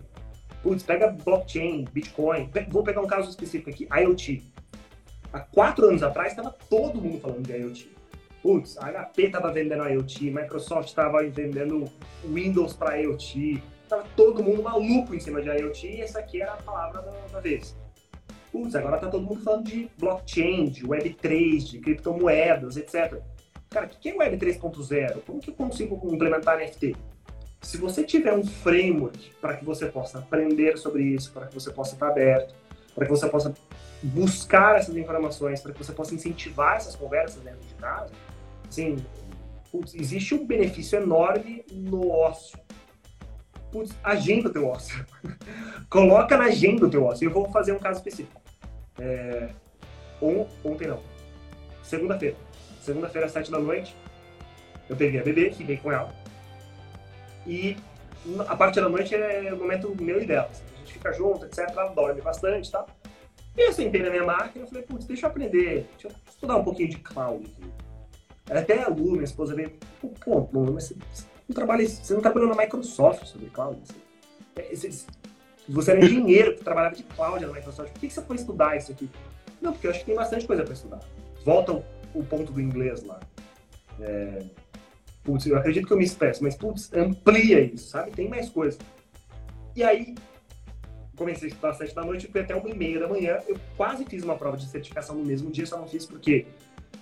Putz, 0.62 0.82
pega 0.82 1.08
blockchain, 1.08 1.84
Bitcoin. 1.92 2.50
Vou 2.68 2.82
pegar 2.82 3.00
um 3.00 3.06
caso 3.06 3.30
específico 3.30 3.70
aqui, 3.70 3.88
IoT. 3.90 4.42
Há 5.32 5.40
quatro 5.40 5.86
anos 5.86 6.02
atrás, 6.02 6.30
estava 6.30 6.50
todo 6.68 7.00
mundo 7.00 7.20
falando 7.20 7.46
de 7.46 7.52
IoT. 7.52 7.90
Putz, 8.42 8.78
a 8.78 8.90
HP 8.90 9.24
estava 9.24 9.52
vendendo 9.52 9.86
IoT, 9.88 10.30
Microsoft 10.30 10.88
estava 10.88 11.22
vendendo 11.22 11.84
Windows 12.24 12.72
para 12.72 12.96
IoT. 13.00 13.62
Estava 13.82 14.04
todo 14.16 14.42
mundo 14.42 14.62
maluco 14.62 15.14
em 15.14 15.20
cima 15.20 15.40
de 15.40 15.48
IoT 15.48 15.86
e 15.86 16.00
essa 16.00 16.18
aqui 16.18 16.42
era 16.42 16.52
a 16.52 16.56
palavra 16.56 17.02
da, 17.02 17.10
da 17.32 17.40
vez. 17.40 17.76
Putz, 18.52 18.74
agora 18.74 18.96
está 18.96 19.08
todo 19.08 19.24
mundo 19.24 19.42
falando 19.42 19.66
de 19.66 19.90
blockchain, 19.98 20.66
de 20.66 20.82
Web3, 20.86 21.58
de 21.58 21.78
criptomoedas, 21.80 22.76
etc. 22.76 23.20
Cara, 23.68 23.86
o 23.86 23.88
que 23.88 24.08
é 24.08 24.14
Web 24.14 24.38
3.0? 24.38 25.22
Como 25.26 25.40
que 25.40 25.50
eu 25.50 25.54
consigo 25.54 26.00
implementar 26.12 26.58
NFT? 26.58 26.96
Se 27.68 27.76
você 27.76 28.02
tiver 28.02 28.32
um 28.32 28.42
framework 28.42 29.30
para 29.42 29.54
que 29.54 29.62
você 29.62 29.88
possa 29.88 30.20
aprender 30.20 30.78
sobre 30.78 31.02
isso, 31.02 31.30
para 31.32 31.48
que 31.48 31.52
você 31.52 31.70
possa 31.70 31.92
estar 31.92 32.08
aberto, 32.08 32.54
para 32.94 33.04
que 33.04 33.10
você 33.10 33.28
possa 33.28 33.52
buscar 34.02 34.78
essas 34.78 34.96
informações, 34.96 35.60
para 35.60 35.74
que 35.74 35.78
você 35.78 35.92
possa 35.92 36.14
incentivar 36.14 36.78
essas 36.78 36.96
conversas 36.96 37.42
dentro 37.42 37.60
de 37.60 37.74
casa, 37.74 38.10
assim, 38.66 38.96
putz, 39.70 39.94
existe 39.94 40.34
um 40.34 40.46
benefício 40.46 40.98
enorme 40.98 41.62
no 41.70 42.08
ócio. 42.08 42.58
Putz, 43.70 43.94
agenda 44.02 44.48
o 44.48 44.50
teu 44.50 44.66
ócio. 44.66 45.04
Coloca 45.90 46.38
na 46.38 46.44
agenda 46.44 46.86
o 46.86 46.90
teu 46.90 47.04
ócio. 47.04 47.26
Eu 47.26 47.34
vou 47.34 47.50
fazer 47.50 47.72
um 47.72 47.78
caso 47.78 47.98
específico. 47.98 48.40
É, 48.98 49.50
ontem 50.64 50.88
não. 50.88 51.02
Segunda-feira. 51.82 52.36
Segunda-feira, 52.80 53.26
às 53.26 53.32
sete 53.34 53.50
da 53.50 53.58
noite, 53.58 53.94
eu 54.88 54.96
peguei 54.96 55.20
a 55.20 55.22
bebê, 55.22 55.52
fiquei 55.52 55.76
com 55.76 55.92
ela. 55.92 56.10
E 57.48 57.76
a 58.46 58.54
parte 58.54 58.78
da 58.78 58.88
noite 58.88 59.14
é 59.14 59.52
o 59.52 59.56
momento 59.56 59.96
meu 59.98 60.20
e 60.22 60.26
dela. 60.26 60.50
A 60.74 60.78
gente 60.78 60.92
fica 60.92 61.12
junto, 61.12 61.46
etc. 61.46 61.60
Ela 61.70 61.88
dorme 61.88 62.20
bastante 62.20 62.70
tá? 62.70 62.84
E 63.56 63.62
eu 63.62 63.72
sentei 63.72 64.02
na 64.02 64.10
minha 64.10 64.24
máquina 64.24 64.64
e 64.64 64.68
falei, 64.68 64.84
putz, 64.84 65.06
deixa 65.06 65.26
eu 65.26 65.30
aprender, 65.30 65.88
deixa 65.92 66.08
eu 66.08 66.12
estudar 66.28 66.56
um 66.56 66.62
pouquinho 66.62 66.90
de 66.90 66.98
cloud 66.98 67.44
aqui. 67.44 67.70
Até 68.50 68.82
a 68.84 68.88
Lu, 68.88 69.12
minha 69.12 69.24
esposa, 69.24 69.54
veio, 69.54 69.72
pô, 70.00 70.42
pô 70.42 70.62
mas 70.72 70.84
você, 70.84 70.96
não 71.48 71.54
trabalha, 71.54 71.88
você 71.88 72.14
não 72.14 72.20
trabalhou 72.20 72.48
na 72.48 72.54
Microsoft 72.54 73.24
sobre 73.24 73.50
cloud? 73.50 73.80
Você, 74.70 75.04
você 75.68 75.90
era 75.90 76.04
engenheiro 76.04 76.54
que 76.54 76.62
trabalhava 76.62 76.94
de 76.94 77.02
cloud 77.02 77.44
na 77.44 77.52
Microsoft, 77.52 77.92
por 77.92 78.00
que 78.00 78.10
você 78.10 78.22
foi 78.22 78.36
estudar 78.36 78.76
isso 78.76 78.92
aqui? 78.92 79.10
Não, 79.60 79.72
porque 79.72 79.86
eu 79.86 79.90
acho 79.90 80.00
que 80.00 80.06
tem 80.06 80.14
bastante 80.14 80.46
coisa 80.46 80.62
para 80.62 80.72
estudar. 80.72 81.00
Volta 81.44 81.72
o, 81.72 81.84
o 82.14 82.24
ponto 82.24 82.52
do 82.52 82.60
inglês 82.60 83.02
lá. 83.02 83.18
É, 84.00 84.38
putz, 85.28 85.46
eu 85.46 85.58
acredito 85.58 85.86
que 85.86 85.92
eu 85.92 85.98
me 85.98 86.04
expresso, 86.04 86.42
mas 86.42 86.56
putz, 86.56 86.90
amplia 86.94 87.60
isso, 87.60 87.90
sabe? 87.90 88.10
Tem 88.12 88.26
mais 88.28 88.48
coisa. 88.48 88.78
E 89.76 89.84
aí, 89.84 90.14
comecei 91.14 91.48
a 91.48 91.50
estudar 91.50 91.68
às 91.68 91.76
sete 91.76 91.94
da 91.94 92.02
noite, 92.02 92.28
fui 92.28 92.40
até 92.40 92.54
uma 92.54 92.70
e 92.70 92.74
meia 92.74 92.98
da 92.98 93.06
manhã, 93.06 93.38
eu 93.46 93.58
quase 93.76 94.06
fiz 94.06 94.24
uma 94.24 94.36
prova 94.36 94.56
de 94.56 94.66
certificação 94.66 95.14
no 95.14 95.24
mesmo 95.24 95.50
dia, 95.50 95.66
só 95.66 95.76
não 95.76 95.86
fiz 95.86 96.06
porque 96.06 96.46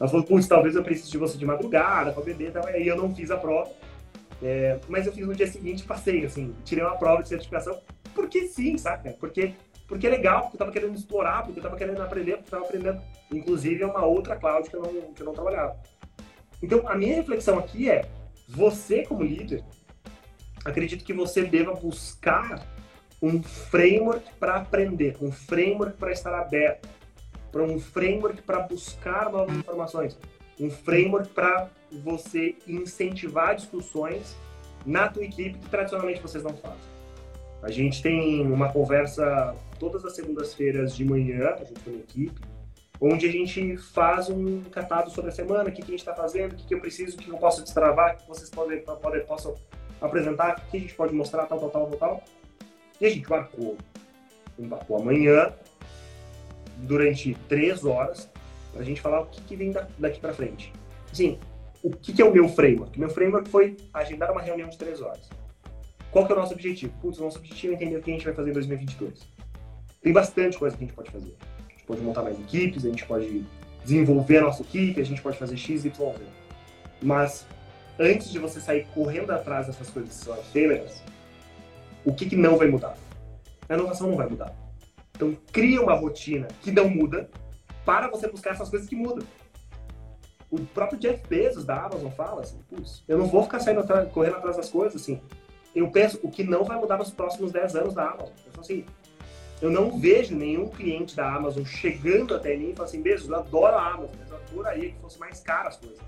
ela 0.00 0.10
falou, 0.10 0.26
putz, 0.26 0.48
talvez 0.48 0.74
eu 0.74 0.82
precise 0.82 1.08
de 1.08 1.18
você 1.18 1.38
de 1.38 1.46
madrugada 1.46 2.10
para 2.10 2.22
beber, 2.24 2.50
tal, 2.50 2.66
aí 2.66 2.88
eu 2.88 2.96
não 2.96 3.14
fiz 3.14 3.30
a 3.30 3.36
prova. 3.36 3.70
É, 4.42 4.80
mas 4.88 5.06
eu 5.06 5.12
fiz 5.12 5.24
no 5.24 5.34
dia 5.34 5.46
seguinte, 5.46 5.84
passei, 5.84 6.24
assim, 6.24 6.52
tirei 6.64 6.82
uma 6.84 6.96
prova 6.96 7.22
de 7.22 7.28
certificação, 7.28 7.80
porque 8.12 8.48
sim, 8.48 8.76
saca? 8.76 9.12
Porque, 9.20 9.54
porque 9.86 10.06
é 10.06 10.10
legal, 10.10 10.42
porque 10.42 10.56
eu 10.56 10.58
tava 10.58 10.72
querendo 10.72 10.96
explorar, 10.96 11.44
porque 11.44 11.60
eu 11.60 11.62
tava 11.62 11.76
querendo 11.76 12.02
aprender, 12.02 12.38
porque 12.38 12.48
eu 12.48 12.58
tava 12.58 12.64
aprendendo, 12.64 13.00
inclusive, 13.32 13.84
é 13.84 13.86
uma 13.86 14.04
outra 14.04 14.34
cloud 14.36 14.68
que 14.68 14.74
eu 14.74 14.82
não, 14.82 15.12
que 15.14 15.22
eu 15.22 15.26
não 15.26 15.32
trabalhava. 15.32 15.76
Então, 16.62 16.88
a 16.88 16.94
minha 16.94 17.14
reflexão 17.14 17.58
aqui 17.58 17.90
é: 17.90 18.08
você, 18.48 19.04
como 19.04 19.22
líder, 19.22 19.64
acredito 20.64 21.04
que 21.04 21.12
você 21.12 21.44
deva 21.44 21.74
buscar 21.74 22.66
um 23.22 23.42
framework 23.42 24.24
para 24.38 24.56
aprender, 24.56 25.16
um 25.20 25.32
framework 25.32 25.96
para 25.96 26.12
estar 26.12 26.34
aberto, 26.34 26.88
para 27.50 27.62
um 27.62 27.78
framework 27.78 28.42
para 28.42 28.60
buscar 28.60 29.30
novas 29.30 29.56
informações, 29.56 30.18
um 30.60 30.70
framework 30.70 31.28
para 31.30 31.70
você 31.90 32.56
incentivar 32.66 33.56
discussões 33.56 34.36
na 34.84 35.08
tua 35.08 35.24
equipe 35.24 35.58
que 35.58 35.68
tradicionalmente 35.68 36.20
vocês 36.20 36.44
não 36.44 36.54
fazem. 36.54 36.96
A 37.62 37.70
gente 37.70 38.02
tem 38.02 38.46
uma 38.46 38.70
conversa 38.70 39.54
todas 39.78 40.04
as 40.04 40.14
segundas-feiras 40.14 40.94
de 40.94 41.04
manhã, 41.04 41.56
junto 41.58 41.80
com 41.80 41.90
a 41.90 41.94
equipe, 41.94 42.40
onde 43.00 43.26
a 43.26 43.32
gente 43.32 43.76
faz 43.76 44.28
um 44.28 44.62
catado 44.64 45.10
sobre 45.10 45.30
a 45.30 45.32
semana, 45.32 45.68
o 45.68 45.72
que, 45.72 45.82
que 45.82 45.88
a 45.88 45.90
gente 45.90 46.00
está 46.00 46.14
fazendo, 46.14 46.52
o 46.52 46.56
que, 46.56 46.66
que 46.66 46.74
eu 46.74 46.80
preciso, 46.80 47.16
o 47.16 47.20
que 47.20 47.28
eu 47.28 47.36
posso 47.36 47.62
destravar, 47.62 48.14
o 48.14 48.18
que 48.18 48.28
vocês 48.28 48.48
podem, 48.48 48.80
podem, 48.80 49.24
possam 49.24 49.54
apresentar, 50.00 50.58
o 50.58 50.70
que 50.70 50.76
a 50.76 50.80
gente 50.80 50.94
pode 50.94 51.14
mostrar, 51.14 51.46
tal, 51.46 51.58
tal, 51.58 51.70
tal, 51.70 51.90
tal. 51.90 52.24
E 53.00 53.06
a 53.06 53.10
gente 53.10 53.28
marcou, 53.28 53.76
marcou 54.58 55.00
amanhã, 55.00 55.52
durante 56.78 57.34
três 57.48 57.84
horas, 57.84 58.30
para 58.72 58.80
a 58.80 58.84
gente 58.84 59.00
falar 59.00 59.20
o 59.20 59.26
que, 59.26 59.40
que 59.42 59.56
vem 59.56 59.74
daqui 59.98 60.20
para 60.20 60.32
frente. 60.32 60.72
Assim, 61.10 61.38
o 61.82 61.90
que, 61.90 62.12
que 62.12 62.22
é 62.22 62.24
o 62.24 62.32
meu 62.32 62.48
framework? 62.48 62.98
Meu 62.98 63.10
framework 63.10 63.48
foi 63.48 63.76
agendar 63.92 64.32
uma 64.32 64.40
reunião 64.40 64.68
de 64.68 64.76
três 64.76 65.00
horas. 65.00 65.28
Qual 66.10 66.26
que 66.26 66.32
é 66.32 66.36
o 66.36 66.38
nosso 66.38 66.54
objetivo? 66.54 66.92
Putz, 67.00 67.18
o 67.18 67.24
nosso 67.24 67.38
objetivo 67.38 67.74
é 67.74 67.76
entender 67.76 67.96
o 67.96 68.02
que 68.02 68.10
a 68.10 68.14
gente 68.14 68.24
vai 68.24 68.34
fazer 68.34 68.50
em 68.50 68.54
2022. 68.54 69.20
Tem 70.02 70.12
bastante 70.12 70.58
coisa 70.58 70.76
que 70.76 70.84
a 70.84 70.86
gente 70.86 70.96
pode 70.96 71.10
fazer 71.10 71.36
pode 71.86 72.00
montar 72.00 72.22
mais 72.22 72.38
equipes, 72.38 72.84
a 72.84 72.88
gente 72.88 73.06
pode 73.06 73.44
desenvolver 73.84 74.38
a 74.38 74.42
nossa 74.42 74.62
equipe, 74.62 75.00
a 75.00 75.04
gente 75.04 75.22
pode 75.22 75.38
fazer 75.38 75.56
X, 75.56 75.84
Y, 75.84 76.12
Z. 76.12 76.24
Mas 77.02 77.46
antes 77.98 78.30
de 78.30 78.38
você 78.38 78.60
sair 78.60 78.86
correndo 78.94 79.30
atrás 79.30 79.66
dessas 79.66 79.88
coisas 79.90 80.18
que 80.18 80.24
são 80.24 80.36
efêmeras, 80.36 81.02
O 82.04 82.14
que, 82.14 82.26
que 82.26 82.36
não 82.36 82.56
vai 82.56 82.68
mudar? 82.68 82.96
A 83.68 83.74
inovação 83.74 84.08
não 84.08 84.16
vai 84.16 84.28
mudar. 84.28 84.54
Então, 85.12 85.36
cria 85.50 85.82
uma 85.82 85.94
rotina 85.94 86.46
que 86.62 86.70
não 86.70 86.88
muda 86.88 87.28
para 87.84 88.08
você 88.08 88.28
buscar 88.28 88.50
essas 88.50 88.70
coisas 88.70 88.88
que 88.88 88.94
mudam. 88.94 89.26
O 90.48 90.60
próprio 90.66 91.00
Jeff 91.00 91.26
Bezos 91.28 91.64
da 91.64 91.82
Amazon 91.82 92.10
fala 92.12 92.42
assim, 92.42 92.60
eu 93.08 93.18
não 93.18 93.26
vou 93.26 93.42
ficar 93.42 93.58
saindo 93.58 93.80
atrás, 93.80 94.08
correndo 94.12 94.36
atrás 94.36 94.56
das 94.56 94.70
coisas, 94.70 95.02
assim. 95.02 95.20
Eu 95.74 95.90
penso 95.90 96.20
o 96.22 96.30
que 96.30 96.44
não 96.44 96.62
vai 96.62 96.78
mudar 96.78 96.96
nos 96.96 97.10
próximos 97.10 97.50
10 97.50 97.74
anos 97.74 97.94
da 97.94 98.04
Amazon. 98.10 98.28
Eu 98.46 98.52
falo 98.52 98.60
assim, 98.60 98.84
eu 99.60 99.70
não 99.70 99.98
vejo 99.98 100.36
nenhum 100.36 100.68
cliente 100.68 101.16
da 101.16 101.34
Amazon 101.34 101.64
chegando 101.64 102.34
até 102.34 102.56
mim 102.56 102.70
e 102.70 102.74
falando 102.74 102.88
assim, 102.88 103.02
Bezos, 103.02 103.28
eu 103.28 103.36
adoro 103.36 103.76
a 103.76 103.86
Amazon, 103.86 104.14
mas 104.18 104.30
eu 104.30 104.36
adoraria 104.36 104.90
que 104.92 104.98
fosse 105.00 105.18
mais 105.18 105.40
caro 105.40 105.68
as 105.68 105.76
coisas. 105.76 105.98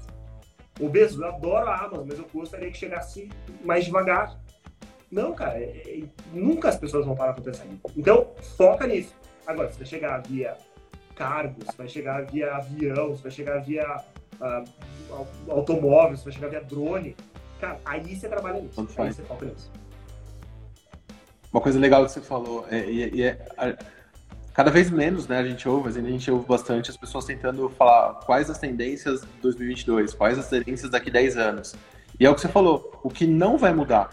O 0.78 0.88
Bezos, 0.88 1.20
eu 1.20 1.26
adoro 1.26 1.68
a 1.68 1.76
Amazon, 1.76 2.06
mas 2.06 2.18
eu 2.18 2.26
gostaria 2.32 2.70
que 2.70 2.78
chegasse 2.78 3.28
mais 3.64 3.84
devagar. 3.84 4.38
Não, 5.10 5.34
cara, 5.34 5.58
é, 5.58 5.64
é, 5.64 6.02
nunca 6.32 6.68
as 6.68 6.76
pessoas 6.76 7.06
vão 7.06 7.16
parar 7.16 7.32
para 7.32 7.42
pensar 7.42 7.64
nisso. 7.64 7.80
Então, 7.96 8.28
foca 8.56 8.86
nisso. 8.86 9.14
Agora, 9.46 9.68
você 9.72 9.78
vai 9.78 9.86
chegar 9.86 10.18
via 10.18 10.56
cargos, 11.16 11.74
vai 11.76 11.88
chegar 11.88 12.26
via 12.26 12.54
avião, 12.54 13.08
você 13.08 13.22
vai 13.22 13.32
chegar 13.32 13.58
via 13.58 14.04
uh, 14.40 15.26
automóvel, 15.50 16.16
você 16.16 16.24
vai 16.24 16.32
chegar 16.34 16.48
via 16.48 16.60
drone. 16.60 17.16
Cara, 17.60 17.80
aí 17.84 18.14
você 18.14 18.28
trabalha 18.28 18.60
nisso. 18.60 18.86
Aí 18.98 19.12
você 19.12 19.22
foca 19.22 19.46
nisso. 19.46 19.72
Uma 21.52 21.60
coisa 21.60 21.78
legal 21.78 22.04
que 22.04 22.12
você 22.12 22.20
falou, 22.20 22.66
é, 22.70 22.78
é, 22.78 23.38
é, 23.58 23.78
cada 24.52 24.70
vez 24.70 24.90
menos, 24.90 25.26
né, 25.26 25.38
a 25.38 25.44
gente 25.44 25.66
ouve, 25.68 25.84
mas 25.84 25.96
a 25.96 26.00
gente 26.00 26.30
ouve 26.30 26.46
bastante 26.46 26.90
as 26.90 26.96
pessoas 26.96 27.24
tentando 27.24 27.68
falar 27.70 28.14
quais 28.26 28.50
as 28.50 28.58
tendências 28.58 29.22
de 29.22 29.40
2022, 29.40 30.14
quais 30.14 30.38
as 30.38 30.48
tendências 30.48 30.90
daqui 30.90 31.10
10 31.10 31.36
anos. 31.36 31.74
E 32.20 32.26
é 32.26 32.30
o 32.30 32.34
que 32.34 32.40
você 32.40 32.48
falou, 32.48 33.00
o 33.02 33.08
que 33.08 33.26
não 33.26 33.56
vai 33.56 33.72
mudar. 33.72 34.10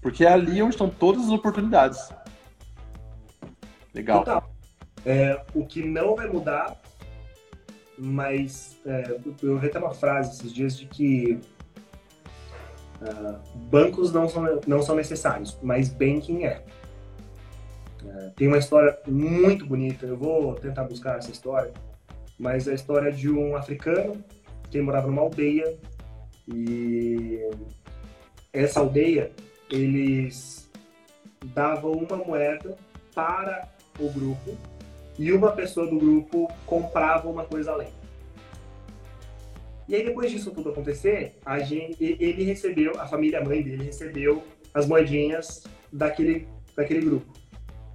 Porque 0.00 0.24
é 0.24 0.32
ali 0.32 0.62
onde 0.62 0.74
estão 0.74 0.88
todas 0.88 1.24
as 1.24 1.30
oportunidades. 1.30 2.10
Legal. 3.94 4.20
Total. 4.20 4.50
É, 5.04 5.44
o 5.54 5.64
que 5.64 5.84
não 5.84 6.16
vai 6.16 6.28
mudar, 6.28 6.76
mas 7.96 8.78
é, 8.84 9.18
eu 9.42 9.58
até 9.58 9.78
uma 9.78 9.92
frase 9.92 10.38
esses 10.38 10.52
dias 10.52 10.76
de 10.76 10.86
que 10.86 11.40
uh, 13.02 13.38
bancos 13.70 14.12
não 14.12 14.28
são, 14.28 14.60
não 14.66 14.82
são 14.82 14.96
necessários, 14.96 15.58
mas 15.62 15.88
banking 15.88 16.44
é. 16.44 16.62
é. 18.04 18.30
Tem 18.36 18.48
uma 18.48 18.58
história 18.58 18.98
muito 19.06 19.66
bonita, 19.66 20.06
eu 20.06 20.16
vou 20.16 20.54
tentar 20.54 20.84
buscar 20.84 21.18
essa 21.18 21.30
história, 21.30 21.72
mas 22.38 22.66
é 22.68 22.72
a 22.72 22.74
história 22.74 23.12
de 23.12 23.30
um 23.30 23.56
africano 23.56 24.22
que 24.70 24.80
morava 24.80 25.06
numa 25.06 25.22
aldeia 25.22 25.76
e 26.46 27.40
essa 28.52 28.80
aldeia 28.80 29.32
eles 29.70 30.70
davam 31.54 31.92
uma 31.92 32.16
moeda 32.16 32.76
para 33.14 33.68
o 33.98 34.08
grupo 34.10 34.56
e 35.18 35.32
uma 35.32 35.52
pessoa 35.52 35.86
do 35.86 35.98
grupo 35.98 36.50
comprava 36.64 37.28
uma 37.28 37.44
coisa 37.44 37.72
além. 37.72 37.97
E 39.88 39.94
aí 39.94 40.04
depois 40.04 40.30
disso 40.30 40.50
tudo 40.50 40.68
acontecer, 40.68 41.36
a 41.46 41.58
gente, 41.60 41.96
ele 41.98 42.44
recebeu, 42.44 42.92
a 43.00 43.06
família, 43.06 43.40
a 43.40 43.44
mãe 43.44 43.62
dele 43.62 43.84
recebeu 43.84 44.44
as 44.74 44.86
moedinhas 44.86 45.64
daquele, 45.90 46.46
daquele 46.76 47.00
grupo. 47.00 47.32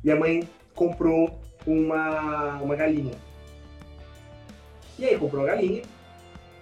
E 0.03 0.09
a 0.09 0.15
mãe 0.15 0.47
comprou 0.73 1.39
uma, 1.67 2.59
uma 2.61 2.75
galinha. 2.75 3.13
E 4.97 5.05
aí 5.05 5.17
comprou 5.19 5.43
a 5.43 5.47
galinha, 5.47 5.83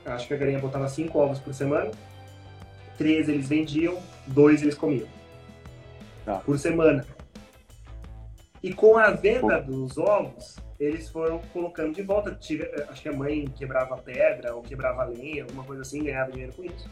acho 0.05 0.27
que 0.27 0.33
a 0.33 0.37
galinha 0.37 0.59
botava 0.59 0.89
cinco 0.89 1.19
ovos 1.19 1.39
por 1.39 1.53
semana, 1.53 1.91
três 2.97 3.29
eles 3.29 3.47
vendiam, 3.47 3.97
dois 4.27 4.61
eles 4.61 4.75
comiam. 4.75 5.07
Tá. 6.25 6.39
Por 6.39 6.59
semana. 6.59 7.05
E 8.61 8.73
com 8.73 8.97
a 8.97 9.11
venda 9.11 9.61
dos 9.61 9.97
ovos, 9.97 10.57
eles 10.81 11.09
foram 11.09 11.39
colocando 11.53 11.93
de 11.93 12.01
volta. 12.01 12.33
Tive, 12.33 12.63
acho 12.89 13.01
que 13.03 13.09
a 13.09 13.13
mãe 13.13 13.45
quebrava 13.55 13.95
pedra 13.97 14.55
ou 14.55 14.63
quebrava 14.63 15.03
lenha, 15.03 15.43
alguma 15.43 15.63
coisa 15.63 15.83
assim, 15.83 16.03
ganhava 16.03 16.31
dinheiro 16.31 16.53
com 16.53 16.63
isso. 16.63 16.89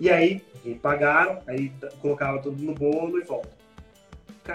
E 0.00 0.10
aí, 0.10 0.42
pagaram, 0.82 1.38
aí 1.46 1.70
colocava 2.00 2.40
tudo 2.40 2.60
no 2.60 2.74
bolo 2.74 3.20
e 3.20 3.22
volta. 3.22 3.50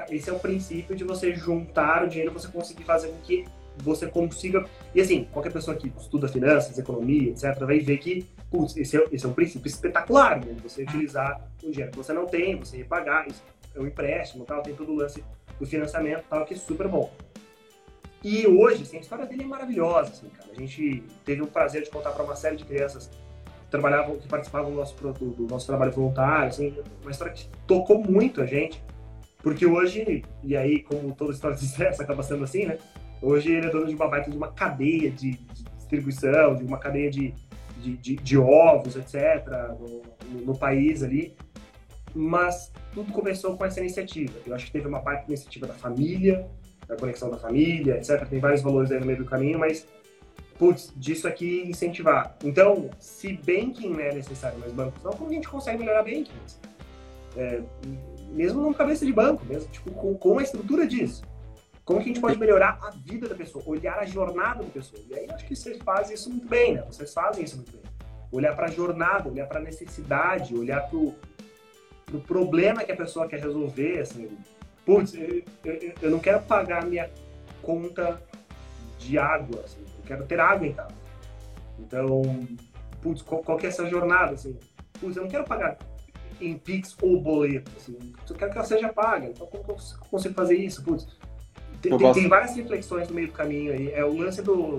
Esse 0.10 0.30
é 0.30 0.34
o 0.34 0.40
princípio 0.40 0.94
de 0.94 1.06
você 1.06 1.34
juntar 1.34 2.04
o 2.04 2.10
dinheiro, 2.10 2.34
você 2.34 2.50
conseguir 2.50 2.84
fazer 2.84 3.08
com 3.08 3.20
que 3.22 3.46
você 3.78 4.08
consiga. 4.08 4.66
E 4.94 5.00
assim, 5.00 5.26
qualquer 5.32 5.54
pessoa 5.54 5.78
que 5.78 5.88
estuda 5.98 6.28
finanças, 6.28 6.78
economia, 6.78 7.30
etc., 7.30 7.58
vai 7.60 7.80
ver 7.80 7.98
que, 8.00 8.28
putz, 8.52 8.76
esse 8.76 8.98
é, 8.98 9.06
esse 9.10 9.26
é 9.26 9.30
um 9.30 9.34
princípio 9.34 9.70
espetacular, 9.70 10.44
né? 10.44 10.54
Você 10.64 10.84
utilizar 10.84 11.50
o 11.64 11.72
dinheiro 11.72 11.92
que 11.92 11.98
você 11.98 12.12
não 12.12 12.26
tem, 12.26 12.58
você 12.58 12.86
isso 13.28 13.44
é 13.74 13.80
um 13.80 13.88
empréstimo, 13.88 14.44
tal, 14.44 14.62
tem 14.62 14.76
todo 14.76 14.92
o 14.92 14.96
lance 14.96 15.24
do 15.58 15.66
financiamento, 15.66 16.26
tal, 16.30 16.46
que 16.46 16.56
é 16.56 16.58
super 16.58 16.90
bom. 16.90 17.10
E 18.24 18.48
hoje, 18.48 18.84
assim, 18.84 18.98
a 18.98 19.00
história 19.00 19.26
dele 19.26 19.44
é 19.44 19.46
maravilhosa, 19.46 20.12
assim, 20.12 20.30
cara. 20.30 20.50
A 20.52 20.60
gente 20.60 21.04
teve 21.24 21.42
o 21.42 21.48
prazer 21.48 21.84
de 21.84 21.90
contar 21.90 22.12
para 22.12 22.24
uma 22.24 22.36
série 22.36 22.56
de 22.56 22.66
crianças 22.66 23.08
que 23.08 23.18
trabalhavam, 23.70 24.18
que 24.18 24.28
participavam 24.28 24.72
do 24.72 24.78
nosso, 24.78 24.96
do, 24.96 25.32
do 25.32 25.48
nosso 25.48 25.68
trabalho 25.68 25.92
voluntário, 25.92 26.48
assim, 26.48 26.76
uma 27.02 27.12
história 27.12 27.34
que 27.34 27.48
tocou 27.68 28.04
muito 28.04 28.42
a 28.42 28.46
gente, 28.46 28.84
porque 29.48 29.66
hoje, 29.66 30.24
e 30.44 30.58
aí, 30.58 30.84
como 30.84 31.14
toda 31.14 31.32
história 31.32 31.56
de 31.56 31.64
sucesso 31.66 32.02
acaba 32.02 32.24
sendo 32.24 32.44
assim, 32.44 32.66
né? 32.66 32.78
Hoje 33.22 33.52
ele 33.52 33.68
é 33.68 33.70
dono 33.70 33.88
de 33.88 33.96
uma 33.96 34.08
baita 34.08 34.30
de 34.30 34.38
uma 34.38 34.52
cadeia 34.52 35.10
de, 35.10 35.32
de 35.32 35.64
distribuição, 35.78 36.56
de 36.56 36.64
uma 36.64 36.78
cadeia 36.78 37.10
de, 37.10 37.34
de, 37.82 37.98
de, 37.98 38.16
de 38.16 38.38
ovos, 38.38 38.96
etc., 38.96 39.48
no, 39.80 40.42
no, 40.46 40.58
país 40.58 41.02
ali. 41.02 41.36
Mas 42.14 42.72
tudo 42.94 43.12
começou 43.12 43.58
com 43.58 43.66
essa 43.66 43.80
iniciativa. 43.80 44.34
Eu 44.46 44.54
acho 44.54 44.66
que 44.68 44.72
teve 44.72 44.88
uma 44.88 45.00
parte 45.00 45.22
da 45.22 45.28
iniciativa 45.30 45.66
da 45.66 45.74
família, 45.74 46.48
da 46.88 46.96
conexão 46.96 47.30
da 47.30 47.38
família, 47.38 47.98
etc. 47.98 48.26
Tem 48.28 48.40
vários 48.40 48.62
valores 48.62 48.92
aí 48.92 49.00
no 49.00 49.06
meio 49.06 49.20
do 49.20 49.26
caminho, 49.26 49.60
mas, 49.60 49.88
putz, 50.58 50.94
disso 50.96 51.28
aqui 51.28 51.64
incentivar. 51.68 52.38
Então, 52.44 52.90
se 53.00 53.34
banking 53.34 53.90
não 53.90 54.00
é 54.00 54.14
necessário, 54.14 54.58
mas 54.60 54.72
bancos 54.72 55.04
não, 55.04 55.12
como 55.12 55.30
a 55.30 55.34
gente 55.34 55.48
consegue 55.48 55.80
melhorar 55.80 56.04
banking? 56.04 56.32
É, 57.36 57.62
mesmo 58.30 58.62
numa 58.62 58.74
cabeça 58.74 59.06
de 59.06 59.14
banco, 59.14 59.46
mesmo 59.46 59.70
tipo, 59.70 59.92
com, 59.92 60.16
com 60.16 60.40
a 60.40 60.44
estrutura 60.44 60.88
disso. 60.88 61.24
Como 61.84 62.00
que 62.00 62.06
a 62.06 62.14
gente 62.14 62.20
pode 62.20 62.38
melhorar 62.38 62.80
a 62.82 62.90
vida 62.90 63.30
da 63.30 63.36
pessoa, 63.36 63.64
olhar 63.66 63.98
a 63.98 64.06
jornada 64.06 64.64
da 64.64 64.70
pessoa? 64.70 65.02
E 65.10 65.16
aí 65.16 65.26
eu 65.26 65.34
acho 65.34 65.46
que 65.46 65.56
vocês 65.56 65.78
fazem 65.78 66.16
isso 66.16 66.30
muito 66.30 66.48
bem, 66.48 66.74
né? 66.74 66.84
Vocês 66.86 67.14
fazem 67.14 67.46
isso 67.46 67.56
muito 67.56 67.72
bem. 67.72 67.82
Olhar 68.30 68.54
para 68.56 68.68
a 68.68 68.70
jornada, 68.70 69.30
olhar 69.30 69.48
para 69.48 69.60
a 69.60 69.64
necessidade, 69.64 70.54
olhar 70.54 70.82
para 70.90 70.98
o 70.98 71.16
pro 72.08 72.22
problema 72.22 72.84
que 72.84 72.92
a 72.92 72.96
pessoa 72.96 73.28
quer 73.28 73.40
resolver, 73.40 74.00
assim. 74.00 74.30
Putz, 74.88 75.14
eu, 75.16 75.44
eu, 75.66 75.94
eu 76.02 76.10
não 76.10 76.18
quero 76.18 76.42
pagar 76.44 76.86
minha 76.86 77.10
conta 77.62 78.22
de 78.98 79.20
água, 79.20 79.62
assim. 79.66 79.82
Eu 79.82 80.04
quero 80.06 80.26
ter 80.26 80.40
água 80.40 80.66
em 80.66 80.72
casa. 80.72 80.96
Então, 81.78 82.22
putz, 83.02 83.22
qual, 83.22 83.44
qual 83.44 83.58
que 83.58 83.66
é 83.66 83.70
essa 83.70 83.86
jornada, 83.90 84.32
assim? 84.32 84.58
Putz, 84.98 85.18
eu 85.18 85.24
não 85.24 85.30
quero 85.30 85.44
pagar 85.44 85.78
em 86.40 86.58
Pix 86.58 86.96
ou 87.02 87.20
boleto, 87.20 87.70
assim. 87.76 87.98
Eu 88.30 88.36
quero 88.38 88.50
que 88.50 88.58
ela 88.58 88.66
seja 88.66 88.88
paga. 88.88 89.28
Então, 89.28 89.46
como 89.48 89.62
que 89.66 89.72
eu 89.72 89.78
consigo 90.10 90.34
fazer 90.34 90.56
isso? 90.56 90.82
Putz, 90.82 91.06
tem, 91.82 91.98
tem, 91.98 92.14
tem, 92.14 92.28
várias 92.30 92.56
reflexões 92.56 93.10
no 93.10 93.16
meio 93.16 93.28
do 93.28 93.34
caminho 93.34 93.74
aí. 93.74 93.92
É 93.92 94.06
o 94.06 94.18
lance 94.18 94.42
do, 94.42 94.78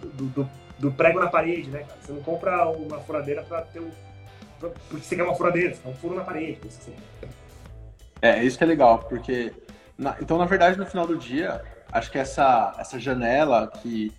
do, 0.00 0.24
do, 0.28 0.50
do 0.78 0.92
prego 0.92 1.18
na 1.18 1.26
parede, 1.26 1.68
né, 1.68 1.80
cara? 1.80 1.98
Você 2.00 2.12
não 2.12 2.22
compra 2.22 2.68
uma 2.68 3.00
furadeira 3.00 3.42
para 3.42 3.62
ter 3.62 3.80
um. 3.80 3.90
porque 4.60 5.04
você 5.04 5.16
quer 5.16 5.24
uma 5.24 5.34
furadeira, 5.34 5.74
você 5.74 5.82
quer 5.82 5.88
um 5.88 5.94
furo 5.94 6.14
na 6.14 6.22
parede. 6.22 6.60
Assim. 6.64 6.94
É, 8.20 8.42
isso 8.42 8.56
que 8.56 8.64
é 8.64 8.66
legal, 8.66 9.00
porque. 9.00 9.52
Na, 9.98 10.16
então, 10.20 10.36
na 10.36 10.44
verdade, 10.44 10.78
no 10.78 10.86
final 10.86 11.06
do 11.06 11.16
dia, 11.16 11.62
acho 11.90 12.10
que 12.10 12.18
essa, 12.18 12.74
essa 12.78 12.98
janela 12.98 13.70
que, 13.82 14.12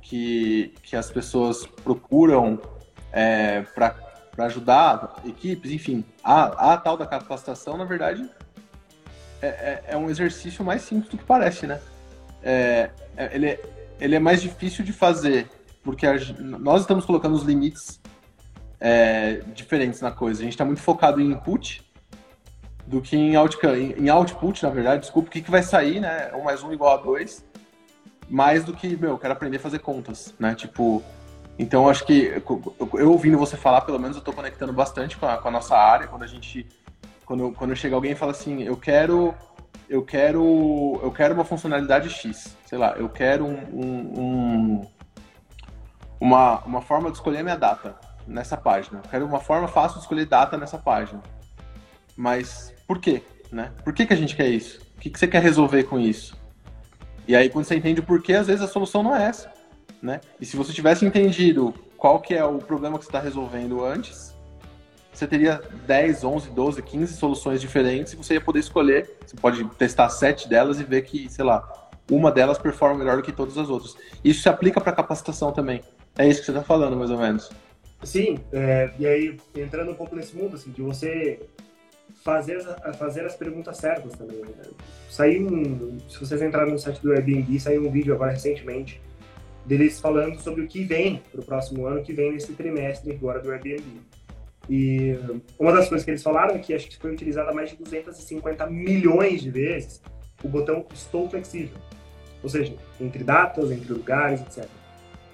que, 0.00 0.74
que 0.82 0.96
as 0.96 1.10
pessoas 1.10 1.66
procuram 1.66 2.60
é, 3.12 3.62
para 3.74 3.94
ajudar 4.38 5.20
equipes, 5.26 5.70
enfim, 5.70 6.04
a, 6.22 6.72
a 6.72 6.76
tal 6.76 6.96
da 6.96 7.06
capacitação, 7.06 7.76
na 7.76 7.84
verdade, 7.84 8.28
é, 9.42 9.46
é, 9.46 9.84
é, 9.88 9.96
um 9.96 10.08
exercício 10.08 10.64
mais 10.64 10.82
simples 10.82 11.10
do 11.10 11.18
que 11.18 11.24
parece, 11.24 11.66
né? 11.66 11.80
É, 12.42 12.90
é 13.16 13.34
ele, 13.34 13.46
é, 13.46 13.60
ele 14.00 14.14
é 14.14 14.18
mais 14.18 14.40
difícil 14.40 14.84
de 14.84 14.92
fazer, 14.92 15.48
porque 15.82 16.06
a, 16.06 16.14
nós 16.38 16.82
estamos 16.82 17.04
colocando 17.04 17.34
os 17.34 17.42
limites 17.42 18.00
é, 18.80 19.42
diferentes 19.54 20.00
na 20.00 20.10
coisa. 20.10 20.40
A 20.40 20.44
gente 20.44 20.54
está 20.54 20.64
muito 20.64 20.80
focado 20.80 21.20
em 21.20 21.30
input 21.30 21.87
do 22.88 23.02
que 23.02 23.16
em, 23.16 23.36
out, 23.36 23.58
em 23.98 24.08
output, 24.08 24.62
na 24.62 24.70
verdade, 24.70 25.02
desculpa, 25.02 25.28
o 25.28 25.30
que, 25.30 25.42
que 25.42 25.50
vai 25.50 25.62
sair, 25.62 26.00
né? 26.00 26.32
Um 26.34 26.42
mais 26.42 26.62
um 26.62 26.72
igual 26.72 26.94
a 26.94 26.96
dois, 26.96 27.44
mais 28.30 28.64
do 28.64 28.72
que, 28.72 28.96
meu, 28.96 29.10
eu 29.10 29.18
quero 29.18 29.34
aprender 29.34 29.58
a 29.58 29.60
fazer 29.60 29.80
contas, 29.80 30.34
né? 30.38 30.54
Tipo, 30.54 31.02
então 31.58 31.86
acho 31.86 32.06
que 32.06 32.42
eu 32.94 33.10
ouvindo 33.10 33.36
você 33.36 33.58
falar, 33.58 33.82
pelo 33.82 33.98
menos 33.98 34.16
eu 34.16 34.20
estou 34.20 34.32
conectando 34.32 34.72
bastante 34.72 35.18
com 35.18 35.26
a, 35.26 35.36
com 35.36 35.48
a 35.48 35.50
nossa 35.50 35.76
área, 35.76 36.06
quando 36.06 36.22
a 36.22 36.26
gente 36.26 36.66
quando, 37.26 37.52
quando 37.52 37.76
chega 37.76 37.94
alguém 37.94 38.12
e 38.12 38.14
fala 38.14 38.32
assim, 38.32 38.62
eu 38.62 38.76
quero 38.76 39.34
eu 39.86 40.02
quero 40.02 40.98
eu 41.02 41.10
quero 41.10 41.34
uma 41.34 41.44
funcionalidade 41.44 42.08
X, 42.08 42.56
sei 42.64 42.78
lá, 42.78 42.94
eu 42.96 43.10
quero 43.10 43.44
um, 43.44 43.58
um, 43.70 44.20
um, 44.20 44.86
uma, 46.18 46.60
uma 46.60 46.80
forma 46.80 47.10
de 47.10 47.18
escolher 47.18 47.42
minha 47.42 47.56
data 47.56 47.96
nessa 48.26 48.56
página. 48.56 49.00
Eu 49.04 49.10
quero 49.10 49.26
uma 49.26 49.40
forma 49.40 49.68
fácil 49.68 49.98
de 49.98 50.04
escolher 50.04 50.24
data 50.24 50.56
nessa 50.56 50.78
página. 50.78 51.22
Mas 52.16 52.74
por 52.88 52.98
quê? 52.98 53.22
né? 53.50 53.72
Por 53.84 53.92
que, 53.92 54.06
que 54.06 54.12
a 54.12 54.16
gente 54.16 54.36
quer 54.36 54.48
isso? 54.48 54.80
O 54.96 55.00
que, 55.00 55.10
que 55.10 55.18
você 55.18 55.26
quer 55.26 55.42
resolver 55.42 55.84
com 55.84 55.98
isso? 55.98 56.36
E 57.26 57.36
aí, 57.36 57.48
quando 57.48 57.64
você 57.64 57.76
entende 57.76 58.00
o 58.00 58.02
porquê, 58.02 58.34
às 58.34 58.46
vezes 58.46 58.62
a 58.62 58.68
solução 58.68 59.02
não 59.02 59.14
é 59.14 59.26
essa, 59.26 59.52
né? 60.02 60.20
E 60.40 60.46
se 60.46 60.56
você 60.56 60.72
tivesse 60.72 61.04
entendido 61.04 61.74
qual 61.96 62.20
que 62.20 62.34
é 62.34 62.44
o 62.44 62.58
problema 62.58 62.98
que 62.98 63.04
você 63.04 63.10
está 63.10 63.20
resolvendo 63.20 63.84
antes, 63.84 64.34
você 65.12 65.26
teria 65.26 65.60
10, 65.86 66.24
11, 66.24 66.50
12, 66.50 66.82
15 66.82 67.14
soluções 67.14 67.60
diferentes 67.60 68.12
e 68.12 68.16
você 68.16 68.34
ia 68.34 68.40
poder 68.40 68.60
escolher. 68.60 69.18
Você 69.26 69.36
pode 69.36 69.64
testar 69.76 70.08
sete 70.08 70.48
delas 70.48 70.80
e 70.80 70.84
ver 70.84 71.02
que, 71.02 71.28
sei 71.28 71.44
lá, 71.44 71.90
uma 72.10 72.30
delas 72.30 72.56
performa 72.56 72.96
melhor 72.96 73.16
do 73.16 73.22
que 73.22 73.32
todas 73.32 73.58
as 73.58 73.68
outras. 73.68 73.96
Isso 74.24 74.42
se 74.42 74.48
aplica 74.48 74.80
para 74.80 74.92
capacitação 74.92 75.52
também. 75.52 75.82
É 76.16 76.26
isso 76.26 76.40
que 76.40 76.46
você 76.46 76.52
está 76.52 76.62
falando, 76.62 76.96
mais 76.96 77.10
ou 77.10 77.18
menos. 77.18 77.50
Sim, 78.02 78.38
é, 78.52 78.90
e 78.98 79.06
aí 79.06 79.36
entrando 79.56 79.90
um 79.90 79.94
pouco 79.94 80.14
nesse 80.14 80.36
mundo, 80.36 80.54
assim, 80.54 80.70
de 80.70 80.80
você 80.80 81.40
fazer, 82.22 82.62
fazer 82.98 83.24
as 83.24 83.34
perguntas 83.34 83.76
certas 83.76 84.12
também. 84.12 84.40
Né? 84.40 84.64
Saiu 85.10 85.46
um, 85.46 85.98
se 86.08 86.20
vocês 86.20 86.42
entrarem 86.42 86.72
no 86.72 86.78
site 86.78 87.00
do 87.00 87.12
Airbnb, 87.12 87.58
saiu 87.60 87.86
um 87.86 87.90
vídeo 87.90 88.14
agora 88.14 88.32
recentemente 88.32 89.00
deles 89.64 90.00
falando 90.00 90.38
sobre 90.40 90.62
o 90.62 90.66
que 90.66 90.82
vem 90.82 91.22
para 91.30 91.40
o 91.40 91.44
próximo 91.44 91.86
ano, 91.86 92.02
que 92.02 92.12
vem 92.12 92.32
nesse 92.32 92.52
trimestre 92.54 93.12
agora 93.12 93.40
do 93.40 93.50
Airbnb. 93.50 94.00
E 94.68 95.18
uma 95.58 95.72
das 95.72 95.88
coisas 95.88 96.04
que 96.04 96.10
eles 96.10 96.22
falaram 96.22 96.54
é 96.54 96.58
que 96.58 96.74
acho 96.74 96.88
que 96.88 96.98
foi 96.98 97.12
utilizada 97.12 97.52
mais 97.52 97.70
de 97.70 97.76
250 97.76 98.66
milhões 98.66 99.42
de 99.42 99.50
vezes 99.50 100.02
o 100.42 100.48
botão 100.48 100.84
Estou 100.92 101.28
Flexível. 101.28 101.76
Ou 102.42 102.48
seja, 102.48 102.74
entre 103.00 103.24
datas, 103.24 103.70
entre 103.70 103.92
lugares, 103.92 104.40
etc. 104.40 104.68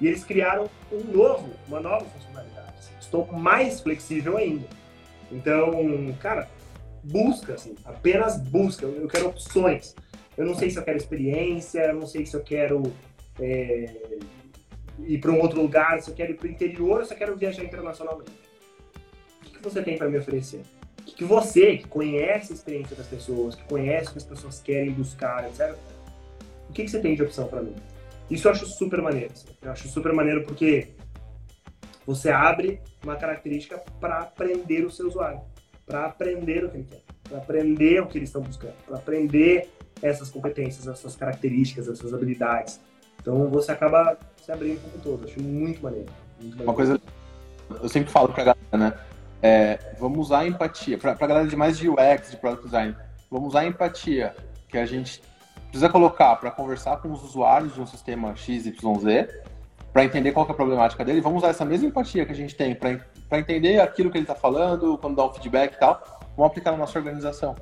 E 0.00 0.06
eles 0.06 0.24
criaram 0.24 0.68
um 0.90 1.00
novo, 1.12 1.50
uma 1.68 1.80
nova 1.80 2.04
funcionalidade. 2.06 2.72
Assim, 2.78 2.94
estou 2.98 3.26
mais 3.32 3.80
flexível 3.80 4.36
ainda. 4.36 4.66
Então, 5.30 5.72
cara, 6.20 6.48
busca, 7.04 7.54
assim, 7.54 7.74
apenas 7.84 8.40
busca. 8.40 8.86
Eu 8.86 9.08
quero 9.08 9.28
opções. 9.28 9.94
Eu 10.36 10.46
não 10.46 10.54
sei 10.54 10.70
se 10.70 10.78
eu 10.78 10.82
quero 10.82 10.96
experiência, 10.96 11.80
eu 11.80 11.94
não 11.94 12.06
sei 12.06 12.26
se 12.26 12.34
eu 12.34 12.42
quero 12.42 12.82
é, 13.38 13.90
ir 15.06 15.18
para 15.18 15.30
um 15.30 15.40
outro 15.40 15.60
lugar, 15.60 16.02
se 16.02 16.10
eu 16.10 16.14
quero 16.14 16.32
ir 16.32 16.36
para 16.36 16.48
o 16.48 16.50
interior 16.50 17.00
ou 17.00 17.06
se 17.06 17.14
eu 17.14 17.18
quero 17.18 17.36
viajar 17.36 17.62
internacionalmente 17.62 18.44
você 19.64 19.82
tem 19.82 19.96
para 19.96 20.08
me 20.08 20.18
oferecer? 20.18 20.62
O 21.00 21.04
que 21.04 21.24
você, 21.24 21.78
que 21.78 21.88
conhece 21.88 22.52
a 22.52 22.54
experiência 22.54 22.94
das 22.94 23.06
pessoas, 23.06 23.54
que 23.54 23.64
conhece 23.64 24.08
o 24.08 24.12
que 24.12 24.18
as 24.18 24.24
pessoas 24.24 24.60
querem 24.60 24.92
buscar, 24.92 25.44
etc., 25.46 25.74
o 26.68 26.72
que, 26.72 26.84
que 26.84 26.90
você 26.90 27.00
tem 27.00 27.14
de 27.14 27.22
opção 27.22 27.46
para 27.46 27.62
mim? 27.62 27.74
Isso 28.30 28.48
eu 28.48 28.52
acho 28.52 28.66
super 28.66 29.00
maneiro. 29.00 29.32
Assim. 29.32 29.48
Eu 29.62 29.70
acho 29.70 29.88
super 29.88 30.12
maneiro 30.12 30.44
porque 30.44 30.88
você 32.06 32.30
abre 32.30 32.80
uma 33.02 33.16
característica 33.16 33.78
para 34.00 34.18
aprender 34.18 34.84
o 34.84 34.90
seu 34.90 35.06
usuário, 35.06 35.40
para 35.86 36.06
aprender 36.06 36.64
o 36.64 36.70
que 36.70 36.76
ele 36.78 36.86
quer, 36.90 37.02
para 37.28 37.38
aprender 37.38 38.00
o 38.00 38.06
que 38.06 38.18
eles 38.18 38.28
estão 38.28 38.42
buscando, 38.42 38.74
para 38.86 38.96
aprender 38.96 39.70
essas 40.02 40.30
competências, 40.30 40.86
essas 40.86 41.16
características, 41.16 41.88
essas 41.88 42.12
habilidades. 42.12 42.80
Então 43.20 43.48
você 43.48 43.72
acaba 43.72 44.18
se 44.36 44.52
abrindo 44.52 44.76
o 44.76 44.80
tempo 44.80 44.98
todo. 45.02 45.24
Acho 45.24 45.42
muito 45.42 45.82
maneiro. 45.82 46.10
Muito. 46.40 46.62
Uma 46.62 46.74
coisa, 46.74 47.00
eu 47.82 47.88
sempre 47.88 48.10
falo 48.10 48.28
para 48.28 48.42
a 48.42 48.44
galera, 48.44 48.90
né? 48.90 48.98
É, 49.42 49.94
vamos 49.98 50.18
usar 50.18 50.40
a 50.40 50.46
empatia. 50.46 50.98
Para 50.98 51.12
a 51.12 51.26
galera 51.26 51.46
de 51.46 51.56
mais 51.56 51.78
de 51.78 51.88
UX, 51.88 52.30
de 52.30 52.36
Product 52.36 52.64
Design, 52.64 52.96
vamos 53.30 53.48
usar 53.48 53.60
a 53.60 53.66
empatia 53.66 54.34
que 54.68 54.78
a 54.78 54.86
gente 54.86 55.22
precisa 55.68 55.88
colocar 55.88 56.36
para 56.36 56.50
conversar 56.50 56.98
com 56.98 57.12
os 57.12 57.22
usuários 57.22 57.74
de 57.74 57.80
um 57.80 57.86
sistema 57.86 58.34
XYZ, 58.36 58.72
para 59.92 60.04
entender 60.04 60.32
qual 60.32 60.46
é 60.46 60.50
a 60.50 60.54
problemática 60.54 61.04
dele. 61.04 61.20
Vamos 61.20 61.42
usar 61.42 61.48
essa 61.48 61.64
mesma 61.64 61.88
empatia 61.88 62.24
que 62.24 62.32
a 62.32 62.34
gente 62.34 62.54
tem 62.54 62.74
para 62.74 63.00
entender 63.32 63.80
aquilo 63.80 64.10
que 64.10 64.18
ele 64.18 64.24
está 64.24 64.34
falando, 64.34 64.98
quando 64.98 65.16
dá 65.16 65.24
um 65.24 65.32
feedback 65.32 65.74
e 65.74 65.78
tal, 65.78 66.02
vamos 66.36 66.50
aplicar 66.50 66.72
na 66.72 66.78
nossa 66.78 66.98
organização. 66.98 67.54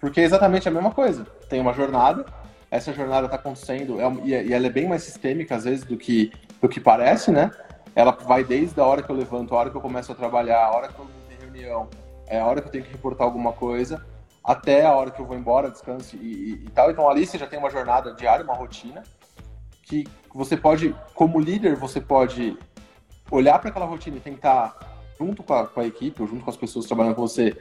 Porque 0.00 0.20
é 0.20 0.24
exatamente 0.24 0.68
a 0.68 0.72
mesma 0.72 0.90
coisa. 0.90 1.24
Tem 1.48 1.60
uma 1.60 1.72
jornada, 1.72 2.26
essa 2.70 2.92
jornada 2.92 3.26
está 3.26 3.36
acontecendo, 3.36 4.00
é, 4.00 4.10
e 4.24 4.52
ela 4.52 4.66
é 4.66 4.70
bem 4.70 4.88
mais 4.88 5.02
sistêmica, 5.02 5.54
às 5.54 5.64
vezes, 5.64 5.84
do 5.84 5.96
que, 5.96 6.32
do 6.60 6.68
que 6.68 6.80
parece, 6.80 7.30
né? 7.30 7.50
ela 7.94 8.12
vai 8.12 8.42
desde 8.42 8.80
a 8.80 8.84
hora 8.84 9.02
que 9.02 9.10
eu 9.10 9.16
levanto, 9.16 9.54
a 9.54 9.58
hora 9.58 9.70
que 9.70 9.76
eu 9.76 9.80
começo 9.80 10.10
a 10.12 10.14
trabalhar, 10.14 10.64
a 10.64 10.70
hora 10.70 10.88
que 10.88 10.98
eu 10.98 11.06
tenho 11.28 11.40
reunião, 11.40 11.88
é 12.26 12.40
a 12.40 12.46
hora 12.46 12.60
que 12.60 12.68
eu 12.68 12.72
tenho 12.72 12.84
que 12.84 12.92
reportar 12.92 13.26
alguma 13.26 13.52
coisa, 13.52 14.04
até 14.42 14.84
a 14.84 14.92
hora 14.92 15.10
que 15.10 15.20
eu 15.20 15.26
vou 15.26 15.36
embora, 15.36 15.70
descanso 15.70 16.16
e, 16.16 16.18
e, 16.18 16.52
e 16.66 16.70
tal. 16.70 16.90
Então 16.90 17.08
ali 17.08 17.26
você 17.26 17.38
já 17.38 17.46
tem 17.46 17.58
uma 17.58 17.70
jornada 17.70 18.14
diária, 18.14 18.44
uma 18.44 18.54
rotina, 18.54 19.02
que 19.82 20.06
você 20.32 20.56
pode, 20.56 20.94
como 21.14 21.38
líder, 21.38 21.76
você 21.76 22.00
pode 22.00 22.56
olhar 23.32 23.58
para 23.58 23.70
aquela 23.70 23.86
rotina 23.86 24.18
e 24.18 24.20
tentar, 24.20 24.76
junto 25.18 25.42
com 25.42 25.54
a, 25.54 25.66
com 25.66 25.80
a 25.80 25.86
equipe, 25.86 26.20
ou 26.20 26.28
junto 26.28 26.44
com 26.44 26.50
as 26.50 26.56
pessoas 26.56 26.84
trabalhando 26.84 27.14
com 27.14 27.22
você, 27.22 27.56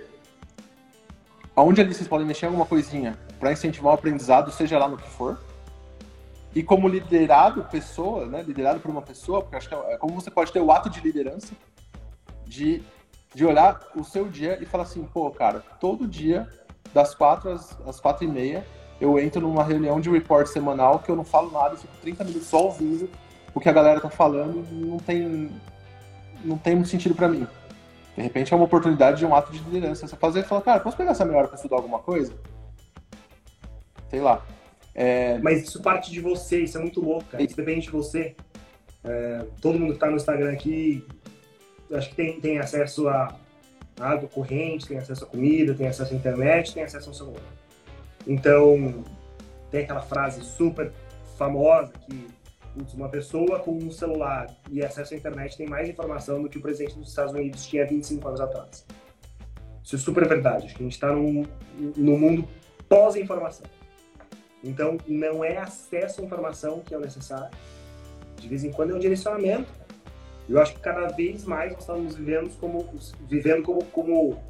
aonde 1.56 1.80
ali 1.80 1.94
vocês 1.94 2.08
podem 2.08 2.28
mexer 2.28 2.46
alguma 2.46 2.66
coisinha 2.66 3.18
para 3.40 3.54
incentivar 3.54 3.94
o 3.94 3.96
aprendizado, 3.96 4.52
seja 4.52 4.78
lá 4.78 4.90
no 4.90 4.98
que 4.98 5.10
for? 5.10 5.40
E 6.54 6.62
como 6.62 6.90
liderado 6.90 7.64
pessoa, 7.64 8.26
né, 8.26 8.44
liderado 8.44 8.82
por 8.82 8.92
uma 8.92 9.02
pessoa, 9.02 9.42
porque 9.42 9.56
acho 9.56 9.70
que 9.70 9.74
é, 9.74 9.94
é 9.94 9.98
como 9.98 10.14
você 10.14 10.30
pode 10.30 10.52
ter 10.52 10.60
o 10.60 10.70
ato 10.70 10.90
de 10.90 11.00
liderança 11.00 11.54
de, 12.46 12.84
de 13.34 13.46
olhar 13.46 13.80
o 13.96 14.04
seu 14.04 14.28
dia 14.28 14.62
e 14.62 14.66
falar 14.66 14.84
assim, 14.84 15.06
pô, 15.06 15.32
cara, 15.32 15.64
todo 15.80 16.06
dia, 16.06 16.50
das 16.94 17.16
quatro 17.16 17.50
às, 17.50 17.80
às 17.88 18.02
quatro 18.02 18.26
e 18.26 18.28
meia, 18.28 18.68
eu 19.00 19.18
entro 19.18 19.40
numa 19.40 19.64
reunião 19.64 20.02
de 20.02 20.10
report 20.10 20.48
semanal 20.48 21.00
que 21.00 21.10
eu 21.10 21.16
não 21.16 21.24
falo 21.24 21.50
nada, 21.50 21.78
fico 21.78 21.94
30 22.02 22.26
minutos 22.26 22.50
só 22.50 22.66
ouvindo 22.66 23.10
o 23.54 23.60
que 23.60 23.70
a 23.70 23.74
galera 23.74 24.00
tá 24.00 24.10
falando, 24.10 24.66
não 24.72 24.98
tem, 24.98 25.50
não 26.44 26.58
tem 26.58 26.76
muito 26.76 26.90
sentido 26.90 27.16
para 27.16 27.28
mim. 27.28 27.48
De 28.16 28.22
repente 28.22 28.54
é 28.54 28.56
uma 28.56 28.66
oportunidade 28.66 29.20
de 29.20 29.26
um 29.26 29.34
ato 29.34 29.52
de 29.52 29.60
liderança. 29.70 30.08
Você 30.08 30.16
fazer 30.16 30.42
e 30.42 30.44
falar, 30.44 30.62
cara, 30.62 30.80
posso 30.80 30.98
pegar 30.98 31.12
essa 31.12 31.26
meia 31.26 31.40
hora 31.40 31.48
pra 31.48 31.56
estudar 31.56 31.78
alguma 31.78 32.00
coisa? 32.00 32.34
Sei 34.10 34.20
lá. 34.20 34.46
É... 34.94 35.40
Mas 35.40 35.64
isso 35.64 35.82
parte 35.82 36.12
de 36.12 36.20
você, 36.20 36.62
isso 36.64 36.78
é 36.78 36.82
muito 36.82 37.00
louco, 37.02 37.26
cara. 37.26 37.44
Isso 37.44 37.56
depende 37.56 37.82
de 37.82 37.92
você. 37.92 38.36
É, 39.04 39.46
todo 39.62 39.80
mundo 39.80 39.92
que 39.92 39.96
está 39.96 40.08
no 40.08 40.18
Instagram 40.18 40.52
aqui, 40.52 41.04
acho 41.92 42.10
que 42.10 42.16
tem, 42.16 42.40
tem 42.40 42.60
acesso 42.60 43.08
a 43.08 43.36
água 44.00 44.30
corrente, 44.30 44.88
tem 44.88 44.98
acesso 44.98 45.24
a 45.24 45.28
comida, 45.28 45.74
tem 45.74 45.88
acesso 45.88 46.14
à 46.14 46.16
internet, 46.16 46.74
tem 46.74 46.84
acesso 46.84 47.10
ao 47.10 47.16
celular. 47.16 47.42
Então, 48.28 49.04
tem 49.72 49.84
aquela 49.84 50.02
frase 50.02 50.44
super 50.44 50.92
famosa 51.38 51.92
que 52.06 52.28
uma 52.94 53.10
pessoa 53.10 53.60
com 53.60 53.72
um 53.72 53.92
celular 53.92 54.48
e 54.70 54.84
acesso 54.84 55.14
à 55.14 55.18
internet 55.18 55.58
tem 55.58 55.68
mais 55.68 55.90
informação 55.90 56.42
do 56.42 56.50
que 56.50 56.58
o 56.58 56.62
presidente 56.62 56.98
dos 56.98 57.10
Estados 57.10 57.34
Unidos 57.34 57.66
tinha 57.66 57.86
25 57.86 58.28
anos 58.28 58.42
atrás. 58.42 58.86
Isso 59.84 59.96
é 59.96 60.00
super 60.00 60.28
verdade. 60.28 60.68
Acho 60.68 60.76
que 60.76 60.82
a 60.82 60.86
gente 60.86 60.94
está 60.94 61.12
num, 61.12 61.46
num 61.98 62.18
mundo 62.18 62.48
pós-informação. 62.88 63.66
Então, 64.64 64.98
não 65.08 65.44
é 65.44 65.58
acesso 65.58 66.22
à 66.22 66.24
informação 66.24 66.80
que 66.80 66.94
é 66.94 66.98
o 66.98 67.02
necessário. 67.02 67.50
De 68.38 68.48
vez 68.48 68.64
em 68.64 68.72
quando 68.72 68.92
é 68.92 68.96
um 68.96 69.00
direcionamento. 69.00 69.72
Eu 70.48 70.60
acho 70.62 70.74
que 70.74 70.80
cada 70.80 71.08
vez 71.08 71.46
mais 71.46 71.72
nós 71.72 71.82
estamos 71.82 72.16
vivendo 72.16 72.52
como, 72.60 72.88
vivendo 73.28 73.64
como, 73.64 73.84
como 73.86 74.42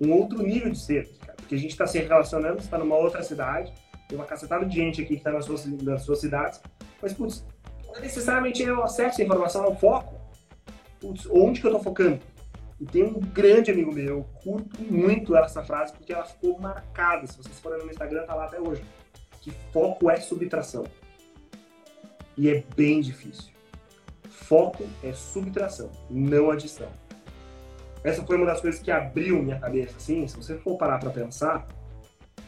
um 0.00 0.12
outro 0.12 0.42
nível 0.42 0.70
de 0.70 0.78
ser. 0.78 1.08
Cara. 1.20 1.34
Porque 1.36 1.54
a 1.54 1.58
gente 1.58 1.70
está 1.70 1.86
se 1.86 1.98
relacionando, 1.98 2.58
está 2.58 2.78
numa 2.78 2.96
outra 2.96 3.22
cidade, 3.22 3.72
tem 4.08 4.18
uma 4.18 4.24
cacetada 4.24 4.64
de 4.64 4.74
gente 4.74 5.02
aqui 5.02 5.10
que 5.10 5.14
está 5.16 5.30
nas 5.30 5.44
suas, 5.44 5.66
nas 5.82 6.02
suas 6.02 6.20
cidades, 6.20 6.60
mas, 7.00 7.12
putz, 7.12 7.44
não 7.86 7.96
é 7.96 8.00
necessariamente 8.00 8.62
é 8.64 8.72
o 8.72 8.82
acesso 8.82 9.20
à 9.20 9.24
informação, 9.24 9.64
é 9.64 9.68
o 9.68 9.76
foco. 9.76 10.18
Putz, 10.98 11.26
onde 11.30 11.60
que 11.60 11.66
eu 11.66 11.70
estou 11.70 11.84
focando? 11.84 12.18
E 12.80 12.86
tem 12.86 13.04
um 13.04 13.20
grande 13.20 13.70
amigo 13.70 13.92
meu, 13.92 14.18
eu 14.18 14.26
curto 14.42 14.82
muito 14.82 15.36
essa 15.36 15.62
frase 15.62 15.92
porque 15.92 16.12
ela 16.12 16.24
ficou 16.24 16.58
marcada. 16.58 17.26
Se 17.26 17.36
vocês 17.36 17.58
forem 17.60 17.84
no 17.84 17.90
Instagram, 17.90 18.24
tá 18.24 18.34
lá 18.34 18.46
até 18.46 18.60
hoje 18.60 18.82
que 19.40 19.50
foco 19.72 20.10
é 20.10 20.16
subtração. 20.20 20.84
E 22.36 22.48
é 22.48 22.62
bem 22.76 23.00
difícil. 23.00 23.52
Foco 24.28 24.84
é 25.02 25.12
subtração, 25.12 25.90
não 26.08 26.50
adição. 26.50 26.88
Essa 28.04 28.24
foi 28.24 28.36
uma 28.36 28.46
das 28.46 28.60
coisas 28.60 28.80
que 28.80 28.90
abriu 28.90 29.42
minha 29.42 29.58
cabeça, 29.58 29.96
assim, 29.96 30.26
se 30.26 30.36
você 30.36 30.56
for 30.56 30.78
parar 30.78 30.98
para 30.98 31.10
pensar, 31.10 31.66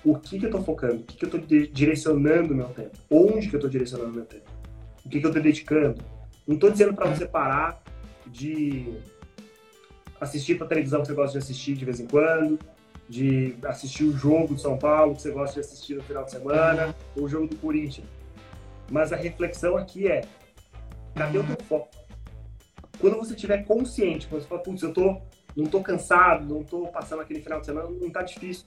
o 0.04 0.18
que, 0.18 0.38
que 0.38 0.44
eu 0.44 0.50
estou 0.50 0.62
focando, 0.62 0.96
o 0.96 1.02
que, 1.02 1.16
que 1.16 1.24
eu 1.24 1.28
estou 1.28 1.40
direcionando 1.72 2.54
meu 2.54 2.68
tempo, 2.68 2.96
onde 3.10 3.48
que 3.48 3.54
eu 3.54 3.58
estou 3.58 3.70
direcionando 3.70 4.12
meu 4.12 4.24
tempo, 4.24 4.50
o 5.04 5.08
que, 5.08 5.20
que 5.20 5.26
eu 5.26 5.30
estou 5.30 5.42
dedicando. 5.42 6.02
Não 6.46 6.54
estou 6.54 6.70
dizendo 6.70 6.94
para 6.94 7.08
você 7.08 7.26
parar 7.26 7.82
de 8.26 8.94
assistir 10.20 10.56
para 10.56 10.66
televisão 10.66 11.00
que 11.00 11.08
você 11.08 11.14
gosta 11.14 11.38
de 11.38 11.44
assistir 11.44 11.74
de 11.74 11.84
vez 11.84 12.00
em 12.00 12.06
quando, 12.06 12.58
de 13.08 13.56
assistir 13.64 14.04
o 14.04 14.16
jogo 14.16 14.54
do 14.54 14.60
São 14.60 14.78
Paulo, 14.78 15.14
que 15.14 15.22
você 15.22 15.30
gosta 15.30 15.54
de 15.54 15.60
assistir 15.60 15.94
no 15.94 16.02
final 16.02 16.24
de 16.24 16.30
semana, 16.30 16.94
ou 17.16 17.24
o 17.24 17.28
jogo 17.28 17.46
do 17.46 17.56
Corinthians. 17.56 18.06
Mas 18.90 19.12
a 19.12 19.16
reflexão 19.16 19.76
aqui 19.76 20.08
é: 20.08 20.22
cadê 21.14 21.38
o 21.38 21.44
teu 21.44 21.56
foco? 21.66 21.88
Quando 23.00 23.16
você 23.16 23.34
estiver 23.34 23.64
consciente, 23.64 24.26
quando 24.28 24.42
você 24.42 24.48
fala, 24.48 24.62
putz, 24.62 24.82
eu 24.82 24.92
tô, 24.92 25.20
não 25.56 25.66
tô 25.66 25.80
cansado, 25.80 26.46
não 26.46 26.62
tô 26.62 26.86
passando 26.88 27.22
aquele 27.22 27.40
final 27.40 27.60
de 27.60 27.66
semana, 27.66 27.88
não 27.88 28.10
tá 28.10 28.22
difícil. 28.22 28.66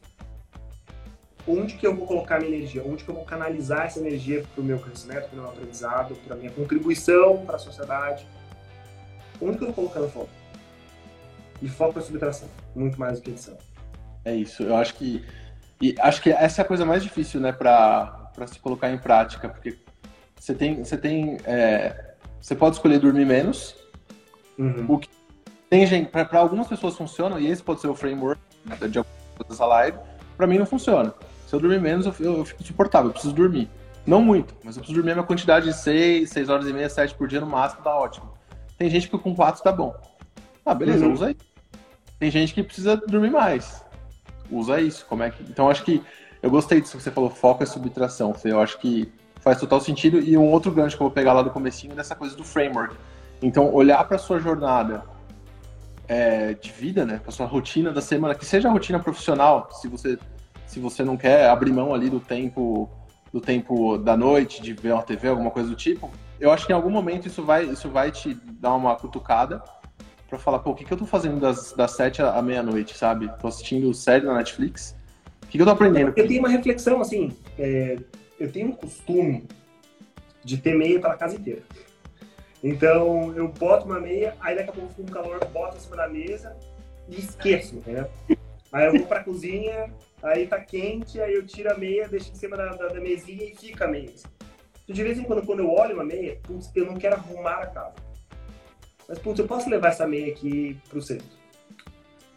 Onde 1.47 1.75
que 1.75 1.85
eu 1.85 1.95
vou 1.95 2.07
colocar 2.07 2.39
minha 2.39 2.55
energia? 2.55 2.83
Onde 2.85 3.03
que 3.03 3.09
eu 3.09 3.15
vou 3.15 3.25
canalizar 3.25 3.85
essa 3.85 3.99
energia 3.99 4.43
para 4.53 4.61
o 4.61 4.63
meu 4.63 4.79
crescimento, 4.79 5.27
para 5.29 5.37
o 5.37 5.41
meu 5.41 5.49
aprendizado, 5.49 6.15
para 6.25 6.35
a 6.35 6.37
minha 6.37 6.51
contribuição 6.51 7.45
para 7.45 7.57
a 7.57 7.59
sociedade? 7.59 8.25
Onde 9.41 9.57
que 9.57 9.63
eu 9.63 9.73
vou 9.73 9.89
colocar 9.89 10.07
foco? 10.09 10.29
E 11.61 11.67
foco 11.67 11.99
é 11.99 12.01
subtração, 12.01 12.47
muito 12.75 12.99
mais 12.99 13.19
do 13.19 13.23
que 13.23 13.31
edição. 13.31 13.57
É 14.23 14.33
isso. 14.33 14.63
Eu 14.63 14.75
acho 14.75 14.95
que 14.95 15.23
E 15.81 15.95
acho 15.99 16.21
que 16.21 16.29
essa 16.29 16.61
é 16.61 16.63
a 16.63 16.67
coisa 16.67 16.85
mais 16.85 17.03
difícil, 17.03 17.41
né, 17.41 17.51
para 17.51 18.31
se 18.47 18.57
colocar 18.59 18.89
em 18.89 18.97
prática, 18.97 19.49
porque 19.49 19.77
você 20.39 20.53
tem, 20.53 20.83
você 20.83 20.97
tem, 20.97 21.37
é, 21.43 22.13
você 22.39 22.55
pode 22.55 22.77
escolher 22.77 22.99
dormir 22.99 23.25
menos, 23.25 23.75
uhum. 24.57 24.85
o 24.87 24.97
que 24.97 25.09
tem 25.69 25.85
gente, 25.85 26.09
para 26.09 26.39
algumas 26.39 26.67
pessoas 26.67 26.95
funciona, 26.95 27.39
e 27.39 27.47
esse 27.47 27.61
pode 27.61 27.81
ser 27.81 27.87
o 27.87 27.95
framework 27.95 28.41
de 28.89 28.97
algumas 28.97 29.59
live, 29.59 29.97
para 30.37 30.47
mim 30.47 30.57
não 30.57 30.65
funciona. 30.65 31.13
Se 31.53 31.57
eu 31.57 31.61
dormir 31.61 31.79
menos, 31.79 32.07
eu, 32.07 32.15
eu, 32.19 32.37
eu, 32.37 32.45
fico 32.45 32.63
suportável, 32.63 33.09
eu 33.09 33.13
preciso 33.13 33.31
dormir. 33.31 33.69
Não 34.07 34.23
muito, 34.23 34.55
mas 34.63 34.75
eu 34.75 34.79
preciso 34.79 34.95
dormir 34.95 35.11
a 35.11 35.13
minha 35.13 35.27
quantidade 35.27 35.67
de 35.67 35.73
6, 35.73 36.27
6 36.27 36.49
horas 36.49 36.67
e 36.67 36.73
meia, 36.73 36.89
7 36.89 37.13
por 37.13 37.27
dia 37.27 37.39
no 37.39 37.45
máximo, 37.45 37.83
tá 37.83 37.95
ótimo. 37.95 38.27
Tem 38.75 38.89
gente 38.89 39.07
que 39.07 39.15
com 39.19 39.35
4 39.35 39.61
tá 39.61 39.71
bom. 39.71 39.95
Ah, 40.65 40.73
beleza, 40.73 41.05
uhum. 41.05 41.13
usa 41.13 41.27
aí. 41.27 41.37
Tem 42.17 42.31
gente 42.31 42.55
que 42.55 42.63
precisa 42.63 42.97
dormir 42.97 43.29
mais. 43.29 43.85
Usa 44.49 44.81
isso. 44.81 45.05
Como 45.05 45.21
é 45.21 45.29
que... 45.29 45.43
Então 45.43 45.69
acho 45.69 45.83
que 45.83 46.01
eu 46.41 46.49
gostei 46.49 46.81
disso 46.81 46.97
que 46.97 47.03
você 47.03 47.11
falou, 47.11 47.29
foco 47.29 47.63
e 47.63 47.67
subtração. 47.67 48.35
Eu 48.43 48.59
acho 48.59 48.79
que 48.79 49.13
faz 49.39 49.59
total 49.59 49.79
sentido. 49.79 50.19
E 50.19 50.35
um 50.35 50.49
outro 50.49 50.71
gancho 50.71 50.97
que 50.97 51.03
eu 51.03 51.07
vou 51.07 51.13
pegar 51.13 51.33
lá 51.33 51.43
do 51.43 51.51
comecinho 51.51 51.93
dessa 51.93 52.15
coisa 52.15 52.35
do 52.35 52.43
framework. 52.43 52.95
Então, 53.43 53.71
olhar 53.71 54.03
para 54.05 54.17
sua 54.17 54.39
jornada 54.39 55.03
é, 56.07 56.55
de 56.55 56.71
vida, 56.71 57.05
né, 57.05 57.19
para 57.21 57.31
sua 57.31 57.45
rotina 57.45 57.91
da 57.91 58.01
semana, 58.01 58.33
que 58.33 58.43
seja 58.43 58.69
a 58.69 58.71
rotina 58.71 58.99
profissional, 58.99 59.69
se 59.71 59.87
você 59.87 60.17
se 60.73 60.79
você 60.79 61.03
não 61.03 61.15
quer 61.15 61.47
abrir 61.47 61.71
mão 61.71 61.93
ali 61.93 62.09
do 62.09 62.19
tempo 62.19 62.89
do 63.31 63.41
tempo 63.41 63.97
da 63.97 64.15
noite, 64.15 64.61
de 64.61 64.73
ver 64.73 64.93
uma 64.93 65.01
TV, 65.01 65.27
alguma 65.27 65.49
coisa 65.49 65.67
do 65.69 65.75
tipo, 65.75 66.11
eu 66.39 66.51
acho 66.51 66.67
que 66.67 66.71
em 66.71 66.75
algum 66.75 66.89
momento 66.91 67.27
isso 67.27 67.43
vai, 67.43 67.65
isso 67.65 67.89
vai 67.89 68.11
te 68.11 68.35
dar 68.35 68.75
uma 68.75 68.95
cutucada 68.95 69.63
para 70.29 70.37
falar, 70.37 70.59
pô, 70.59 70.69
o 70.71 70.75
que, 70.75 70.85
que 70.85 70.93
eu 70.93 70.97
tô 70.97 71.05
fazendo 71.07 71.39
das, 71.39 71.73
das 71.73 71.91
sete 71.91 72.21
à 72.21 72.39
meia-noite, 72.43 72.95
sabe? 72.95 73.31
Tô 73.39 73.47
assistindo 73.47 73.91
série 73.93 74.25
na 74.25 74.35
Netflix. 74.35 74.95
O 75.41 75.47
que, 75.47 75.57
que 75.57 75.61
eu 75.61 75.65
tô 75.65 75.71
aprendendo? 75.71 76.13
Eu 76.15 76.27
tenho 76.27 76.39
uma 76.39 76.49
reflexão, 76.49 77.01
assim, 77.01 77.35
é, 77.57 77.97
eu 78.39 78.51
tenho 78.51 78.69
um 78.69 78.73
costume 78.73 79.47
de 80.43 80.57
ter 80.57 80.75
meia 80.75 80.99
pela 80.99 81.17
casa 81.17 81.35
inteira. 81.35 81.63
Então, 82.63 83.33
eu 83.35 83.47
boto 83.47 83.85
uma 83.85 83.99
meia, 83.99 84.35
aí 84.39 84.55
daqui 84.55 84.69
a 84.69 84.73
pouco 84.73 84.93
fica 84.93 85.11
calor, 85.11 85.39
boto 85.51 85.77
em 85.77 85.79
cima 85.79 85.95
da 85.95 86.07
mesa 86.07 86.55
e 87.09 87.19
esqueço, 87.19 87.77
entendeu? 87.77 88.07
Aí 88.71 88.85
eu 88.85 88.93
vou 88.93 89.07
pra 89.07 89.23
cozinha, 89.23 89.91
aí 90.23 90.47
tá 90.47 90.59
quente, 90.59 91.19
aí 91.19 91.33
eu 91.33 91.45
tiro 91.45 91.71
a 91.71 91.77
meia, 91.77 92.07
deixo 92.07 92.31
em 92.31 92.35
cima 92.35 92.55
da, 92.55 92.67
da, 92.69 92.87
da 92.87 92.99
mesinha 92.99 93.43
e 93.43 93.55
fica 93.55 93.85
a 93.85 93.87
meia. 93.87 94.13
De 94.87 95.03
vez 95.03 95.19
em 95.19 95.23
quando, 95.23 95.45
quando 95.45 95.59
eu 95.59 95.69
olho 95.69 95.95
uma 95.95 96.03
meia, 96.03 96.39
putz, 96.43 96.71
eu 96.75 96.85
não 96.85 96.95
quero 96.95 97.15
arrumar 97.15 97.57
a 97.57 97.67
casa. 97.67 97.95
Mas, 99.07 99.19
putz, 99.19 99.39
eu 99.39 99.47
posso 99.47 99.69
levar 99.69 99.89
essa 99.89 100.07
meia 100.07 100.31
aqui 100.31 100.79
pro 100.89 101.01
cesto. 101.01 101.37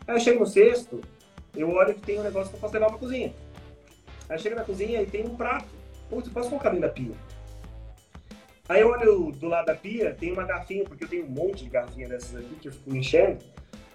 Aí 0.07 0.17
eu 0.17 0.21
chego 0.21 0.41
no 0.41 0.47
cesto, 0.47 1.01
eu 1.55 1.71
olho 1.71 1.95
que 1.95 2.01
tem 2.01 2.19
um 2.19 2.23
negócio 2.23 2.51
que 2.51 2.57
eu 2.57 2.61
posso 2.61 2.75
levar 2.75 2.89
pra 2.89 2.99
cozinha. 2.99 3.33
Aí 4.29 4.39
chega 4.39 4.57
na 4.57 4.65
cozinha 4.65 5.01
e 5.01 5.07
tem 5.07 5.25
um 5.25 5.37
prato. 5.37 5.69
Putz, 6.11 6.27
eu 6.27 6.35
posso 6.35 6.49
colocar 6.49 6.71
dentro 6.71 6.87
da 6.87 6.93
pia. 6.93 7.15
Aí 8.69 8.81
eu 8.81 8.89
olho 8.89 9.31
do 9.31 9.47
lado 9.47 9.67
da 9.67 9.75
pia, 9.77 10.13
tem 10.13 10.33
uma 10.33 10.45
garfinha, 10.45 10.85
porque 10.85 11.05
eu 11.05 11.09
tenho 11.09 11.25
um 11.25 11.31
monte 11.31 11.65
de 11.65 11.71
garfinha 11.71 12.09
dessas 12.09 12.37
aqui 12.37 12.57
que 12.57 12.69
eu 12.69 12.73
fico 12.73 12.97
enchendo, 12.97 13.39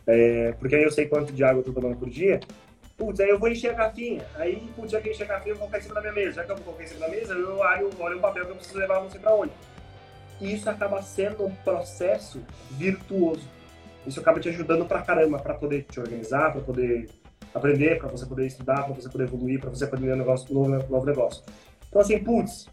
é, 0.08 0.54
porque 0.54 0.76
aí 0.76 0.84
eu 0.84 0.92
sei 0.92 1.08
quanto 1.08 1.34
de 1.34 1.44
água 1.44 1.60
eu 1.60 1.66
tô 1.66 1.74
tomando 1.74 1.98
por 1.98 2.10
dia. 2.10 2.40
Putz, 3.02 3.20
aí 3.20 3.30
eu 3.30 3.40
vou 3.40 3.50
encher 3.50 3.72
a 3.72 3.74
garfinha. 3.74 4.24
Aí, 4.36 4.58
putz, 4.76 4.92
já 4.92 5.02
que 5.02 5.10
encher 5.10 5.24
a 5.24 5.28
garfinha, 5.30 5.54
eu 5.54 5.58
vou 5.58 5.68
colocar 5.68 5.80
em 5.80 5.82
cima 5.82 5.96
da 5.96 6.02
minha 6.02 6.14
mesa. 6.14 6.34
Já 6.34 6.44
que 6.44 6.52
eu 6.52 6.56
vou 6.56 6.66
colocar 6.66 6.84
em 6.84 6.88
cima 6.88 7.00
da 7.00 7.10
mesa, 7.10 7.34
eu 7.34 7.58
olho, 7.58 7.90
olho 8.00 8.18
um 8.20 8.22
papel 8.22 8.46
que 8.46 8.52
eu 8.52 8.56
preciso 8.56 8.78
levar 8.78 9.02
não 9.02 9.10
sei 9.10 9.20
pra 9.20 9.34
onde. 9.34 9.52
E 10.40 10.54
isso 10.54 10.70
acaba 10.70 11.02
sendo 11.02 11.48
um 11.48 11.56
processo 11.56 12.44
virtuoso. 12.70 13.42
Isso 14.06 14.20
acaba 14.20 14.40
te 14.40 14.50
ajudando 14.50 14.86
pra 14.86 15.02
caramba, 15.02 15.40
pra 15.40 15.56
poder 15.56 15.82
te 15.90 16.00
organizar, 16.00 16.52
pra 16.52 16.62
poder 16.62 17.10
aprender, 17.56 17.98
pra 17.98 18.08
você 18.08 18.24
poder 18.24 18.46
estudar, 18.46 18.84
pra 18.84 18.94
você 18.94 19.10
poder 19.10 19.24
evoluir, 19.24 19.60
pra 19.60 19.72
você 19.72 19.86
aprender 19.86 20.14
um 20.14 20.18
negócio, 20.18 20.54
novo, 20.54 20.70
novo 20.70 21.04
negócio. 21.04 21.44
Então, 21.90 22.02
assim, 22.02 22.24
putz, 22.24 22.70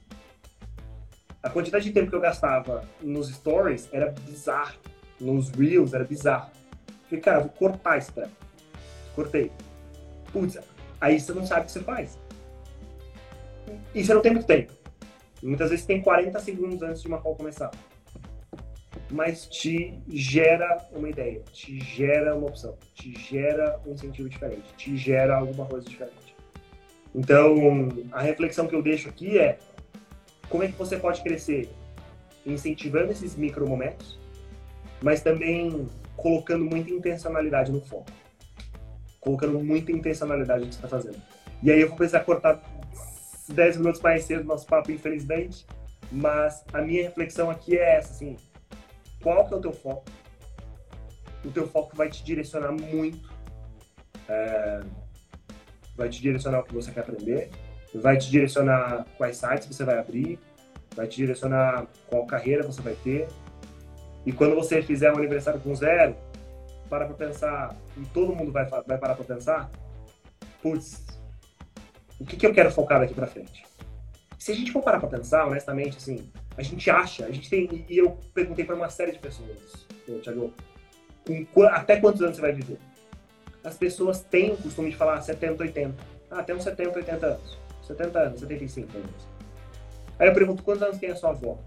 a 1.43 1.49
quantidade 1.49 1.87
de 1.87 1.93
tempo 1.93 2.11
que 2.11 2.16
eu 2.16 2.20
gastava 2.20 2.85
nos 3.01 3.31
stories 3.31 3.89
era 3.95 4.11
bizarro. 4.11 4.76
Nos 5.18 5.49
reels 5.49 5.95
era 5.95 6.05
bizarro. 6.05 6.51
Falei, 7.09 7.22
cara, 7.22 7.41
vou 7.41 7.49
cortar 7.49 7.97
isso 7.97 8.12
treco. 8.12 8.31
Cortei. 9.14 9.51
Putz, 10.33 10.59
aí 11.01 11.18
você 11.18 11.33
não 11.33 11.47
sabe 11.47 11.62
o 11.62 11.64
que 11.66 11.72
você 11.72 11.81
faz. 11.81 12.18
E 13.95 14.05
você 14.05 14.14
não 14.14 14.20
tem 14.20 14.33
muito 14.33 14.47
tempo. 14.47 14.72
Muitas 15.43 15.70
vezes 15.70 15.87
tem 15.87 16.03
40 16.03 16.39
segundos 16.41 16.83
antes 16.83 17.03
de 17.03 17.09
uma 17.09 17.20
call 17.20 17.37
começar. 17.37 17.70
Mas 19.11 19.47
te 19.47 19.99
gera 20.09 20.87
uma 20.93 21.09
ideia, 21.09 21.43
te 21.53 21.81
gera 21.81 22.35
uma 22.35 22.49
opção, 22.49 22.76
te 22.95 23.12
gera 23.18 23.81
um 23.87 23.93
incentivo 23.93 24.29
diferente, 24.29 24.74
te 24.76 24.97
gera 24.97 25.37
alguma 25.37 25.64
coisa 25.66 25.89
diferente. 25.89 26.37
Então, 27.14 27.89
a 28.12 28.20
reflexão 28.20 28.66
que 28.66 28.74
eu 28.74 28.83
deixo 28.83 29.09
aqui 29.09 29.39
é 29.39 29.59
como 30.49 30.62
é 30.62 30.68
que 30.68 30.76
você 30.76 30.99
pode 30.99 31.22
crescer 31.22 31.70
incentivando 32.45 33.12
esses 33.12 33.35
micro 33.35 33.66
momentos, 33.66 34.18
mas 35.03 35.22
também 35.22 35.89
colocando 36.16 36.64
muita 36.64 36.91
intencionalidade 36.91 37.72
no 37.72 37.81
foco. 37.81 38.11
Colocando 39.21 39.59
muita 39.59 39.93
intencionalidade 39.93 40.61
no 40.61 40.69
que 40.69 40.75
está 40.75 40.89
fazendo. 40.89 41.21
E 41.62 41.71
aí 41.71 41.81
eu 41.81 41.89
vou 41.89 41.97
precisar 41.97 42.21
cortar 42.21 42.61
10 43.49 43.79
minutos 43.79 44.01
mais 44.01 44.25
cedo 44.25 44.43
do 44.43 44.49
nosso 44.49 44.66
papo, 44.66 44.93
infelizmente, 44.93 45.66
mas 46.11 46.64
a 46.73 46.81
minha 46.81 47.03
reflexão 47.03 47.51
aqui 47.51 47.77
é 47.77 47.97
essa, 47.97 48.12
assim, 48.12 48.37
qual 49.23 49.47
que 49.47 49.55
é 49.55 49.57
o 49.57 49.61
teu 49.61 49.73
foco? 49.73 50.05
O 51.45 51.51
teu 51.51 51.66
foco 51.66 51.97
vai 51.97 52.09
te 52.09 52.23
direcionar 52.25 52.73
muito, 52.73 53.33
é, 54.29 54.81
vai 55.97 56.09
te 56.09 56.21
direcionar 56.21 56.61
o 56.61 56.64
que 56.64 56.75
você 56.75 56.91
quer 56.91 57.01
aprender, 57.01 57.51
vai 57.95 58.16
te 58.16 58.31
direcionar 58.31 59.07
quais 59.16 59.37
sites 59.37 59.66
você 59.66 59.85
vai 59.85 59.99
abrir, 59.99 60.39
vai 60.95 61.07
te 61.07 61.16
direcionar 61.16 61.87
qual 62.09 62.27
carreira 62.27 62.62
você 62.62 62.81
vai 62.83 62.95
ter. 63.03 63.29
E 64.27 64.33
quando 64.33 64.55
você 64.55 64.83
fizer 64.83 65.12
um 65.12 65.16
aniversário 65.16 65.61
com 65.61 65.75
zero, 65.75 66.16
para 66.89 67.07
para 67.07 67.14
pensar, 67.14 67.76
e 67.97 68.05
todo 68.07 68.34
mundo 68.34 68.51
vai, 68.53 68.66
vai 68.66 68.99
parar 68.99 69.14
para 69.14 69.24
pensar, 69.24 69.70
putz, 70.62 71.07
o 72.20 72.24
que, 72.24 72.36
que 72.36 72.47
eu 72.47 72.53
quero 72.53 72.70
focar 72.70 73.01
daqui 73.01 73.14
para 73.14 73.26
frente? 73.26 73.64
Se 74.39 74.53
a 74.53 74.55
gente 74.55 74.72
for 74.72 74.82
parar 74.82 74.99
para 75.01 75.09
pensar, 75.09 75.47
honestamente, 75.47 75.97
assim, 75.97 76.30
a 76.57 76.62
gente 76.62 76.91
acha, 76.91 77.26
a 77.26 77.30
gente 77.30 77.49
tem, 77.49 77.84
e 77.89 77.99
eu 77.99 78.18
perguntei 78.34 78.64
para 78.64 78.74
uma 78.74 78.89
série 78.89 79.12
de 79.12 79.18
pessoas, 79.18 79.86
Thiago, 80.22 80.53
com, 81.53 81.62
até 81.64 82.01
quantos 82.01 82.22
anos 82.22 82.36
você 82.36 82.43
vai 82.43 82.53
viver? 82.53 82.78
As 83.62 83.76
pessoas 83.76 84.22
têm 84.22 84.53
o 84.53 84.57
costume 84.57 84.91
de 84.91 84.97
falar 84.97 85.20
70, 85.20 85.62
80. 85.62 85.95
Ah, 86.30 86.41
até 86.41 86.55
uns 86.55 86.64
70, 86.64 86.99
80 86.99 87.26
anos. 87.26 87.59
70 87.86 88.18
anos, 88.18 88.41
75 88.41 88.97
anos. 88.97 89.28
Aí 90.18 90.28
eu 90.28 90.34
pergunto, 90.34 90.62
quantos 90.62 90.82
anos 90.82 90.99
tem 90.99 91.11
a 91.11 91.16
sua 91.16 91.30
avó? 91.30 91.59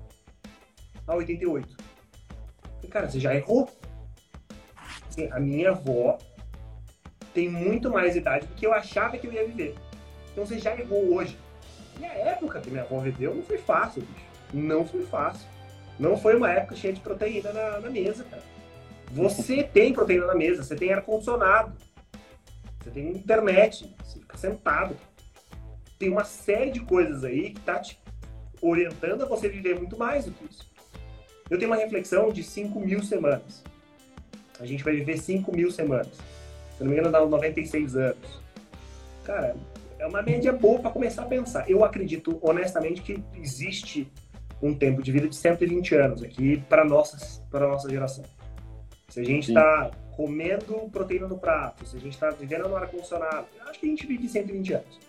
Ah, 1.08 1.16
88. 1.16 1.78
E, 2.84 2.88
cara, 2.88 3.10
você 3.10 3.20
já 3.20 3.36
errou. 3.36 3.70
Assim, 5.12 5.30
a 5.32 5.40
minha 5.40 5.72
avó 5.72 6.18
tem 7.34 7.50
muito 7.50 7.90
mais 7.90 8.16
idade 8.16 8.48
do 8.48 8.56
que 8.56 8.66
eu 8.66 8.74
achava 8.74 9.18
que 9.18 9.28
eu 9.28 9.34
ia 9.34 9.46
viver. 9.46 9.76
Então 10.32 10.46
você 10.46 10.58
já 10.58 10.74
errou 10.76 11.14
hoje. 11.14 11.38
E 12.00 12.06
a 12.06 12.14
época 12.14 12.62
que 12.62 12.70
minha 12.70 12.84
avó 12.84 13.00
viveu 13.00 13.36
não 13.36 13.44
foi 13.44 13.58
fácil, 13.58 14.02
bicho. 14.02 14.26
Não 14.54 14.86
foi 14.86 15.06
fácil. 15.06 15.46
Não 16.00 16.18
foi 16.18 16.36
uma 16.36 16.50
época 16.50 16.76
cheia 16.76 16.94
de 16.94 17.02
proteína 17.02 17.52
na, 17.52 17.80
na 17.82 17.90
mesa, 17.90 18.24
cara. 18.24 18.44
Você 19.12 19.62
tem 19.72 19.94
proteína 19.94 20.28
na 20.28 20.36
mesa, 20.36 20.64
você 20.64 20.76
tem 20.76 20.94
ar-condicionado, 20.94 21.74
você 22.80 22.90
tem 22.90 23.10
internet, 23.10 23.94
você 24.04 24.20
fica 24.20 24.38
sentado 24.38 24.96
tem 26.02 26.10
uma 26.10 26.24
série 26.24 26.72
de 26.72 26.80
coisas 26.80 27.24
aí 27.24 27.52
que 27.52 27.60
tá 27.62 27.80
te 27.80 28.00
orientando 28.60 29.22
a 29.22 29.28
você 29.28 29.48
viver 29.48 29.78
muito 29.78 29.96
mais 29.96 30.26
do 30.26 30.32
que 30.32 30.46
isso. 30.46 30.68
Eu 31.48 31.60
tenho 31.60 31.70
uma 31.70 31.78
reflexão 31.78 32.32
de 32.34 32.42
5 32.42 32.80
mil 32.80 33.04
semanas. 33.04 33.64
A 34.62 34.66
gente 34.66 34.84
vai 34.84 34.94
viver 34.94 35.18
5 35.18 35.54
mil 35.56 35.72
semanas. 35.72 36.16
Se 36.78 36.84
não 36.84 36.92
me 36.92 36.94
engano, 36.94 37.12
dá 37.12 37.26
96 37.26 37.96
anos. 37.96 38.42
Cara, 39.24 39.56
é 39.98 40.06
uma 40.06 40.22
média 40.22 40.54
boa 40.54 40.80
para 40.80 40.92
começar 40.92 41.24
a 41.24 41.26
pensar. 41.26 41.70
Eu 41.70 41.84
acredito, 41.84 42.38
honestamente, 42.42 43.02
que 43.02 43.24
existe 43.36 44.08
um 44.62 44.74
tempo 44.76 45.02
de 45.02 45.12
vida 45.12 45.28
de 45.28 45.36
120 45.36 45.96
anos 45.96 46.22
aqui 46.22 46.64
para 46.70 46.86
nossa, 46.86 47.42
para 47.50 47.68
nossa 47.68 47.90
geração. 47.90 48.24
Se 49.10 49.20
a 49.20 49.24
gente 49.24 49.50
está 49.50 49.90
comendo 50.16 50.90
proteína 50.92 51.28
no 51.28 51.40
prato, 51.40 51.86
se 51.86 51.98
a 51.98 52.00
gente 52.00 52.14
está 52.14 52.30
vivendo 52.30 52.70
no 52.70 52.76
ar-condicionado, 52.76 53.48
acho 53.68 53.80
que 53.80 53.88
a 53.88 53.90
gente 53.90 54.06
vive 54.06 54.30
120 54.30 54.74
anos. 54.74 55.00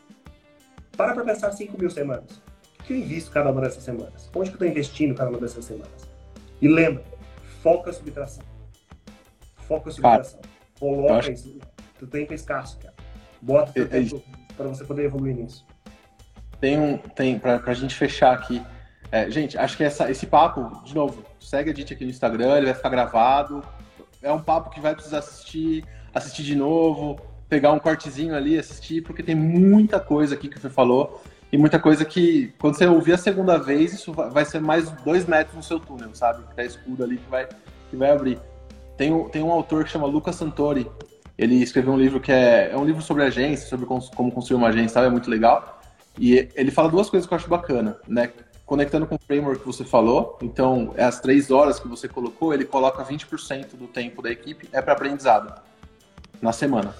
Para 0.96 1.14
para 1.14 1.24
pensar 1.24 1.53
5 1.53 1.78
mil 1.78 1.90
semanas. 1.90 2.42
O 2.80 2.84
que 2.84 2.94
eu 2.94 2.96
invisto 2.96 3.30
cada 3.30 3.50
uma 3.50 3.61
dessas 3.61 3.84
semanas? 3.84 4.30
Onde 4.34 4.50
que 4.50 4.55
eu 4.55 4.66
estou 4.66 4.68
investindo 4.68 5.14
cada 5.14 5.30
uma 5.30 5.38
dessas 5.38 5.64
semanas? 5.64 6.09
E 6.61 6.68
lembra, 6.68 7.05
foca 7.62 7.90
a 7.90 7.92
subtração. 7.92 8.51
Foca 9.76 9.88
a 9.88 9.92
subtração. 9.92 10.40
Coloca 10.78 11.14
acho... 11.14 11.32
isso. 11.32 11.58
Tu 11.98 12.06
tempo 12.06 12.32
é 12.32 12.34
escasso, 12.34 12.78
cara. 12.78 12.94
Bota 13.40 13.70
o 13.70 13.74
teu 13.74 13.84
é, 13.84 13.86
tempo 13.86 14.22
para 14.56 14.68
você 14.68 14.84
poder 14.84 15.04
evoluir 15.04 15.36
nisso. 15.36 15.64
Tem 16.60 16.78
um. 16.78 16.98
Tem, 16.98 17.38
pra, 17.38 17.58
pra 17.58 17.74
gente 17.74 17.94
fechar 17.94 18.32
aqui. 18.32 18.62
É, 19.10 19.30
gente, 19.30 19.58
acho 19.58 19.76
que 19.76 19.84
essa, 19.84 20.10
esse 20.10 20.26
papo, 20.26 20.82
de 20.84 20.94
novo, 20.94 21.22
segue 21.38 21.70
a 21.70 21.74
gente 21.74 21.92
aqui 21.92 22.04
no 22.04 22.10
Instagram, 22.10 22.56
ele 22.56 22.66
vai 22.66 22.74
ficar 22.74 22.88
gravado. 22.88 23.62
É 24.22 24.32
um 24.32 24.40
papo 24.40 24.70
que 24.70 24.80
vai 24.80 24.94
precisar 24.94 25.18
assistir, 25.18 25.84
assistir 26.14 26.44
de 26.44 26.54
novo, 26.54 27.20
pegar 27.48 27.72
um 27.72 27.78
cortezinho 27.78 28.34
ali, 28.34 28.58
assistir, 28.58 29.02
porque 29.02 29.22
tem 29.22 29.34
muita 29.34 30.00
coisa 30.00 30.34
aqui 30.34 30.48
que 30.48 30.58
você 30.58 30.70
falou 30.70 31.20
e 31.52 31.58
muita 31.58 31.78
coisa 31.78 32.02
que, 32.02 32.54
quando 32.58 32.76
você 32.76 32.86
ouvir 32.86 33.12
a 33.12 33.18
segunda 33.18 33.58
vez, 33.58 33.92
isso 33.92 34.10
vai 34.10 34.44
ser 34.46 34.58
mais 34.58 34.90
dois 35.04 35.26
metros 35.26 35.54
no 35.54 35.62
seu 35.62 35.78
túnel, 35.78 36.14
sabe? 36.14 36.42
Que 36.44 36.54
tá 36.54 36.64
escuro 36.64 37.04
ali 37.04 37.18
que 37.18 37.28
vai, 37.28 37.46
que 37.90 37.96
vai 37.96 38.10
abrir. 38.10 38.40
Tem, 38.97 39.28
tem 39.30 39.43
um 39.43 39.51
autor 39.51 39.84
que 39.84 39.90
chama 39.90 40.07
Lucas 40.07 40.36
Santori, 40.36 40.90
ele 41.36 41.57
escreveu 41.57 41.93
um 41.93 41.99
livro 41.99 42.20
que 42.20 42.30
é, 42.30 42.70
é 42.72 42.76
um 42.76 42.84
livro 42.84 43.03
sobre 43.03 43.24
agência, 43.24 43.66
sobre 43.66 43.86
como 43.86 44.30
construir 44.30 44.57
uma 44.57 44.68
agência, 44.68 44.90
sabe? 44.90 45.07
é 45.07 45.11
muito 45.11 45.30
legal. 45.30 45.80
E 46.18 46.49
ele 46.55 46.70
fala 46.70 46.90
duas 46.90 47.09
coisas 47.09 47.26
que 47.26 47.32
eu 47.32 47.36
acho 47.36 47.49
bacana, 47.49 47.99
né? 48.07 48.30
Conectando 48.66 49.07
com 49.07 49.16
o 49.16 49.18
framework 49.18 49.61
que 49.61 49.66
você 49.66 49.84
falou, 49.84 50.38
então 50.43 50.93
é 50.97 51.05
as 51.05 51.20
três 51.20 51.51
horas 51.51 51.80
que 51.80 51.88
você 51.88 52.07
colocou, 52.07 52.55
ele 52.55 52.64
coloca 52.64 53.03
20% 53.03 53.76
do 53.76 53.86
tempo 53.86 54.22
da 54.22 54.30
equipe 54.30 54.68
é 54.72 54.80
para 54.80 54.93
aprendizado 54.93 55.61
na 56.40 56.53
semana. 56.53 56.95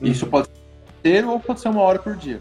Uhum. 0.00 0.08
Isso 0.08 0.26
pode 0.26 0.48
ser 1.02 1.24
ou 1.24 1.38
pode 1.38 1.60
ser 1.60 1.68
uma 1.68 1.82
hora 1.82 1.98
por 1.98 2.16
dia, 2.16 2.40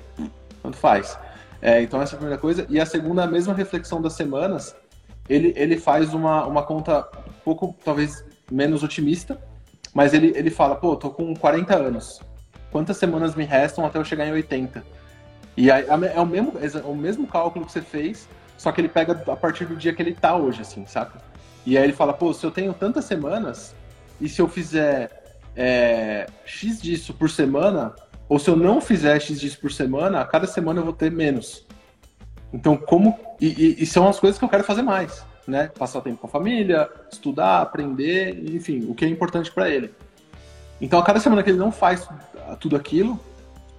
tanto 0.62 0.78
faz. 0.78 1.18
É, 1.62 1.82
então 1.82 2.02
essa 2.02 2.14
é 2.14 2.16
a 2.16 2.20
primeira 2.20 2.42
coisa. 2.42 2.66
E 2.70 2.80
a 2.80 2.86
segunda, 2.86 3.24
a 3.24 3.28
mesma 3.28 3.54
reflexão 3.54 4.02
das 4.02 4.14
semanas, 4.14 4.76
ele, 5.30 5.54
ele 5.56 5.78
faz 5.78 6.14
uma, 6.14 6.46
uma 6.46 6.64
conta 6.64 7.08
um 7.28 7.44
pouco, 7.44 7.76
talvez, 7.86 8.24
menos 8.52 8.84
otimista, 8.84 9.40
mas 9.94 10.14
ele, 10.14 10.34
ele 10.36 10.50
fala, 10.50 10.76
pô, 10.76 10.96
tô 10.96 11.10
com 11.10 11.34
40 11.36 11.76
anos, 11.76 12.22
quantas 12.72 12.98
semanas 12.98 13.36
me 13.36 13.44
restam 13.44 13.86
até 13.86 14.00
eu 14.00 14.06
chegar 14.06 14.26
em 14.28 14.32
80? 14.32 14.84
E 15.56 15.70
aí, 15.70 15.86
é 15.88 16.20
o 16.20 16.26
mesmo, 16.26 16.54
é 16.60 16.88
o 16.88 16.96
mesmo 16.96 17.28
cálculo 17.28 17.66
que 17.66 17.72
você 17.72 17.82
fez, 17.82 18.28
só 18.58 18.72
que 18.72 18.82
ele 18.82 18.90
pega 18.90 19.24
a 19.32 19.36
partir 19.36 19.66
do 19.66 19.76
dia 19.76 19.94
que 19.94 20.02
ele 20.02 20.14
tá 20.14 20.36
hoje, 20.36 20.62
assim, 20.62 20.86
saca? 20.86 21.22
E 21.66 21.78
aí 21.78 21.84
ele 21.84 21.94
fala, 21.94 22.14
pô, 22.14 22.34
se 22.34 22.46
eu 22.46 22.52
tenho 22.52 22.74
tantas 22.74 23.06
semanas, 23.06 23.76
e 24.20 24.28
se 24.28 24.42
eu 24.42 24.48
fizer 24.48 25.40
é, 25.56 26.28
X 26.46 26.82
disso 26.82 27.14
por 27.14 27.30
semana, 27.30 27.94
ou 28.28 28.40
se 28.40 28.50
eu 28.50 28.56
não 28.56 28.82
fizer 28.82 29.20
X 29.20 29.40
disso 29.40 29.60
por 29.60 29.72
semana, 29.72 30.22
a 30.22 30.26
cada 30.26 30.48
semana 30.48 30.80
eu 30.80 30.86
vou 30.86 30.94
ter 30.94 31.12
menos. 31.12 31.66
Então, 32.52 32.76
como. 32.76 33.20
E, 33.40 33.48
e, 33.48 33.84
e 33.84 33.86
são 33.86 34.08
as 34.08 34.20
coisas 34.20 34.38
que 34.38 34.46
eu 34.46 34.50
quero 34.50 34.64
fazer 34.64 34.82
mais, 34.82 35.26
né? 35.48 35.72
Passar 35.78 36.02
tempo 36.02 36.18
com 36.18 36.28
a 36.28 36.30
família, 36.30 36.90
estudar, 37.12 37.62
aprender, 37.62 38.44
enfim, 38.54 38.86
o 38.90 38.96
que 38.96 39.06
é 39.06 39.08
importante 39.08 39.52
para 39.52 39.70
ele. 39.70 39.94
Então, 40.82 41.00
a 41.00 41.04
cada 41.04 41.20
semana 41.20 41.44
que 41.44 41.50
ele 41.50 41.58
não 41.58 41.72
faz 41.72 42.08
tudo 42.60 42.76
aquilo, 42.76 43.20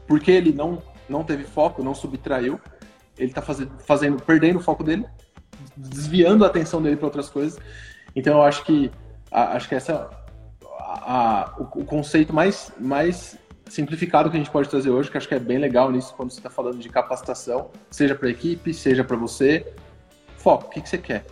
porque 0.07 0.31
ele 0.31 0.53
não 0.53 0.83
não 1.09 1.23
teve 1.23 1.45
foco, 1.45 1.83
não 1.83 1.95
subtraiu. 1.95 2.61
Ele 3.19 3.29
está 3.29 3.43
fazendo, 3.43 3.73
fazendo, 3.79 4.23
perdendo 4.23 4.59
o 4.59 4.63
foco 4.63 4.83
dele, 4.83 5.07
desviando 5.77 6.45
a 6.45 6.49
atenção 6.49 6.83
dele 6.83 6.97
para 6.97 7.07
outras 7.07 7.29
coisas. 7.29 7.59
Então 8.15 8.35
eu 8.35 8.43
acho 8.43 8.65
que 8.65 8.91
a, 9.31 9.57
acho 9.57 9.69
que 9.69 9.75
essa 9.75 10.11
a, 10.79 11.15
a, 11.15 11.55
o, 11.59 11.63
o, 11.81 11.85
conceito 11.85 12.33
mais, 12.35 12.73
mais 12.79 13.39
simplificado 13.67 14.31
que 14.31 14.37
a 14.37 14.39
gente 14.39 14.51
pode 14.51 14.69
trazer 14.69 14.91
hoje, 14.91 15.11
que 15.11 15.17
acho 15.17 15.29
que 15.29 15.35
é 15.35 15.39
bem 15.39 15.59
legal 15.59 15.91
nisso 15.91 16.15
quando 16.17 16.31
você 16.31 16.39
está 16.39 16.51
falando 16.51 16.79
de 16.79 16.89
capacitação, 16.89 17.71
seja 17.91 18.15
para 18.15 18.29
a 18.29 18.31
equipe, 18.31 18.73
seja 18.73 19.05
para 19.05 19.17
você. 19.17 19.75
Foco, 20.37 20.67
o 20.67 20.71
que, 20.71 20.81
que 20.81 20.89
você 20.89 20.99
quer? 20.99 21.25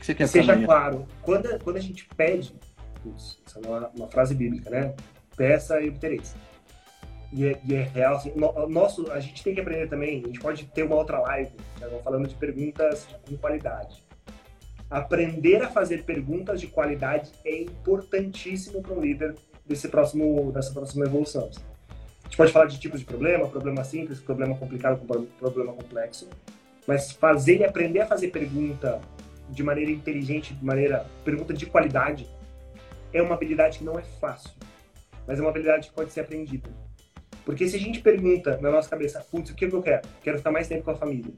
Que, 0.00 0.06
que 0.06 0.06
você 0.06 0.14
quer 0.14 0.26
Seja 0.26 0.58
claro, 0.64 1.06
quando, 1.22 1.62
quando 1.62 1.76
a 1.76 1.80
gente 1.80 2.06
pede, 2.16 2.54
essa 3.46 3.60
é 3.60 3.66
uma, 3.66 3.88
uma 3.88 4.08
frase 4.08 4.34
bíblica, 4.34 4.70
né? 4.70 4.94
Peça 5.36 5.80
e 5.80 5.88
obtereis 5.88 6.34
e 7.32 7.46
é, 7.46 7.60
e 7.64 7.74
é 7.74 7.82
real. 7.82 8.16
Assim, 8.16 8.32
no, 8.34 8.68
nosso, 8.68 9.10
a 9.12 9.20
gente 9.20 9.42
tem 9.42 9.54
que 9.54 9.60
aprender 9.60 9.88
também, 9.88 10.22
a 10.24 10.26
gente 10.26 10.40
pode 10.40 10.64
ter 10.66 10.82
uma 10.82 10.96
outra 10.96 11.18
live, 11.20 11.52
né, 11.80 11.88
falando 12.02 12.28
de 12.28 12.34
perguntas 12.34 13.06
com 13.26 13.36
qualidade. 13.36 14.04
Aprender 14.90 15.62
a 15.62 15.68
fazer 15.68 16.04
perguntas 16.04 16.60
de 16.60 16.66
qualidade 16.66 17.30
é 17.44 17.62
importantíssimo 17.62 18.82
para 18.82 18.92
um 18.92 19.00
líder 19.00 19.36
desse 19.64 19.88
próximo, 19.88 20.50
dessa 20.52 20.72
próxima 20.72 21.04
evolução. 21.04 21.48
A 22.24 22.24
gente 22.24 22.36
pode 22.36 22.52
falar 22.52 22.66
de 22.66 22.78
tipos 22.78 23.00
de 23.00 23.06
problema, 23.06 23.46
problema 23.48 23.84
simples, 23.84 24.20
problema 24.20 24.56
complicado, 24.56 25.00
problema 25.38 25.72
complexo, 25.72 26.28
mas 26.86 27.12
fazer 27.12 27.58
e 27.58 27.64
aprender 27.64 28.00
a 28.00 28.06
fazer 28.06 28.28
pergunta 28.28 29.00
de 29.50 29.62
maneira 29.62 29.90
inteligente, 29.90 30.54
de 30.54 30.64
maneira 30.64 31.06
pergunta 31.24 31.52
de 31.52 31.66
qualidade, 31.66 32.28
é 33.12 33.20
uma 33.20 33.34
habilidade 33.34 33.78
que 33.78 33.84
não 33.84 33.98
é 33.98 34.02
fácil, 34.02 34.50
mas 35.26 35.38
é 35.38 35.42
uma 35.42 35.50
habilidade 35.50 35.88
que 35.88 35.94
pode 35.94 36.12
ser 36.12 36.20
aprendida. 36.20 36.70
Porque 37.44 37.66
se 37.68 37.76
a 37.76 37.78
gente 37.80 38.00
pergunta 38.00 38.58
na 38.60 38.70
nossa 38.70 38.88
cabeça, 38.88 39.20
putz, 39.30 39.50
o 39.50 39.54
que 39.54 39.64
eu 39.64 39.82
quero? 39.82 40.06
Quero 40.22 40.38
ficar 40.38 40.52
mais 40.52 40.68
tempo 40.68 40.84
com 40.84 40.90
a 40.92 40.94
família. 40.94 41.32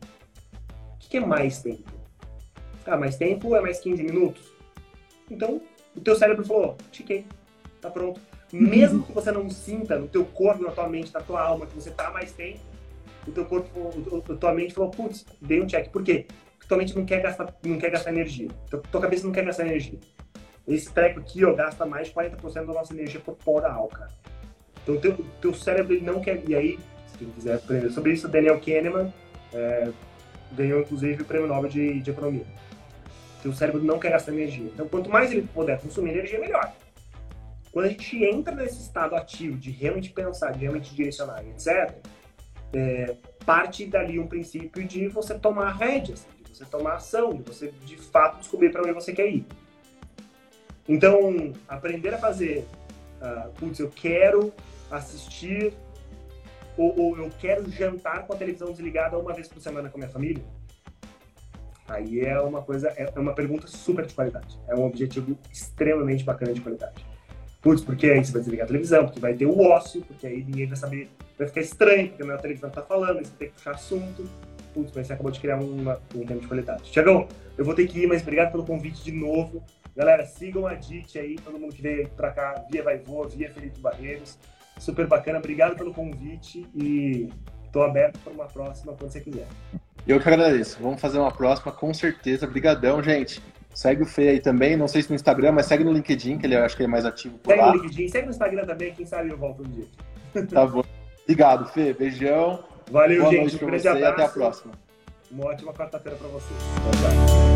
O 0.94 0.98
que 0.98 1.16
é 1.16 1.20
mais 1.20 1.62
tempo? 1.62 1.90
Ah, 2.84 2.96
mais 2.96 3.16
tempo 3.16 3.54
é 3.54 3.60
mais 3.60 3.80
15 3.80 4.02
minutos? 4.02 4.52
Então, 5.30 5.62
o 5.94 6.00
teu 6.00 6.16
cérebro 6.16 6.44
falou, 6.44 6.76
tiquei, 6.90 7.24
tá 7.80 7.90
pronto. 7.90 8.20
Mesmo 8.52 9.02
que 9.04 9.12
você 9.12 9.32
não 9.32 9.48
sinta 9.48 9.98
no 9.98 10.08
teu 10.08 10.24
corpo, 10.24 10.62
na 10.62 10.72
tua 10.72 10.88
mente, 10.88 11.14
na 11.14 11.20
tua 11.20 11.40
alma, 11.40 11.66
que 11.66 11.74
você 11.74 11.90
tá 11.90 12.10
mais 12.10 12.32
tempo, 12.32 12.60
o 13.26 13.30
teu 13.30 13.44
corpo, 13.46 13.70
a 14.30 14.36
tua 14.36 14.52
mente 14.52 14.74
falou, 14.74 14.90
putz, 14.90 15.24
dei 15.40 15.62
um 15.62 15.66
check. 15.66 15.88
Por 15.90 16.02
quê? 16.02 16.26
Tua 16.72 16.78
mente 16.78 16.96
não 16.96 17.04
quer 17.04 17.20
gastar, 17.20 17.54
não 17.66 17.76
quer 17.76 17.90
gastar 17.90 18.12
energia. 18.12 18.48
Tua, 18.70 18.80
tua 18.80 19.00
cabeça 19.02 19.26
não 19.26 19.32
quer 19.32 19.44
gastar 19.44 19.66
energia. 19.66 19.98
Esse 20.66 20.90
treco 20.90 21.20
aqui, 21.20 21.44
ó, 21.44 21.52
gasta 21.52 21.84
mais 21.84 22.08
de 22.08 22.14
40% 22.14 22.54
da 22.54 22.72
nossa 22.72 22.94
energia 22.94 23.20
corporal, 23.20 23.88
cara. 23.88 24.10
Então, 24.82 24.96
teu, 24.96 25.22
teu 25.38 25.52
cérebro 25.52 25.92
ele 25.92 26.02
não 26.02 26.22
quer. 26.22 26.42
E 26.48 26.54
aí, 26.54 26.78
se 27.08 27.18
quem 27.18 27.28
quiser 27.28 27.56
aprender 27.56 27.90
sobre 27.90 28.14
isso, 28.14 28.26
Daniel 28.26 28.58
Kahneman 28.58 29.12
é, 29.52 29.92
ganhou 30.52 30.80
inclusive 30.80 31.20
o 31.20 31.26
prêmio 31.26 31.46
Nobel 31.46 31.68
de, 31.68 32.00
de 32.00 32.10
Economia. 32.10 32.46
Teu 33.42 33.52
cérebro 33.52 33.84
não 33.84 33.98
quer 33.98 34.12
gastar 34.12 34.32
energia. 34.32 34.70
Então, 34.72 34.88
quanto 34.88 35.10
mais 35.10 35.30
ele 35.30 35.46
puder 35.52 35.78
consumir 35.78 36.12
energia, 36.12 36.40
melhor. 36.40 36.72
Quando 37.70 37.84
a 37.84 37.88
gente 37.90 38.24
entra 38.24 38.54
nesse 38.54 38.80
estado 38.80 39.14
ativo 39.14 39.58
de 39.58 39.70
realmente 39.70 40.08
pensar, 40.08 40.52
de 40.52 40.60
realmente 40.60 40.94
direcionar, 40.94 41.44
etc., 41.44 41.94
é, 42.72 43.14
parte 43.44 43.84
dali 43.84 44.18
um 44.18 44.26
princípio 44.26 44.82
de 44.86 45.06
você 45.08 45.38
tomar 45.38 45.70
rédeas, 45.72 46.26
você 46.52 46.64
tomar 46.64 46.94
ação, 46.94 47.34
de 47.34 47.42
você 47.42 47.72
de 47.84 47.96
fato 47.96 48.38
descobrir 48.38 48.70
para 48.70 48.82
onde 48.82 48.92
você 48.92 49.12
quer 49.12 49.28
ir. 49.28 49.46
Então, 50.88 51.52
aprender 51.68 52.14
a 52.14 52.18
fazer, 52.18 52.66
uh, 53.20 53.50
putz, 53.52 53.78
eu 53.78 53.88
quero 53.88 54.52
assistir 54.90 55.72
ou, 56.76 56.98
ou, 56.98 57.18
eu 57.18 57.30
quero 57.38 57.70
jantar 57.70 58.26
com 58.26 58.32
a 58.32 58.36
televisão 58.36 58.70
desligada 58.70 59.18
uma 59.18 59.32
vez 59.32 59.46
por 59.48 59.60
semana 59.60 59.88
com 59.88 59.98
a 59.98 60.00
minha 60.00 60.10
família? 60.10 60.42
Aí 61.86 62.20
é 62.20 62.40
uma 62.40 62.62
coisa, 62.62 62.88
é 62.88 63.18
uma 63.18 63.34
pergunta 63.34 63.66
super 63.66 64.06
de 64.06 64.14
qualidade. 64.14 64.58
É 64.66 64.74
um 64.74 64.84
objetivo 64.84 65.36
extremamente 65.52 66.24
bacana 66.24 66.52
de 66.54 66.60
qualidade. 66.60 67.04
Putz, 67.60 67.82
porque 67.82 68.06
aí 68.06 68.24
você 68.24 68.32
vai 68.32 68.40
desligar 68.40 68.64
a 68.64 68.66
televisão, 68.66 69.04
porque 69.04 69.20
vai 69.20 69.34
ter 69.34 69.46
o 69.46 69.60
ócio, 69.60 70.02
porque 70.02 70.26
aí 70.26 70.42
ninguém 70.42 70.66
vai 70.66 70.76
saber, 70.76 71.10
vai 71.38 71.46
ficar 71.46 71.60
estranho, 71.60 72.08
porque 72.08 72.30
a 72.30 72.38
televisão 72.38 72.70
tá 72.70 72.82
falando, 72.82 73.24
você 73.24 73.32
tem 73.38 73.48
que 73.48 73.54
puxar 73.54 73.72
assunto. 73.72 74.28
Putz, 74.72 74.92
mas 74.94 75.06
você 75.06 75.12
acabou 75.12 75.30
de 75.30 75.40
criar 75.40 75.58
uma, 75.58 76.00
um 76.14 76.24
tempo 76.24 76.40
de 76.40 76.46
qualidade. 76.46 76.90
Tiagão, 76.90 77.28
eu 77.56 77.64
vou 77.64 77.74
ter 77.74 77.86
que 77.86 78.00
ir, 78.00 78.06
mas 78.06 78.22
obrigado 78.22 78.50
pelo 78.52 78.64
convite 78.64 79.04
de 79.04 79.12
novo. 79.12 79.62
Galera, 79.96 80.24
sigam 80.24 80.66
a 80.66 80.74
DIT 80.74 81.18
aí, 81.18 81.36
todo 81.36 81.58
mundo 81.58 81.74
que 81.74 81.82
veio 81.82 82.08
pra 82.10 82.30
cá, 82.30 82.64
via 82.70 82.82
Vai 82.82 82.98
Voa, 82.98 83.28
via 83.28 83.50
Felipe 83.50 83.78
Barreiros 83.80 84.38
super 84.78 85.06
bacana. 85.06 85.38
Obrigado 85.38 85.76
pelo 85.76 85.92
convite 85.92 86.66
e 86.74 87.28
estou 87.64 87.82
aberto 87.82 88.18
para 88.18 88.32
uma 88.32 88.46
próxima 88.46 88.92
quando 88.92 89.10
você 89.10 89.20
quiser. 89.20 89.46
Eu 90.06 90.20
que 90.20 90.28
agradeço. 90.28 90.78
Vamos 90.80 91.00
fazer 91.00 91.18
uma 91.18 91.30
próxima, 91.30 91.72
com 91.72 91.94
certeza. 91.94 92.46
Obrigadão, 92.46 93.02
gente. 93.02 93.40
Segue 93.72 94.02
o 94.02 94.06
Fê 94.06 94.28
aí 94.28 94.40
também, 94.40 94.76
não 94.76 94.86
sei 94.86 95.00
se 95.00 95.08
no 95.08 95.14
Instagram, 95.14 95.52
mas 95.52 95.64
segue 95.64 95.82
no 95.82 95.92
LinkedIn, 95.92 96.36
que 96.36 96.44
ele 96.44 96.54
acho 96.54 96.76
que 96.76 96.82
é 96.82 96.86
mais 96.86 97.06
ativo 97.06 97.38
por 97.38 97.50
segue 97.50 97.62
lá. 97.62 97.68
Segue 97.68 97.78
no 97.78 97.84
LinkedIn, 97.84 98.08
segue 98.08 98.26
no 98.26 98.30
Instagram 98.30 98.66
também, 98.66 98.94
quem 98.94 99.06
sabe 99.06 99.30
eu 99.30 99.38
volto 99.38 99.62
um 99.62 99.70
dia. 99.70 99.86
Tá 100.50 100.66
bom. 100.66 100.84
Obrigado, 101.22 101.66
Fê. 101.72 101.94
Beijão. 101.94 102.64
Valeu, 102.92 103.22
Boa 103.22 103.32
gente. 103.32 103.64
Um 103.64 103.66
grande 103.66 103.88
abraço. 103.88 104.12
Até 104.12 104.22
a 104.22 104.28
próxima. 104.28 104.74
Uma 105.30 105.46
ótima 105.46 105.72
quarta-feira 105.72 106.18
para 106.18 106.28
vocês. 106.28 106.60
Tchau, 106.60 106.90
tchau. 106.92 107.51